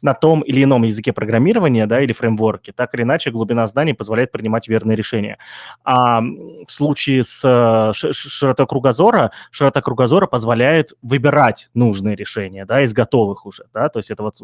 на 0.00 0.14
том 0.14 0.40
или 0.42 0.64
ином 0.64 0.82
языке 0.84 1.12
программирования, 1.12 1.86
да, 1.86 2.00
или 2.00 2.12
фреймворке, 2.12 2.72
так 2.72 2.94
или 2.94 3.02
иначе 3.02 3.30
глубина 3.30 3.66
знаний 3.66 3.94
позволяет 3.94 4.32
принимать 4.32 4.68
верные 4.68 4.96
решения. 4.96 5.38
А 5.84 6.20
в 6.20 6.70
случае 6.70 7.24
с 7.24 7.42
э, 7.44 7.92
широтой 7.94 8.66
кругозора, 8.66 9.32
широта 9.50 9.80
кругозора 9.80 10.26
позволяет 10.26 10.92
выбирать 11.02 11.68
нужные 11.74 12.16
решения, 12.16 12.64
да, 12.64 12.82
из 12.82 12.92
готовых 12.92 13.46
уже, 13.46 13.64
да, 13.72 13.88
то 13.88 13.98
есть 13.98 14.10
это 14.10 14.22
вот 14.22 14.38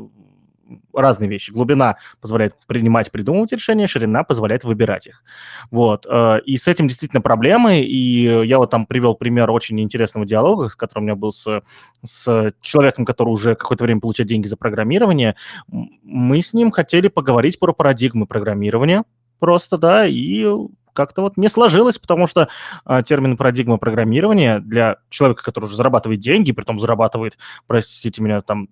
разные 0.93 1.29
вещи. 1.29 1.51
Глубина 1.51 1.97
позволяет 2.21 2.55
принимать, 2.66 3.11
придумывать 3.11 3.53
решения, 3.53 3.87
ширина 3.87 4.25
позволяет 4.25 4.64
выбирать 4.64 5.07
их. 5.07 5.23
Вот. 5.71 6.07
Э, 6.09 6.41
и 6.45 6.57
с 6.57 6.69
этим 6.69 6.89
действительно 6.89 7.21
проблемы, 7.21 7.81
и 7.81 8.47
я 8.47 8.59
вот 8.59 8.71
там 8.71 8.87
привел 8.87 9.14
пример 9.14 9.51
очень 9.51 9.81
интересного 9.81 10.27
диалога, 10.27 10.69
с 10.69 10.75
которым 10.75 11.05
у 11.05 11.07
меня 11.07 11.16
был 11.16 11.33
с, 11.33 11.62
с 12.05 12.53
человеком, 12.61 13.05
который 13.05 13.31
уже 13.31 13.55
какое-то 13.55 13.85
время 13.85 14.01
получает 14.01 14.29
деньги 14.29 14.47
за 14.47 14.57
программирование. 14.57 15.37
Мы 15.69 16.41
с 16.41 16.53
ним 16.53 16.71
хотели 16.71 17.09
поговорить 17.09 17.59
про 17.59 17.73
парадигмы 17.73 18.27
программирования 18.27 19.05
просто, 19.39 19.79
да, 19.79 20.07
и 20.07 20.45
как-то 20.99 21.23
вот 21.23 21.37
не 21.37 21.49
сложилось, 21.49 21.97
потому 21.97 22.27
что 22.27 22.49
а, 22.85 23.05
термин 23.05 23.37
парадигма 23.37 23.79
программирования 23.79 24.59
для 24.59 24.97
человека, 25.11 25.45
который 25.45 25.66
уже 25.66 25.77
зарабатывает 25.77 26.19
деньги, 26.19 26.51
при 26.51 26.64
том 26.64 26.81
зарабатывает, 26.81 27.39
простите 27.69 28.21
меня, 28.21 28.41
там 28.41 28.69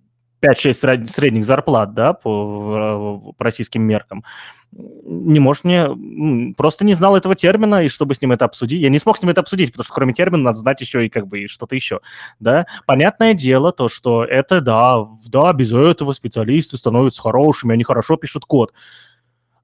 5-6 0.46 1.06
средних 1.06 1.44
зарплат, 1.44 1.94
да, 1.94 2.12
по, 2.12 3.34
российским 3.38 3.82
меркам, 3.82 4.24
не 4.72 5.40
может 5.40 5.64
мне, 5.64 6.54
просто 6.56 6.84
не 6.84 6.94
знал 6.94 7.16
этого 7.16 7.34
термина, 7.34 7.84
и 7.84 7.88
чтобы 7.88 8.14
с 8.14 8.20
ним 8.20 8.32
это 8.32 8.44
обсудить, 8.44 8.82
я 8.82 8.88
не 8.88 8.98
смог 8.98 9.16
с 9.16 9.22
ним 9.22 9.30
это 9.30 9.40
обсудить, 9.40 9.72
потому 9.72 9.84
что 9.84 9.94
кроме 9.94 10.12
термина 10.12 10.42
надо 10.42 10.58
знать 10.58 10.80
еще 10.80 11.06
и 11.06 11.08
как 11.08 11.26
бы 11.26 11.46
что-то 11.46 11.74
еще, 11.74 12.00
да. 12.40 12.66
Понятное 12.84 13.34
дело 13.34 13.72
то, 13.72 13.88
что 13.88 14.24
это, 14.24 14.60
да, 14.60 15.06
да, 15.26 15.52
без 15.52 15.72
этого 15.72 16.12
специалисты 16.12 16.76
становятся 16.76 17.22
хорошими, 17.22 17.74
они 17.74 17.84
хорошо 17.84 18.16
пишут 18.16 18.44
код, 18.44 18.72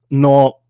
но 0.09 0.61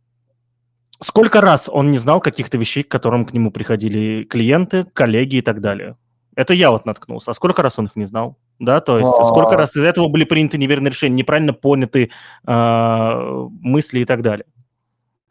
сколько 1.00 1.42
раз 1.42 1.70
он 1.72 1.92
не 1.92 1.98
знал 1.98 2.20
каких-то 2.20 2.58
вещей, 2.58 2.84
к 2.84 2.92
которым 2.92 3.26
к 3.26 3.34
нему 3.34 3.52
приходили 3.52 4.24
клиенты, 4.24 4.86
коллеги 4.86 5.38
и 5.38 5.42
так 5.42 5.62
далее? 5.62 5.98
Это 6.36 6.54
я 6.54 6.72
вот 6.72 6.86
наткнулся. 6.86 7.32
А 7.32 7.34
сколько 7.34 7.62
раз 7.62 7.78
он 7.78 7.86
их 7.86 7.96
не 7.96 8.06
знал? 8.06 8.38
Да, 8.60 8.80
то 8.80 8.98
есть 8.98 9.10
А-а-а. 9.10 9.26
сколько 9.26 9.56
раз 9.58 9.76
из 9.76 9.84
этого 9.84 10.08
были 10.08 10.24
приняты 10.24 10.58
неверные 10.58 10.92
решения, 10.92 11.16
неправильно 11.16 11.54
поняты 11.54 12.12
э, 12.48 13.48
мысли 13.62 14.00
и 14.00 14.06
так 14.06 14.22
далее? 14.22 14.46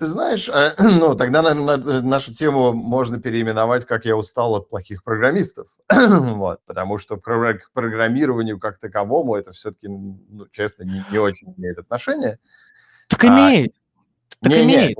Ты 0.03 0.07
знаешь, 0.07 0.49
э, 0.49 0.75
ну, 0.79 1.15
тогда, 1.15 1.43
наверное, 1.43 2.03
нашу 2.03 2.35
тему 2.35 2.73
можно 2.73 3.21
переименовать, 3.21 3.87
как 3.87 4.05
я 4.05 4.17
устал 4.17 4.57
от 4.57 4.69
плохих 4.69 5.05
программистов. 5.05 5.69
вот, 5.89 6.59
потому 6.67 6.99
что 6.99 7.17
к 7.17 7.71
программированию 7.73 8.59
как 8.59 8.79
таковому 8.79 9.37
это 9.37 9.53
все-таки, 9.53 9.87
ну, 9.89 10.47
честно, 10.51 10.83
не, 10.83 11.05
не 11.13 11.19
очень 11.19 11.55
имеет 11.57 11.79
отношения. 11.79 12.41
Так 13.09 13.25
имеет. 13.25 13.73
А, 14.41 14.45
так 14.45 14.53
не, 14.53 14.65
имеет. 14.65 14.99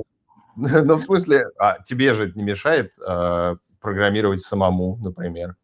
Не, 0.55 0.81
ну, 0.83 0.95
в 0.95 1.03
смысле, 1.03 1.47
а, 1.59 1.79
тебе 1.83 2.13
же 2.13 2.29
это 2.29 2.37
не 2.37 2.43
мешает 2.43 2.93
а, 3.05 3.55
программировать 3.81 4.41
самому, 4.41 4.97
например. 5.03 5.57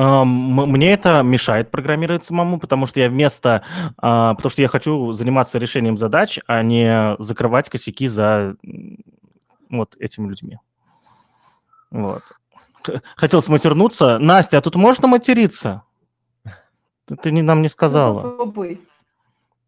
Мне 0.00 0.92
это 0.92 1.22
мешает 1.22 1.70
программировать 1.70 2.22
самому, 2.22 2.60
потому 2.60 2.86
что 2.86 3.00
я 3.00 3.08
вместо... 3.08 3.64
А, 3.96 4.34
потому 4.34 4.50
что 4.50 4.62
я 4.62 4.68
хочу 4.68 5.12
заниматься 5.12 5.58
решением 5.58 5.96
задач, 5.96 6.38
а 6.46 6.62
не 6.62 7.16
закрывать 7.18 7.68
косяки 7.68 8.06
за 8.06 8.54
вот 9.68 9.96
этими 9.98 10.28
людьми. 10.28 10.58
Вот. 11.90 12.22
Хотел 13.16 13.42
сматернуться. 13.42 14.18
Настя, 14.18 14.58
а 14.58 14.60
тут 14.60 14.76
можно 14.76 15.08
материться? 15.08 15.82
Ты 17.22 17.32
не, 17.32 17.42
нам 17.42 17.62
не 17.62 17.68
сказала. 17.68 18.20
Попробуй. 18.20 18.80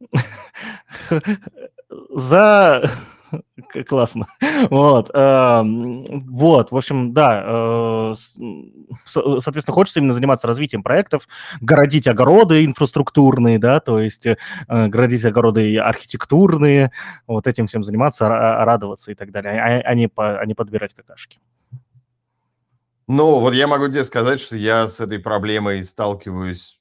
За 2.11 2.89
Классно. 3.89 4.27
Вот. 4.71 5.11
Эм, 5.15 6.05
вот, 6.29 6.71
в 6.71 6.77
общем, 6.77 7.13
да. 7.15 7.43
Э, 7.47 8.15
соответственно, 9.07 9.75
хочется 9.75 10.01
именно 10.01 10.13
заниматься 10.13 10.47
развитием 10.47 10.83
проектов, 10.83 11.27
городить 11.61 12.07
огороды 12.07 12.65
инфраструктурные, 12.65 13.59
да, 13.59 13.81
то 13.81 14.01
есть 14.01 14.27
э, 14.27 14.37
городить 14.69 15.25
огороды 15.25 15.79
архитектурные, 15.79 16.93
вот 17.27 17.47
этим 17.47 17.67
всем 17.67 17.83
заниматься, 17.83 18.29
радоваться 18.29 19.13
и 19.13 19.15
так 19.15 19.31
далее, 19.31 19.61
а, 19.61 19.81
а, 19.81 19.95
не, 19.95 20.11
а 20.17 20.45
не 20.45 20.55
подбирать 20.55 20.95
какашки. 20.95 21.39
Ну, 23.07 23.41
вот 23.41 23.55
я 23.55 23.67
могу 23.67 23.89
тебе 23.89 24.05
сказать, 24.05 24.41
что 24.41 24.57
я 24.57 24.89
с 24.89 25.01
этой 25.01 25.19
проблемой 25.19 25.85
сталкиваюсь 25.85 26.80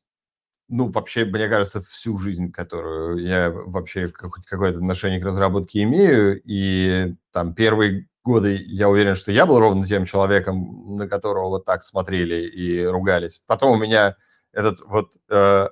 ну, 0.69 0.89
вообще, 0.89 1.25
мне 1.25 1.47
кажется, 1.47 1.81
всю 1.81 2.17
жизнь, 2.17 2.51
которую 2.51 3.17
я 3.17 3.49
вообще 3.49 4.11
хоть 4.15 4.45
какое-то 4.45 4.77
отношение 4.77 5.19
к 5.19 5.25
разработке 5.25 5.83
имею, 5.83 6.39
и 6.45 7.15
там 7.31 7.53
первые 7.55 8.07
годы 8.23 8.63
я 8.67 8.87
уверен, 8.87 9.15
что 9.15 9.31
я 9.31 9.45
был 9.47 9.59
ровно 9.59 9.85
тем 9.85 10.05
человеком, 10.05 10.95
на 10.95 11.07
которого 11.07 11.49
вот 11.49 11.65
так 11.65 11.83
смотрели 11.83 12.47
и 12.47 12.85
ругались. 12.85 13.41
Потом 13.47 13.71
у 13.71 13.77
меня 13.77 14.15
этот 14.53 14.79
вот, 14.81 15.13
э, 15.29 15.69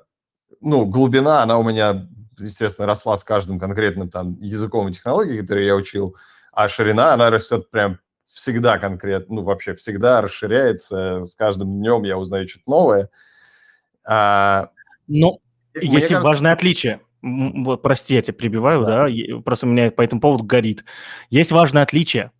ну, 0.62 0.86
глубина, 0.86 1.43
она 1.43 1.60
у 1.60 1.64
меня, 1.64 2.08
естественно, 2.39 2.88
росла 2.88 3.18
с 3.18 3.24
каждым 3.24 3.60
конкретным 3.60 4.10
там 4.10 4.39
языком 4.41 4.88
и 4.88 4.91
технологией, 4.93 5.41
которые 5.41 5.68
я 5.68 5.76
учил, 5.76 6.16
а 6.52 6.68
ширина, 6.68 7.14
она 7.14 7.30
растет 7.30 7.70
прям 7.70 8.00
всегда 8.24 8.80
конкретно, 8.80 9.36
ну, 9.36 9.43
вообще 9.43 9.76
всегда 9.76 10.22
расширяется, 10.22 11.26
с 11.26 11.36
каждым 11.36 11.80
днем 11.80 12.04
я 12.04 12.18
узнаю 12.18 12.48
что-то 12.48 12.70
новое. 12.70 13.10
А, 14.08 14.70
ну, 15.08 15.39
есть 15.74 15.93
кажется... 15.93 16.22
важное 16.22 16.53
отличие. 16.53 17.01
Вот, 17.22 17.82
прости, 17.82 18.14
я 18.16 18.22
тебя 18.22 18.36
прибиваю, 18.36 18.86
да. 18.86 19.08
да, 19.08 19.41
просто 19.43 19.66
у 19.66 19.70
меня 19.70 19.91
по 19.91 20.01
этому 20.01 20.22
поводу 20.22 20.43
горит. 20.43 20.86
Есть 21.30 21.51
важное 21.51 21.84
отличие, 21.84 22.32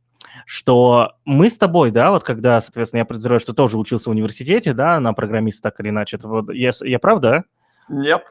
что 0.46 1.14
мы 1.26 1.50
с 1.50 1.58
тобой, 1.58 1.92
да, 1.92 2.12
вот 2.12 2.24
когда, 2.24 2.62
соответственно, 2.62 3.00
я 3.00 3.06
подозреваю, 3.06 3.40
что 3.40 3.54
тоже 3.54 3.78
учился 3.78 4.10
в 4.10 4.14
университете, 4.14 4.74
да, 4.74 5.00
на 5.00 5.14
программиста 5.14 5.64
так 5.64 5.80
или 5.80 5.90
иначе, 5.90 6.18
это 6.18 6.28
вот, 6.28 6.54
я, 6.54 6.72
я 6.82 7.00
прав, 7.00 7.20
да? 7.20 7.44
Нет. 7.90 8.22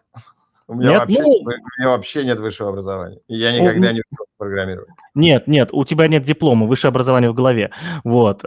У 0.68 0.74
меня, 0.74 0.90
нет, 0.90 0.98
вообще, 1.00 1.22
ну, 1.22 1.28
у 1.28 1.44
меня 1.44 1.88
вообще 1.90 2.24
нет 2.24 2.40
высшего 2.40 2.70
образования. 2.70 3.20
И 3.28 3.36
я 3.36 3.52
никогда 3.52 3.90
у... 3.90 3.92
не 3.92 4.00
учился 4.00 4.32
программировать. 4.36 4.88
Нет, 5.14 5.46
нет, 5.46 5.68
у 5.72 5.84
тебя 5.84 6.08
нет 6.08 6.24
диплома, 6.24 6.66
высшее 6.66 6.88
образование 6.88 7.30
в 7.30 7.34
голове. 7.34 7.70
Вот. 8.02 8.42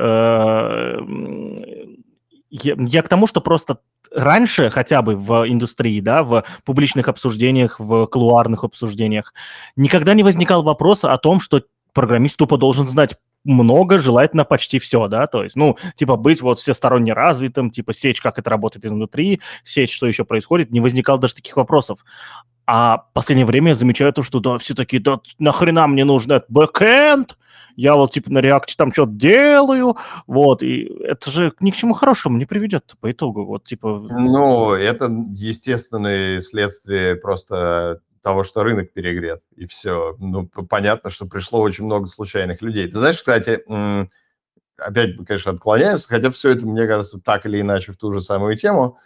Я, 2.49 2.75
я 2.77 3.01
к 3.01 3.07
тому, 3.07 3.27
что 3.27 3.41
просто 3.41 3.79
раньше 4.11 4.69
хотя 4.69 5.01
бы 5.01 5.15
в 5.15 5.47
индустрии, 5.47 6.01
да, 6.01 6.23
в 6.23 6.43
публичных 6.65 7.07
обсуждениях, 7.07 7.79
в 7.79 8.07
колуарных 8.07 8.63
обсуждениях, 8.63 9.33
никогда 9.75 10.13
не 10.13 10.23
возникал 10.23 10.63
вопрос 10.63 11.03
о 11.03 11.17
том, 11.17 11.39
что 11.39 11.63
программист 11.93 12.37
тупо 12.37 12.57
должен 12.57 12.87
знать 12.87 13.17
много, 13.45 13.97
желательно 13.97 14.43
почти 14.43 14.79
все, 14.79 15.07
да, 15.07 15.27
то 15.27 15.43
есть, 15.43 15.55
ну, 15.55 15.77
типа 15.95 16.17
быть 16.17 16.41
вот 16.41 16.59
всесторонне 16.59 17.13
развитым, 17.13 17.71
типа 17.71 17.93
сечь, 17.93 18.21
как 18.21 18.37
это 18.37 18.49
работает 18.49 18.85
изнутри, 18.85 19.41
сечь, 19.63 19.95
что 19.95 20.07
еще 20.07 20.25
происходит, 20.25 20.71
не 20.71 20.81
возникало 20.81 21.19
даже 21.19 21.35
таких 21.35 21.55
вопросов. 21.55 22.03
А 22.71 22.97
в 22.97 23.13
последнее 23.13 23.47
время 23.47 23.69
я 23.69 23.75
замечаю 23.75 24.13
то, 24.13 24.21
что 24.21 24.39
да, 24.39 24.59
все 24.59 24.75
такие, 24.75 25.01
да 25.01 25.19
нахрена 25.39 25.87
мне 25.87 26.05
нужен 26.05 26.33
этот 26.33 26.51
бэкэнд, 26.51 27.35
я 27.75 27.95
вот 27.95 28.13
типа 28.13 28.31
на 28.31 28.37
реакте 28.37 28.75
там 28.77 28.93
что-то 28.93 29.11
делаю, 29.13 29.97
вот, 30.27 30.61
и 30.61 30.83
это 31.03 31.31
же 31.31 31.51
ни 31.61 31.71
к 31.71 31.75
чему 31.75 31.95
хорошему 31.95 32.37
не 32.37 32.45
приведет 32.45 32.93
по 33.01 33.09
итогу, 33.09 33.43
вот, 33.43 33.63
типа... 33.63 34.07
Ну, 34.11 34.73
это 34.73 35.05
естественное 35.31 36.41
следствие 36.41 37.15
просто 37.15 38.01
того, 38.21 38.43
что 38.43 38.61
рынок 38.61 38.93
перегрет, 38.93 39.41
и 39.55 39.65
все. 39.65 40.15
Ну, 40.19 40.45
понятно, 40.45 41.09
что 41.09 41.25
пришло 41.25 41.61
очень 41.61 41.85
много 41.85 42.05
случайных 42.05 42.61
людей. 42.61 42.85
Ты 42.87 42.99
знаешь, 42.99 43.17
кстати, 43.17 43.63
опять 44.77 45.17
конечно, 45.25 45.53
отклоняемся, 45.53 46.07
хотя 46.07 46.29
все 46.29 46.51
это, 46.51 46.67
мне 46.67 46.85
кажется, 46.85 47.19
так 47.19 47.47
или 47.47 47.61
иначе 47.61 47.93
в 47.93 47.97
ту 47.97 48.11
же 48.11 48.21
самую 48.21 48.57
тему. 48.57 48.99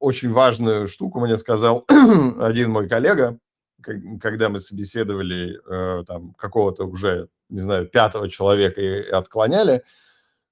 Очень 0.00 0.32
важную 0.32 0.88
штуку 0.88 1.20
мне 1.20 1.36
сказал 1.36 1.84
один 2.40 2.70
мой 2.70 2.88
коллега, 2.88 3.38
когда 3.82 4.48
мы 4.48 4.58
собеседовали 4.58 5.60
э, 5.64 6.04
там 6.04 6.32
какого-то 6.34 6.84
уже, 6.86 7.28
не 7.50 7.60
знаю, 7.60 7.86
пятого 7.86 8.28
человека 8.28 8.80
и 8.80 9.08
отклоняли. 9.08 9.82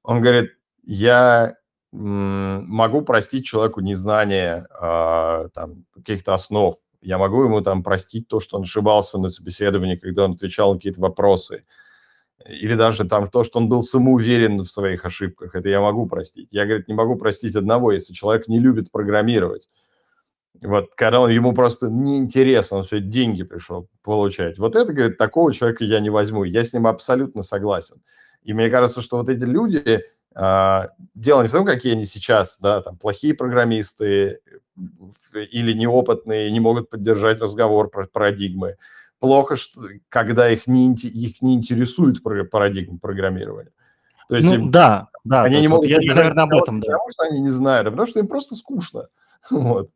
Он 0.02 0.20
говорит, 0.20 0.52
я 0.82 1.56
могу 1.90 3.00
простить 3.02 3.46
человеку 3.46 3.80
незнание 3.80 4.66
э, 4.70 5.48
там, 5.54 5.86
каких-то 5.94 6.34
основ. 6.34 6.76
Я 7.00 7.16
могу 7.16 7.44
ему 7.44 7.62
там 7.62 7.82
простить 7.82 8.28
то, 8.28 8.40
что 8.40 8.58
он 8.58 8.64
ошибался 8.64 9.18
на 9.18 9.30
собеседовании, 9.30 9.96
когда 9.96 10.24
он 10.24 10.32
отвечал 10.32 10.72
на 10.72 10.78
какие-то 10.78 11.00
вопросы. 11.00 11.64
Или 12.46 12.74
даже 12.74 13.04
там 13.04 13.28
то, 13.28 13.44
что 13.44 13.58
он 13.58 13.68
был 13.68 13.82
самоуверен 13.82 14.60
в 14.60 14.70
своих 14.70 15.04
ошибках. 15.04 15.54
Это 15.54 15.68
я 15.68 15.80
могу 15.80 16.06
простить. 16.06 16.48
Я, 16.50 16.66
говорит, 16.66 16.88
не 16.88 16.94
могу 16.94 17.16
простить 17.16 17.56
одного, 17.56 17.92
если 17.92 18.12
человек 18.12 18.48
не 18.48 18.60
любит 18.60 18.90
программировать. 18.90 19.68
Вот, 20.60 20.90
когда 20.96 21.20
он, 21.20 21.30
ему 21.30 21.52
просто 21.52 21.88
неинтересно, 21.88 22.78
он 22.78 22.84
все 22.84 23.00
деньги 23.00 23.42
пришел 23.44 23.88
получать. 24.02 24.58
Вот 24.58 24.76
это, 24.76 24.92
говорит, 24.92 25.16
такого 25.18 25.52
человека 25.52 25.84
я 25.84 26.00
не 26.00 26.10
возьму. 26.10 26.44
Я 26.44 26.64
с 26.64 26.72
ним 26.72 26.86
абсолютно 26.86 27.42
согласен. 27.42 28.02
И 28.42 28.52
мне 28.52 28.70
кажется, 28.70 29.00
что 29.00 29.18
вот 29.18 29.28
эти 29.28 29.44
люди, 29.44 30.04
а, 30.34 30.88
дело 31.14 31.42
не 31.42 31.48
в 31.48 31.52
том, 31.52 31.64
какие 31.64 31.92
они 31.92 32.06
сейчас, 32.06 32.58
да, 32.60 32.82
там, 32.82 32.96
плохие 32.96 33.34
программисты 33.34 34.40
или 35.34 35.72
неопытные, 35.72 36.50
не 36.50 36.60
могут 36.60 36.90
поддержать 36.90 37.40
разговор 37.40 37.90
про 37.90 38.06
парадигмы. 38.06 38.76
Плохо, 39.18 39.56
что, 39.56 39.82
когда 40.08 40.48
их 40.48 40.66
не, 40.66 40.92
их 40.94 41.42
не 41.42 41.54
интересует 41.54 42.22
парадигма 42.22 42.98
программирования. 42.98 43.72
То 44.28 44.36
есть 44.36 44.48
ну, 44.48 44.54
им, 44.54 44.70
да, 44.70 45.08
да. 45.24 45.42
Они 45.42 45.60
не 45.60 45.68
могут 45.68 45.86
я, 45.86 45.98
я, 46.00 46.14
наверное, 46.14 46.44
об 46.44 46.54
этом, 46.54 46.80
да. 46.80 46.86
Потому 46.86 47.10
что 47.10 47.24
они 47.24 47.40
не 47.40 47.50
знают, 47.50 47.86
а 47.88 47.90
потому 47.90 48.06
что 48.06 48.20
им 48.20 48.28
просто 48.28 48.56
скучно. 48.56 49.08
Вот. 49.50 49.90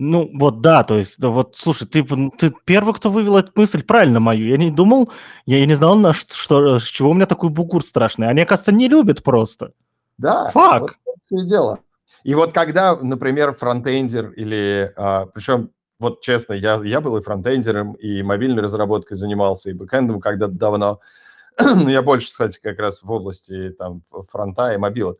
Ну, 0.00 0.30
вот 0.32 0.60
да, 0.60 0.84
то 0.84 0.96
есть, 0.96 1.18
да, 1.18 1.28
вот, 1.28 1.56
слушай, 1.56 1.84
ты, 1.88 2.06
ты 2.38 2.54
первый, 2.64 2.94
кто 2.94 3.10
вывел 3.10 3.36
эту 3.36 3.50
мысль 3.56 3.82
правильно 3.82 4.20
мою. 4.20 4.46
Я 4.46 4.56
не 4.56 4.70
думал, 4.70 5.10
я, 5.44 5.58
я 5.58 5.66
не 5.66 5.74
знал, 5.74 5.96
на 5.96 6.12
что, 6.12 6.34
что, 6.34 6.78
с 6.78 6.84
чего 6.84 7.10
у 7.10 7.14
меня 7.14 7.26
такой 7.26 7.50
бугур 7.50 7.84
страшный. 7.84 8.28
Они, 8.28 8.42
оказывается, 8.42 8.70
не 8.70 8.88
любят 8.88 9.24
просто. 9.24 9.72
Да, 10.16 10.52
Фак. 10.52 10.82
вот 10.82 10.92
все 11.24 11.44
дело. 11.48 11.80
И 12.22 12.34
вот 12.36 12.52
когда, 12.52 12.94
например, 12.94 13.54
фронтендер 13.54 14.30
или, 14.30 14.92
а, 14.96 15.26
причем, 15.26 15.70
вот 15.98 16.20
честно, 16.20 16.52
я, 16.52 16.80
я 16.84 17.00
был 17.00 17.16
и 17.16 17.22
фронтендером, 17.22 17.94
и 17.94 18.22
мобильной 18.22 18.62
разработкой 18.62 19.16
занимался, 19.16 19.70
и 19.70 19.74
бэкэндом 19.74 20.20
когда-то 20.20 20.52
давно, 20.52 21.00
но 21.58 21.90
я 21.90 22.02
больше, 22.02 22.30
кстати, 22.30 22.60
как 22.62 22.78
раз 22.78 23.02
в 23.02 23.10
области 23.10 23.70
там 23.70 24.02
фронта 24.30 24.74
и 24.74 24.76
мобилок. 24.76 25.18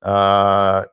А, 0.00 0.86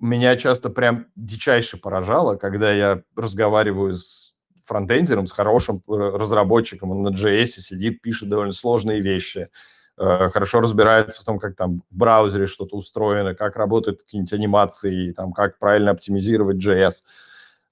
меня 0.00 0.36
часто 0.36 0.70
прям 0.70 1.06
дичайше 1.14 1.76
поражало, 1.76 2.36
когда 2.36 2.72
я 2.72 3.02
разговариваю 3.14 3.94
с 3.94 4.34
фронтендером, 4.64 5.26
с 5.26 5.32
хорошим 5.32 5.82
разработчиком, 5.86 6.90
он 6.90 7.02
на 7.02 7.08
JS 7.08 7.46
сидит, 7.46 8.00
пишет 8.00 8.28
довольно 8.28 8.52
сложные 8.52 9.00
вещи, 9.00 9.50
э, 9.98 10.30
хорошо 10.30 10.60
разбирается 10.60 11.20
в 11.20 11.24
том, 11.24 11.38
как 11.38 11.56
там 11.56 11.82
в 11.90 11.98
браузере 11.98 12.46
что-то 12.46 12.76
устроено, 12.76 13.34
как 13.34 13.56
работают 13.56 14.02
какие-нибудь 14.02 14.32
анимации, 14.32 15.12
там, 15.12 15.32
как 15.32 15.58
правильно 15.58 15.90
оптимизировать 15.90 16.64
JS. 16.64 17.02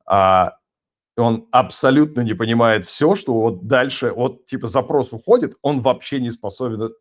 А 0.06 0.57
он 1.20 1.48
абсолютно 1.50 2.20
не 2.20 2.34
понимает 2.34 2.86
все, 2.86 3.14
что 3.14 3.32
вот 3.34 3.66
дальше, 3.66 4.12
вот 4.12 4.46
типа 4.46 4.66
запрос 4.66 5.12
уходит, 5.12 5.56
он 5.62 5.80
вообще 5.80 6.20
не 6.20 6.30
способен 6.30 6.82
э, 6.82 6.92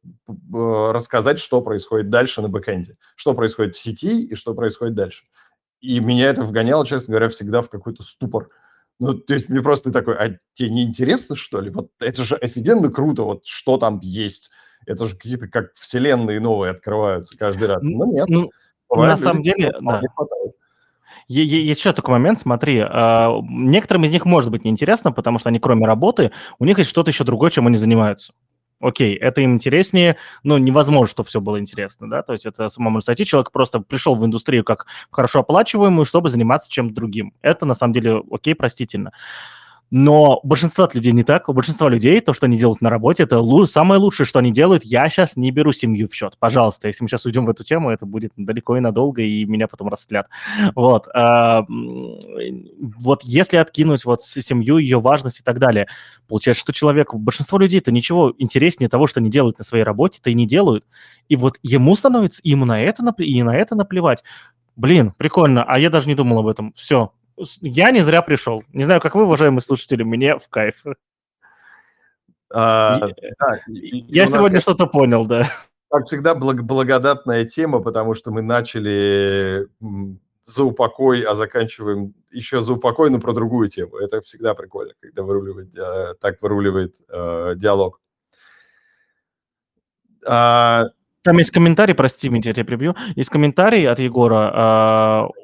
рассказать, 0.91 1.39
что 1.39 1.61
происходит 1.61 2.09
дальше 2.09 2.41
на 2.41 2.49
бэкэнде, 2.49 2.97
что 3.15 3.33
происходит 3.33 3.75
в 3.75 3.79
сети 3.79 4.21
и 4.21 4.35
что 4.35 4.53
происходит 4.53 4.95
дальше. 4.95 5.25
И 5.81 5.99
меня 5.99 6.29
это 6.29 6.43
вгоняло, 6.43 6.85
честно 6.85 7.11
говоря, 7.11 7.29
всегда 7.29 7.61
в 7.61 7.69
какой-то 7.69 8.03
ступор. 8.03 8.49
Ну, 8.99 9.13
то 9.13 9.33
есть 9.33 9.49
мне 9.49 9.61
просто 9.61 9.91
такой, 9.91 10.15
а 10.15 10.37
тебе 10.53 10.69
не 10.71 10.83
интересно, 10.83 11.35
что 11.35 11.61
ли? 11.61 11.69
Вот 11.69 11.91
это 11.99 12.23
же 12.23 12.35
офигенно 12.35 12.89
круто, 12.89 13.23
вот 13.23 13.45
что 13.45 13.77
там 13.77 13.99
есть. 14.01 14.49
Это 14.85 15.05
же 15.05 15.15
какие-то 15.15 15.47
как 15.47 15.75
вселенные 15.75 16.39
новые 16.39 16.71
открываются 16.71 17.37
каждый 17.37 17.67
раз. 17.67 17.83
Но 17.83 18.05
нет. 18.05 18.27
Ну, 18.27 18.49
на 18.89 19.17
самом 19.17 19.43
деле, 19.43 19.71
да. 19.81 20.01
Не 20.01 20.07
хватает. 20.07 20.53
Есть 21.29 21.79
еще 21.81 21.91
такой 21.91 22.13
момент, 22.13 22.39
смотри, 22.39 22.79
а, 22.79 23.37
некоторым 23.49 24.05
из 24.05 24.11
них 24.11 24.23
может 24.25 24.49
быть 24.49 24.63
неинтересно, 24.63 25.11
потому 25.11 25.39
что 25.39 25.49
они 25.49 25.59
кроме 25.59 25.85
работы, 25.85 26.31
у 26.57 26.63
них 26.65 26.77
есть 26.77 26.89
что-то 26.89 27.11
еще 27.11 27.25
другое, 27.25 27.51
чем 27.51 27.67
они 27.67 27.75
занимаются. 27.75 28.31
Окей, 28.79 29.15
это 29.15 29.41
им 29.41 29.53
интереснее, 29.55 30.17
но 30.43 30.57
невозможно, 30.59 31.09
что 31.09 31.23
все 31.23 31.41
было 31.41 31.59
интересно, 31.59 32.07
да, 32.09 32.21
то 32.21 32.31
есть 32.33 32.45
это 32.45 32.69
самому 32.69 33.01
сойти, 33.01 33.25
человек 33.25 33.51
просто 33.51 33.79
пришел 33.79 34.15
в 34.15 34.23
индустрию 34.23 34.63
как 34.63 34.85
хорошо 35.09 35.39
оплачиваемую, 35.39 36.05
чтобы 36.05 36.29
заниматься 36.29 36.69
чем-то 36.71 36.93
другим. 36.93 37.33
Это 37.41 37.65
на 37.65 37.73
самом 37.73 37.93
деле 37.93 38.21
окей, 38.31 38.53
простительно. 38.55 39.11
Но 39.89 40.39
у 40.43 40.47
большинства 40.47 40.89
людей 40.93 41.13
не 41.13 41.23
так. 41.23 41.47
У 41.47 41.53
большинства 41.53 41.89
людей 41.89 42.19
то, 42.19 42.33
что 42.33 42.45
они 42.45 42.57
делают 42.57 42.81
на 42.81 42.89
работе, 42.89 43.23
это 43.23 43.41
самое 43.67 43.99
лучшее, 43.99 44.25
что 44.25 44.39
они 44.39 44.51
делают. 44.51 44.83
Я 44.83 45.09
сейчас 45.09 45.37
не 45.37 45.51
беру 45.51 45.71
семью 45.71 46.07
в 46.09 46.13
счет. 46.13 46.35
Пожалуйста, 46.39 46.87
если 46.87 47.03
мы 47.03 47.09
сейчас 47.09 47.25
уйдем 47.25 47.45
в 47.45 47.49
эту 47.49 47.63
тему, 47.63 47.89
это 47.89 48.05
будет 48.05 48.33
далеко 48.35 48.75
и 48.75 48.81
надолго, 48.81 49.21
и 49.21 49.45
меня 49.45 49.67
потом 49.67 49.87
растлят. 49.87 50.27
Вот. 50.75 51.07
А, 51.13 51.65
вот 51.67 53.23
если 53.23 53.57
откинуть 53.57 54.03
вот 54.03 54.23
семью, 54.23 54.77
ее 54.77 54.99
важность 54.99 55.39
и 55.39 55.43
так 55.43 55.59
далее, 55.59 55.87
получается, 56.27 56.61
что 56.61 56.73
человек, 56.73 57.13
большинство 57.13 57.57
людей 57.57 57.79
это 57.79 57.91
ничего 57.91 58.33
интереснее 58.37 58.89
того, 58.89 59.07
что 59.07 59.21
они 59.21 59.29
делают 59.29 59.57
на 59.57 59.63
своей 59.63 59.85
работе-то 59.85 60.29
и 60.29 60.33
не 60.33 60.45
делают. 60.45 60.85
И 61.29 61.37
вот 61.37 61.57
ему 61.63 61.95
становится, 61.95 62.41
ему 62.43 62.65
на 62.65 62.81
это, 62.81 63.03
и 63.19 63.43
на 63.43 63.55
это 63.55 63.75
наплевать. 63.75 64.23
Блин, 64.75 65.13
прикольно, 65.17 65.63
а 65.63 65.79
я 65.79 65.89
даже 65.89 66.07
не 66.07 66.13
думал 66.13 66.39
об 66.39 66.47
этом. 66.47 66.71
Все, 66.75 67.11
я 67.61 67.91
не 67.91 68.01
зря 68.01 68.21
пришел. 68.21 68.63
Не 68.73 68.83
знаю, 68.83 69.01
как 69.01 69.15
вы, 69.15 69.23
уважаемые 69.23 69.61
слушатели, 69.61 70.03
мне 70.03 70.37
в 70.37 70.47
кайф. 70.49 70.83
А, 72.49 72.99
да, 72.99 73.59
я 73.67 74.25
сегодня 74.25 74.55
нас, 74.55 74.63
что-то 74.63 74.87
понял, 74.87 75.25
да. 75.25 75.47
Как 75.89 76.05
всегда, 76.05 76.33
благ 76.33 76.63
благодатная 76.63 77.45
тема, 77.45 77.79
потому 77.81 78.13
что 78.13 78.31
мы 78.31 78.41
начали 78.41 79.67
за 80.43 80.63
упокой, 80.63 81.21
а 81.21 81.35
заканчиваем 81.35 82.13
еще 82.31 82.61
за 82.61 82.73
упокой, 82.73 83.09
но 83.09 83.19
про 83.19 83.33
другую 83.33 83.69
тему. 83.69 83.97
Это 83.97 84.21
всегда 84.21 84.53
прикольно, 84.55 84.93
когда 85.01 85.23
выруливает, 85.23 85.75
э, 85.75 86.13
так 86.21 86.41
выруливает 86.41 86.95
э, 87.09 87.53
диалог. 87.57 87.99
А... 90.25 90.85
Там 91.21 91.37
есть 91.37 91.51
комментарий, 91.51 91.93
прости 91.93 92.29
меня, 92.29 92.43
я 92.45 92.53
тебя 92.53 92.65
прибью. 92.65 92.95
Есть 93.15 93.29
комментарий 93.29 93.85
от 93.87 93.99
Егора. 93.99 95.27
Э, 95.27 95.41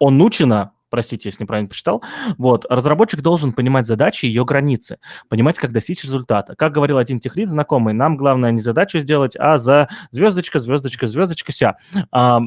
Онучина 0.00 0.72
простите, 0.90 1.28
если 1.28 1.44
неправильно 1.44 1.68
прочитал. 1.68 2.02
Вот, 2.36 2.66
разработчик 2.68 3.22
должен 3.22 3.52
понимать 3.52 3.86
задачи 3.86 4.26
и 4.26 4.28
ее 4.28 4.44
границы, 4.44 4.98
понимать, 5.28 5.56
как 5.58 5.72
достичь 5.72 6.04
результата. 6.04 6.54
Как 6.56 6.72
говорил 6.72 6.98
один 6.98 7.20
техлит 7.20 7.48
знакомый, 7.48 7.94
нам 7.94 8.16
главное 8.16 8.50
не 8.50 8.60
задачу 8.60 8.98
сделать, 8.98 9.36
а 9.36 9.56
за 9.56 9.88
звездочка, 10.10 10.60
звездочка, 10.60 11.06
звездочка, 11.06 11.52
ся. 11.52 11.76
А, 12.10 12.40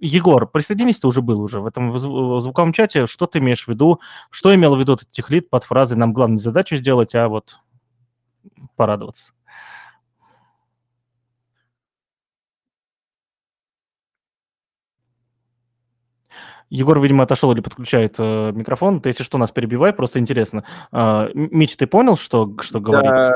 Егор, 0.00 0.46
присоединись, 0.46 0.98
ты 0.98 1.06
уже 1.06 1.20
был 1.20 1.40
уже 1.40 1.60
в 1.60 1.66
этом 1.66 1.96
звуковом 1.98 2.72
чате. 2.72 3.04
Что 3.04 3.26
ты 3.26 3.38
имеешь 3.38 3.64
в 3.64 3.68
виду? 3.68 4.00
Что 4.30 4.54
имел 4.54 4.74
в 4.74 4.80
виду 4.80 4.94
этот 4.94 5.10
техлит 5.10 5.50
под 5.50 5.64
фразой 5.64 5.98
«нам 5.98 6.14
главное 6.14 6.38
задачу 6.38 6.76
сделать, 6.76 7.14
а 7.14 7.28
вот 7.28 7.60
порадоваться»? 8.76 9.34
Егор, 16.70 17.00
видимо, 17.00 17.24
отошел 17.24 17.52
или 17.52 17.60
подключает 17.60 18.14
э, 18.18 18.52
микрофон. 18.52 19.00
Ты, 19.00 19.10
если 19.10 19.24
что, 19.24 19.38
нас 19.38 19.50
перебивай, 19.50 19.92
просто 19.92 20.20
интересно. 20.20 20.64
Э, 20.92 21.28
Митя, 21.34 21.76
ты 21.76 21.86
понял, 21.88 22.16
что, 22.16 22.54
что 22.60 22.80
говорит 22.80 23.10
да, 23.10 23.34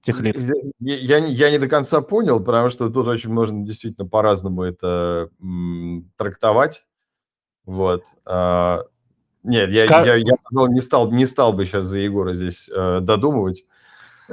техлит? 0.00 0.38
Я, 0.80 0.96
я, 0.96 1.18
я 1.18 1.50
не 1.50 1.58
до 1.58 1.68
конца 1.68 2.00
понял, 2.00 2.40
потому 2.40 2.70
что 2.70 2.90
тут 2.90 3.06
очень 3.06 3.30
можно 3.30 3.64
действительно 3.64 4.08
по-разному 4.08 4.62
это 4.62 5.28
м, 5.40 6.10
трактовать. 6.16 6.86
Вот. 7.66 8.02
А, 8.24 8.80
нет, 9.42 9.70
я, 9.70 9.86
как... 9.86 10.06
я, 10.06 10.14
я 10.16 10.22
не, 10.22 10.80
стал, 10.80 11.10
не 11.10 11.26
стал 11.26 11.52
бы 11.52 11.66
сейчас 11.66 11.84
за 11.84 11.98
Егора 11.98 12.34
здесь 12.34 12.70
э, 12.74 13.00
додумывать. 13.00 13.64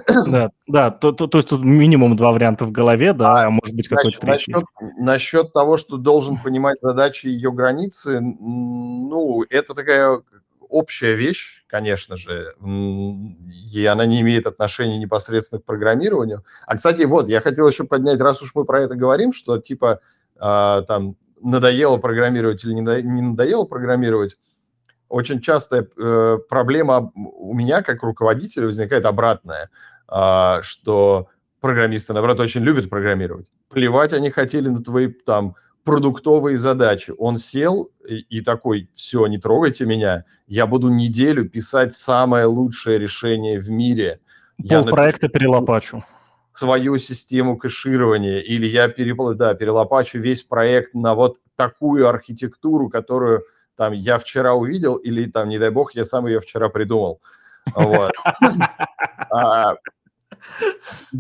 Да, 0.27 0.51
да, 0.67 0.91
то, 0.91 1.11
то, 1.11 1.27
то 1.27 1.37
есть 1.37 1.49
тут 1.49 1.63
минимум 1.63 2.15
два 2.15 2.31
варианта 2.31 2.65
в 2.65 2.71
голове, 2.71 3.13
да, 3.13 3.45
а 3.45 3.49
может 3.49 3.75
быть 3.75 3.87
какой-то 3.87 4.19
третий. 4.19 4.51
Насчет, 4.51 4.65
насчет 4.97 5.53
того, 5.53 5.77
что 5.77 5.97
должен 5.97 6.37
понимать 6.37 6.77
задачи 6.81 7.27
и 7.27 7.31
ее 7.31 7.51
границы, 7.51 8.19
ну, 8.19 9.43
это 9.49 9.73
такая 9.73 10.21
общая 10.69 11.15
вещь, 11.15 11.63
конечно 11.67 12.15
же, 12.15 12.53
и 13.73 13.85
она 13.85 14.05
не 14.05 14.21
имеет 14.21 14.45
отношения 14.45 14.99
непосредственно 14.99 15.59
к 15.59 15.65
программированию. 15.65 16.43
А, 16.67 16.75
кстати, 16.75 17.03
вот, 17.03 17.27
я 17.27 17.41
хотел 17.41 17.67
еще 17.67 17.83
поднять, 17.85 18.21
раз 18.21 18.41
уж 18.41 18.53
мы 18.53 18.65
про 18.65 18.83
это 18.83 18.95
говорим, 18.95 19.33
что 19.33 19.57
типа 19.57 19.99
э, 20.35 20.81
там 20.87 21.15
надоело 21.41 21.97
программировать 21.97 22.63
или 22.63 22.73
не 22.73 22.81
надоело 22.81 23.65
программировать, 23.65 24.37
очень 25.09 25.41
частая 25.41 25.87
э, 25.97 26.37
проблема 26.47 27.11
у 27.15 27.53
меня 27.53 27.81
как 27.81 28.03
руководителя 28.03 28.65
возникает 28.65 29.05
обратная, 29.05 29.69
что 30.61 31.27
программисты, 31.59 32.13
наоборот, 32.13 32.39
очень 32.39 32.61
любят 32.61 32.89
программировать. 32.89 33.51
Плевать 33.69 34.13
они 34.13 34.31
хотели 34.31 34.69
на 34.69 34.83
твои 34.83 35.07
там 35.07 35.55
продуктовые 35.83 36.57
задачи. 36.57 37.13
Он 37.17 37.37
сел 37.37 37.91
и, 38.07 38.19
и 38.19 38.41
такой, 38.41 38.89
все, 38.93 39.27
не 39.27 39.37
трогайте 39.37 39.85
меня, 39.85 40.25
я 40.47 40.65
буду 40.67 40.89
неделю 40.89 41.49
писать 41.49 41.95
самое 41.95 42.45
лучшее 42.45 42.97
решение 42.97 43.59
в 43.59 43.69
мире. 43.69 44.19
Пол 44.67 44.85
проекта 44.85 45.29
перелопачу 45.29 46.03
свою 46.51 46.97
систему 46.97 47.57
кэширования, 47.57 48.39
или 48.39 48.67
я 48.67 48.89
перепл... 48.89 49.31
да, 49.33 49.53
перелопачу 49.53 50.19
весь 50.19 50.43
проект 50.43 50.93
на 50.93 51.15
вот 51.15 51.37
такую 51.55 52.07
архитектуру, 52.07 52.89
которую 52.89 53.43
там 53.79 53.93
я 53.93 54.17
вчера 54.17 54.53
увидел, 54.53 54.97
или 54.97 55.23
там, 55.23 55.47
не 55.47 55.57
дай 55.57 55.69
бог, 55.69 55.95
я 55.95 56.03
сам 56.03 56.27
ее 56.27 56.41
вчера 56.41 56.67
придумал. 56.69 57.21
Вот. 57.73 58.11
А, 59.31 59.75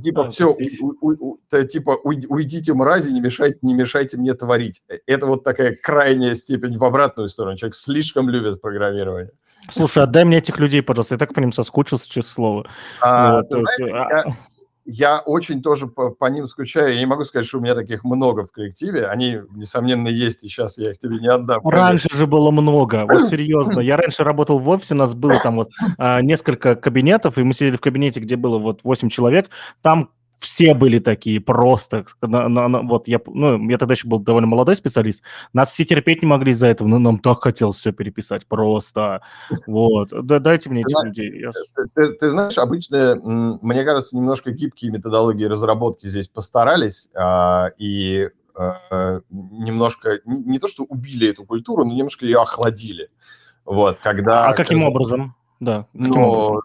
типа, 0.01 0.25
все, 0.25 0.55
типа, 0.55 1.91
уйдите, 2.03 2.73
мрази, 2.73 3.11
не 3.11 3.21
мешайте, 3.21 3.59
не 3.61 3.75
мешайте 3.75 4.17
мне 4.17 4.33
творить. 4.33 4.81
Это 5.05 5.27
вот 5.27 5.43
такая 5.43 5.75
крайняя 5.75 6.33
степень 6.33 6.75
в 6.75 6.83
обратную 6.83 7.29
сторону. 7.29 7.55
Человек 7.55 7.75
слишком 7.75 8.29
любит 8.29 8.61
программирование. 8.61 9.31
Слушай, 9.69 10.03
отдай 10.03 10.25
мне 10.25 10.37
этих 10.39 10.59
людей, 10.59 10.81
пожалуйста. 10.81 11.15
Я 11.15 11.19
так 11.19 11.35
по 11.35 11.39
ним 11.39 11.51
соскучился, 11.51 12.09
честное 12.09 12.33
слово. 12.33 12.69
А, 12.99 13.35
вот, 13.35 13.49
ты 13.49 13.57
знаешь, 13.57 13.79
есть, 13.79 13.91
я, 13.91 14.21
а 14.21 14.35
я 14.89 15.19
очень 15.19 15.61
тоже 15.61 15.87
по, 15.87 16.09
по 16.09 16.25
ним 16.25 16.47
скучаю. 16.47 16.93
Я 16.93 16.99
не 16.99 17.05
могу 17.05 17.23
сказать, 17.23 17.47
что 17.47 17.59
у 17.59 17.61
меня 17.61 17.75
таких 17.75 18.03
много 18.03 18.45
в 18.45 18.51
коллективе. 18.51 19.05
Они, 19.05 19.39
несомненно, 19.51 20.07
есть, 20.07 20.43
и 20.43 20.49
сейчас 20.49 20.77
я 20.77 20.91
их 20.91 20.99
тебе 20.99 21.19
не 21.19 21.27
отдам. 21.27 21.67
Раньше 21.67 22.09
же 22.11 22.25
было 22.25 22.49
много, 22.51 23.05
вот 23.07 23.27
серьезно. 23.27 23.79
Я 23.79 23.97
раньше 23.97 24.23
работал 24.23 24.59
в 24.59 24.67
офисе, 24.69 24.95
нас 24.95 25.13
было 25.13 25.39
там 25.39 25.57
вот 25.57 25.71
а, 25.97 26.21
несколько 26.21 26.75
кабинетов, 26.75 27.37
и 27.37 27.43
мы 27.43 27.53
сидели 27.53 27.77
в 27.77 27.81
кабинете, 27.81 28.19
где 28.19 28.35
было 28.35 28.57
вот 28.57 28.81
8 28.83 29.09
человек. 29.09 29.49
Там 29.81 30.09
все 30.39 30.73
были 30.73 30.99
такие 30.99 31.41
просто. 31.41 32.05
На, 32.21 32.47
на, 32.47 32.67
на, 32.67 32.81
вот 32.81 33.07
я, 33.07 33.19
ну, 33.27 33.69
я 33.69 33.77
тогда 33.77 33.93
еще 33.93 34.07
был 34.07 34.19
довольно 34.19 34.47
молодой 34.47 34.75
специалист. 34.77 35.21
Нас 35.53 35.71
все 35.71 35.83
терпеть 35.83 36.21
не 36.21 36.27
могли 36.27 36.51
из-за 36.51 36.67
этого, 36.67 36.87
но 36.87 36.97
нам 36.97 37.19
так 37.19 37.43
хотелось 37.43 37.77
все 37.77 37.91
переписать 37.91 38.47
просто. 38.47 39.21
Вот. 39.67 40.09
Да, 40.25 40.39
дайте 40.39 40.69
мне 40.69 40.81
этих 40.81 41.03
людей. 41.03 41.41
Я... 41.41 41.51
Ты, 41.51 41.89
ты, 41.93 42.13
ты 42.13 42.29
знаешь, 42.29 42.57
обычно, 42.57 43.19
мне 43.61 43.83
кажется, 43.83 44.15
немножко 44.15 44.51
гибкие 44.51 44.91
методологии 44.91 45.45
разработки 45.45 46.07
здесь 46.07 46.29
постарались, 46.29 47.09
а, 47.13 47.71
и 47.77 48.29
а, 48.55 49.19
немножко, 49.29 50.19
не, 50.25 50.57
то 50.59 50.67
что 50.69 50.83
убили 50.83 51.29
эту 51.29 51.45
культуру, 51.45 51.83
но 51.83 51.93
немножко 51.93 52.25
ее 52.25 52.41
охладили. 52.41 53.09
Вот, 53.65 53.99
когда... 53.99 54.47
А 54.47 54.53
каким 54.53 54.79
когда, 54.79 54.89
образом? 54.89 55.35
Да, 55.59 55.87
каким 55.91 56.21
но, 56.21 56.29
образом? 56.29 56.61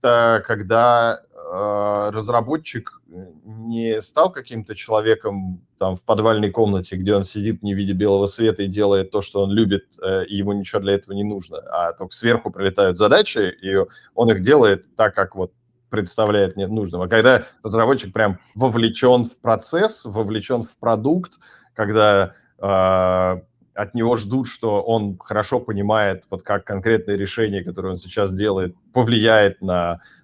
Когда 0.00 1.20
разработчик 1.54 3.00
не 3.44 4.00
стал 4.02 4.32
каким-то 4.32 4.74
человеком 4.74 5.64
там 5.78 5.96
в 5.96 6.02
подвальной 6.02 6.50
комнате, 6.50 6.96
где 6.96 7.14
он 7.14 7.22
сидит 7.22 7.62
не 7.62 7.74
видя 7.74 7.94
белого 7.94 8.26
света 8.26 8.62
и 8.62 8.68
делает 8.68 9.10
то, 9.10 9.22
что 9.22 9.40
он 9.40 9.50
любит, 9.50 9.84
э, 10.02 10.24
и 10.24 10.36
ему 10.36 10.52
ничего 10.52 10.80
для 10.80 10.94
этого 10.94 11.14
не 11.14 11.24
нужно, 11.24 11.58
а 11.58 11.92
только 11.92 12.14
сверху 12.14 12.50
прилетают 12.50 12.98
задачи, 12.98 13.54
и 13.62 13.76
он 14.14 14.30
их 14.30 14.42
делает 14.42 14.96
так, 14.96 15.14
как 15.14 15.36
вот 15.36 15.52
представляет 15.90 16.56
нужным. 16.56 17.02
А 17.02 17.08
когда 17.08 17.44
разработчик 17.62 18.12
прям 18.12 18.38
вовлечен 18.54 19.24
в 19.24 19.36
процесс, 19.36 20.04
вовлечен 20.04 20.62
в 20.62 20.76
продукт, 20.78 21.34
когда 21.72 22.34
э, 22.58 23.40
от 23.74 23.94
него 23.94 24.16
ждут, 24.16 24.48
что 24.48 24.82
он 24.82 25.18
хорошо 25.18 25.60
понимает, 25.60 26.24
вот 26.30 26.42
как 26.42 26.64
конкретное 26.64 27.16
решение, 27.16 27.62
которое 27.62 27.90
он 27.90 27.96
сейчас 27.96 28.32
делает, 28.32 28.74
повлияет 28.92 29.60
на 29.60 30.00
э, 30.00 30.23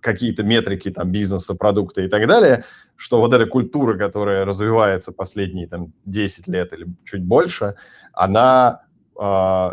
какие-то 0.00 0.42
метрики 0.42 0.90
там 0.90 1.10
бизнеса, 1.10 1.54
продукта 1.54 2.02
и 2.02 2.08
так 2.08 2.26
далее, 2.26 2.64
что 2.96 3.20
вот 3.20 3.32
эта 3.32 3.46
культура, 3.46 3.96
которая 3.96 4.44
развивается 4.44 5.12
последние 5.12 5.68
там 5.68 5.92
10 6.04 6.48
лет 6.48 6.72
или 6.72 6.86
чуть 7.04 7.22
больше, 7.22 7.76
она 8.12 8.82
э, 9.20 9.70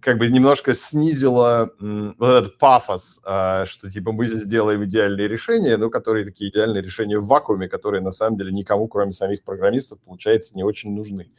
как 0.00 0.18
бы 0.18 0.28
немножко 0.28 0.74
снизила 0.74 1.70
э, 1.80 2.12
вот 2.18 2.28
этот 2.28 2.58
пафос, 2.58 3.20
э, 3.24 3.64
что 3.66 3.90
типа 3.90 4.12
мы 4.12 4.26
здесь 4.26 4.46
делаем 4.46 4.84
идеальные 4.84 5.28
решения, 5.28 5.76
но 5.76 5.90
которые 5.90 6.24
такие 6.24 6.50
идеальные 6.50 6.82
решения 6.82 7.18
в 7.18 7.26
вакууме, 7.26 7.68
которые 7.68 8.02
на 8.02 8.12
самом 8.12 8.36
деле 8.38 8.52
никому, 8.52 8.88
кроме 8.88 9.12
самих 9.12 9.42
программистов, 9.42 10.00
получается, 10.00 10.54
не 10.54 10.64
очень 10.64 10.94
нужны. 10.94 11.30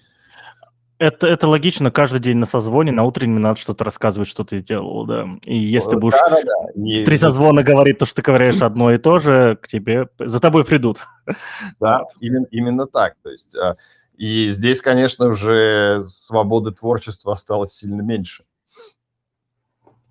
Это, 1.00 1.28
это 1.28 1.48
логично, 1.48 1.92
каждый 1.92 2.20
день 2.20 2.38
на 2.38 2.46
созвоне, 2.46 2.92
на 2.92 3.04
утреннем 3.04 3.42
надо 3.42 3.60
что-то 3.60 3.84
рассказывать, 3.84 4.30
что 4.30 4.44
ты 4.44 4.60
сделал, 4.60 5.06
да. 5.06 5.28
И 5.44 5.58
если 5.58 5.92
ты 5.92 5.98
будешь 5.98 6.14
да, 6.14 6.30
да, 6.30 6.42
да. 6.44 7.06
три 7.06 7.18
созвона 7.18 7.64
говорить 7.64 7.98
то, 7.98 8.06
что 8.06 8.16
ты 8.16 8.22
говоришь 8.22 8.62
одно 8.62 8.92
и 8.92 8.98
то 8.98 9.18
же, 9.18 9.58
к 9.62 9.68
тебе, 9.68 10.08
за 10.20 10.40
тобой 10.40 10.66
придут. 10.66 11.00
Да, 11.80 12.04
именно, 12.20 12.46
именно 12.52 12.86
так. 12.86 13.16
То 13.24 13.30
есть, 13.30 13.56
а, 13.56 13.78
и 14.16 14.50
здесь, 14.50 14.82
конечно, 14.82 15.28
уже 15.28 16.06
свободы 16.08 16.72
творчества 16.72 17.34
осталось 17.34 17.74
сильно 17.74 18.02
меньше. 18.02 18.44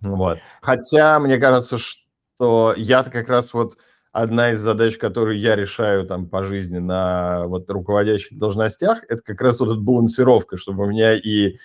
Вот. 0.01 0.39
Хотя, 0.61 1.21
мне 1.21 1.39
кажется, 1.39 1.79
что 1.79 2.75
я-то 2.77 3.11
как 3.11 3.29
раз 3.29 3.55
вот 3.55 3.77
одна 4.13 4.53
из 4.53 4.61
задач, 4.61 4.99
которую 4.99 5.39
я 5.39 5.57
решаю 5.57 6.07
там 6.07 6.29
по 6.29 6.45
жизни 6.45 6.79
на 6.79 7.47
вот 7.47 7.69
руководящих 7.71 8.39
должностях, 8.39 9.03
это 9.09 9.23
как 9.23 9.41
раз 9.41 9.59
вот 9.61 9.71
эта 9.71 9.81
балансировка, 9.81 10.59
чтобы 10.59 10.85
у 10.85 10.89
меня 10.89 11.15
и 11.15 11.57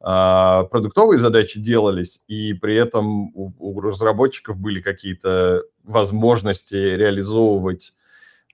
а, 0.00 0.64
продуктовые 0.64 1.18
задачи 1.18 1.58
делались, 1.58 2.22
и 2.28 2.52
при 2.52 2.76
этом 2.76 3.34
у, 3.34 3.52
у 3.58 3.80
разработчиков 3.80 4.60
были 4.60 4.82
какие-то 4.82 5.62
возможности 5.82 6.74
реализовывать. 6.74 7.94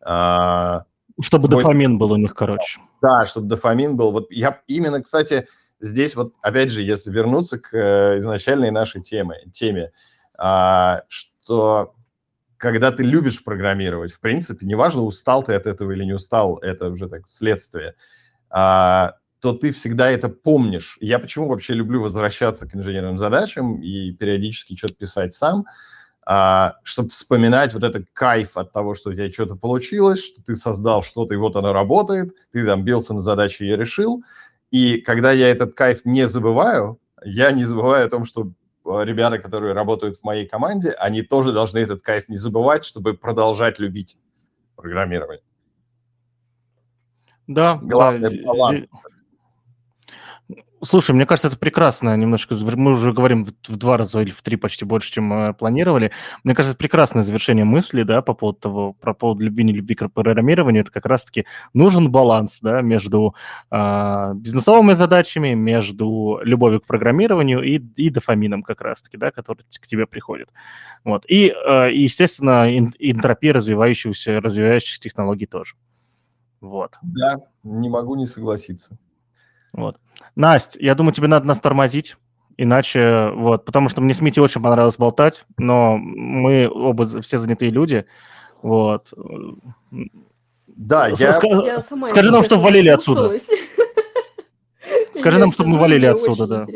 А, 0.01 0.85
чтобы 1.21 1.49
свой... 1.49 1.63
дофамин 1.63 1.99
был 1.99 2.13
у 2.13 2.17
них, 2.17 2.35
короче. 2.35 2.81
Да, 3.03 3.27
чтобы 3.27 3.49
дофамин 3.49 3.97
был. 3.97 4.13
Вот 4.13 4.31
я 4.31 4.61
именно, 4.69 5.03
кстати, 5.03 5.49
здесь 5.81 6.15
вот, 6.15 6.35
опять 6.41 6.71
же, 6.71 6.83
если 6.83 7.11
вернуться 7.11 7.59
к 7.59 7.77
э, 7.77 8.19
изначальной 8.19 8.71
нашей 8.71 9.03
теме, 9.03 9.41
теме, 9.53 9.91
а, 10.39 11.03
что 11.09 11.95
когда 12.61 12.93
ты 12.93 13.03
любишь 13.03 13.43
программировать, 13.43 14.13
в 14.13 14.21
принципе, 14.21 14.67
неважно, 14.67 15.03
устал 15.03 15.43
ты 15.43 15.55
от 15.55 15.67
этого 15.67 15.93
или 15.93 16.05
не 16.05 16.13
устал, 16.13 16.59
это 16.59 16.91
уже 16.91 17.09
так 17.09 17.27
следствие, 17.27 17.95
а, 18.51 19.15
то 19.41 19.55
ты 19.55 19.73
всегда 19.73 20.11
это 20.11 20.29
помнишь. 20.29 20.99
Я 21.01 21.19
почему 21.19 21.49
вообще 21.49 21.73
люблю 21.73 22.03
возвращаться 22.03 22.69
к 22.69 22.77
инженерным 22.77 23.17
задачам 23.17 23.81
и 23.81 24.13
периодически 24.13 24.77
что-то 24.77 24.95
писать 24.95 25.33
сам, 25.33 25.65
а, 26.27 26.75
чтобы 26.83 27.09
вспоминать 27.09 27.73
вот 27.73 27.83
этот 27.83 28.09
кайф 28.13 28.59
от 28.59 28.73
того, 28.73 28.95
что 28.95 29.09
у 29.09 29.15
тебя 29.15 29.33
что-то 29.33 29.57
получилось, 29.57 30.23
что 30.23 30.43
ты 30.43 30.55
создал 30.55 31.03
что-то, 31.03 31.33
и 31.33 31.39
вот 31.39 31.57
оно 31.57 31.73
работает, 31.73 32.35
ты 32.53 32.67
там 32.67 32.85
бился 32.85 33.15
на 33.15 33.21
задачу 33.21 33.65
и 33.65 33.69
решил. 33.69 34.23
И 34.71 34.99
когда 35.01 35.33
я 35.33 35.49
этот 35.49 35.75
кайф 35.75 36.05
не 36.05 36.29
забываю, 36.29 37.01
я 37.25 37.53
не 37.53 37.65
забываю 37.65 38.07
о 38.07 38.11
том, 38.11 38.27
что 38.27 38.53
ребята, 39.03 39.39
которые 39.39 39.73
работают 39.73 40.17
в 40.17 40.25
моей 40.25 40.47
команде, 40.47 40.91
они 40.93 41.23
тоже 41.23 41.53
должны 41.53 41.79
этот 41.79 42.03
кайф 42.03 42.29
не 42.29 42.37
забывать, 42.37 42.85
чтобы 42.85 43.15
продолжать 43.15 43.79
любить 43.79 44.17
программирование. 44.77 45.43
Да, 47.47 47.79
Главное, 47.83 48.31
да. 48.31 48.45
баланс. 48.45 48.87
Слушай, 50.83 51.15
мне 51.15 51.27
кажется, 51.27 51.49
это 51.49 51.59
прекрасно. 51.59 52.17
Немножко 52.17 52.55
мы 52.77 52.93
уже 52.93 53.13
говорим 53.13 53.45
в, 53.45 53.77
два 53.77 53.97
раза 53.99 54.21
или 54.21 54.31
в 54.31 54.41
три 54.41 54.57
почти 54.57 54.85
больше, 54.85 55.13
чем 55.13 55.25
мы 55.25 55.55
планировали. 55.55 56.11
Мне 56.43 56.55
кажется, 56.55 56.77
прекрасное 56.77 57.23
завершение 57.23 57.65
мысли, 57.65 58.03
да, 58.03 58.23
по 58.23 58.33
поводу 58.33 58.59
того, 58.59 58.93
про 58.95 59.13
поводу 59.13 59.45
любви, 59.45 59.65
не 59.65 59.73
любви 59.73 59.95
к 59.95 60.09
программированию. 60.09 60.83
Это 60.83 60.91
как 60.91 61.05
раз-таки 61.07 61.45
нужен 61.75 62.11
баланс, 62.11 62.61
да, 62.63 62.81
между 62.81 63.35
э, 63.71 64.33
бизнесовыми 64.37 64.95
задачами, 64.95 65.53
между 65.53 66.41
любовью 66.43 66.81
к 66.81 66.87
программированию 66.87 67.63
и, 67.63 67.79
и 67.97 68.09
дофамином 68.09 68.63
как 68.63 68.81
раз-таки, 68.81 69.19
да, 69.19 69.31
который 69.31 69.63
к 69.63 69.87
тебе 69.87 70.07
приходит. 70.07 70.49
Вот. 71.05 71.25
И, 71.29 71.49
э, 71.49 71.91
естественно, 71.93 72.75
энтропия 72.79 73.53
развивающихся, 73.53 74.41
развивающихся 74.41 75.01
технологий 75.01 75.47
тоже. 75.47 75.75
Вот. 76.63 76.99
Да, 77.03 77.37
не 77.65 77.89
могу 77.91 78.15
не 78.17 78.25
согласиться. 78.25 78.99
Вот. 79.73 79.97
Настя, 80.37 80.79
я 80.81 80.95
думаю, 80.95 81.13
тебе 81.13 81.29
надо 81.29 81.47
нас 81.47 81.61
тормозить, 81.61 82.17
Иначе, 82.63 83.31
вот, 83.31 83.65
потому 83.65 83.89
что 83.89 84.03
мне 84.03 84.13
с 84.13 84.21
Митей 84.21 84.43
очень 84.43 84.63
понравилось 84.63 84.99
болтать, 84.99 85.47
но 85.57 85.97
мы 85.97 86.69
оба 86.69 87.23
все 87.23 87.39
занятые 87.39 87.71
люди, 87.71 88.05
вот. 88.61 89.15
Да, 90.67 91.09
я... 91.09 91.39
я 91.43 91.81
сама 91.81 92.09
Скажи 92.09 92.31
нам, 92.31 92.43
чтобы 92.43 92.63
валили 92.63 92.91
отсюда. 92.91 93.33
Скажи 95.15 95.39
нам, 95.39 95.53
чтобы 95.53 95.71
мы 95.71 95.79
валили 95.79 96.05
отсюда, 96.05 96.47
да. 96.47 96.67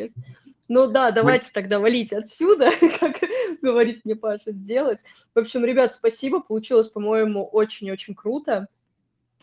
Ну 0.68 0.86
да, 0.86 1.11
давайте 1.11 1.49
тогда 1.53 1.78
валить 1.78 2.14
отсюда, 2.14 2.70
как 3.01 3.16
говорит 3.61 4.01
мне 4.05 4.16
Паша, 4.16 4.53
сделать. 4.53 5.01
В 5.34 5.38
общем, 5.38 5.66
ребят, 5.66 5.92
спасибо, 5.92 6.40
получилось, 6.40 6.88
по-моему, 6.88 7.45
очень-очень 7.45 8.14
круто. 8.14 8.68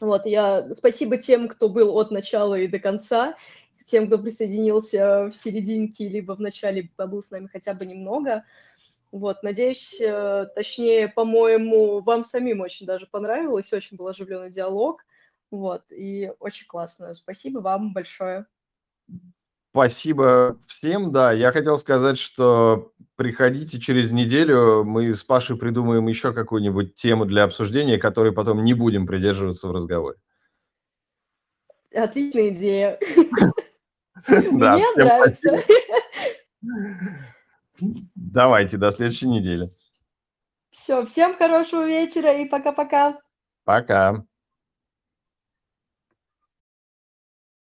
Вот, 0.01 0.25
я 0.25 0.73
спасибо 0.73 1.17
тем, 1.17 1.47
кто 1.47 1.69
был 1.69 1.95
от 1.97 2.09
начала 2.09 2.55
и 2.55 2.67
до 2.67 2.79
конца, 2.79 3.35
тем, 3.85 4.07
кто 4.07 4.17
присоединился 4.17 5.25
в 5.25 5.33
серединке, 5.33 6.07
либо 6.07 6.33
в 6.33 6.41
начале 6.41 6.89
побыл 6.95 7.21
с 7.21 7.29
нами 7.29 7.47
хотя 7.47 7.75
бы 7.75 7.85
немного. 7.85 8.43
Вот, 9.11 9.43
надеюсь, 9.43 10.01
э, 10.01 10.47
точнее, 10.55 11.07
по-моему, 11.07 11.99
вам 11.99 12.23
самим 12.23 12.61
очень 12.61 12.87
даже 12.87 13.05
понравилось, 13.05 13.73
очень 13.73 13.97
был 13.97 14.07
оживленный 14.07 14.49
диалог, 14.49 15.05
вот, 15.51 15.83
и 15.91 16.31
очень 16.39 16.65
классно. 16.65 17.13
Спасибо 17.13 17.59
вам 17.59 17.93
большое. 17.93 18.47
Спасибо 19.71 20.59
всем, 20.67 21.13
да. 21.13 21.31
Я 21.31 21.53
хотел 21.53 21.77
сказать, 21.77 22.17
что 22.17 22.91
приходите 23.15 23.79
через 23.79 24.11
неделю, 24.11 24.83
мы 24.83 25.13
с 25.13 25.23
Пашей 25.23 25.57
придумаем 25.57 26.07
еще 26.07 26.33
какую-нибудь 26.33 26.95
тему 26.95 27.25
для 27.25 27.45
обсуждения, 27.45 27.97
которой 27.97 28.33
потом 28.33 28.65
не 28.65 28.73
будем 28.73 29.07
придерживаться 29.07 29.69
в 29.69 29.71
разговоре. 29.71 30.17
Отличная 31.93 32.49
идея. 32.49 32.99
Да, 34.27 34.75
Мне 34.75 34.85
нравится. 34.97 35.57
Давайте, 38.13 38.77
до 38.77 38.91
следующей 38.91 39.27
недели. 39.27 39.71
Все, 40.69 41.03
всем 41.05 41.35
хорошего 41.35 41.87
вечера 41.87 42.39
и 42.39 42.45
пока-пока. 42.47 43.19
Пока. 43.63 44.23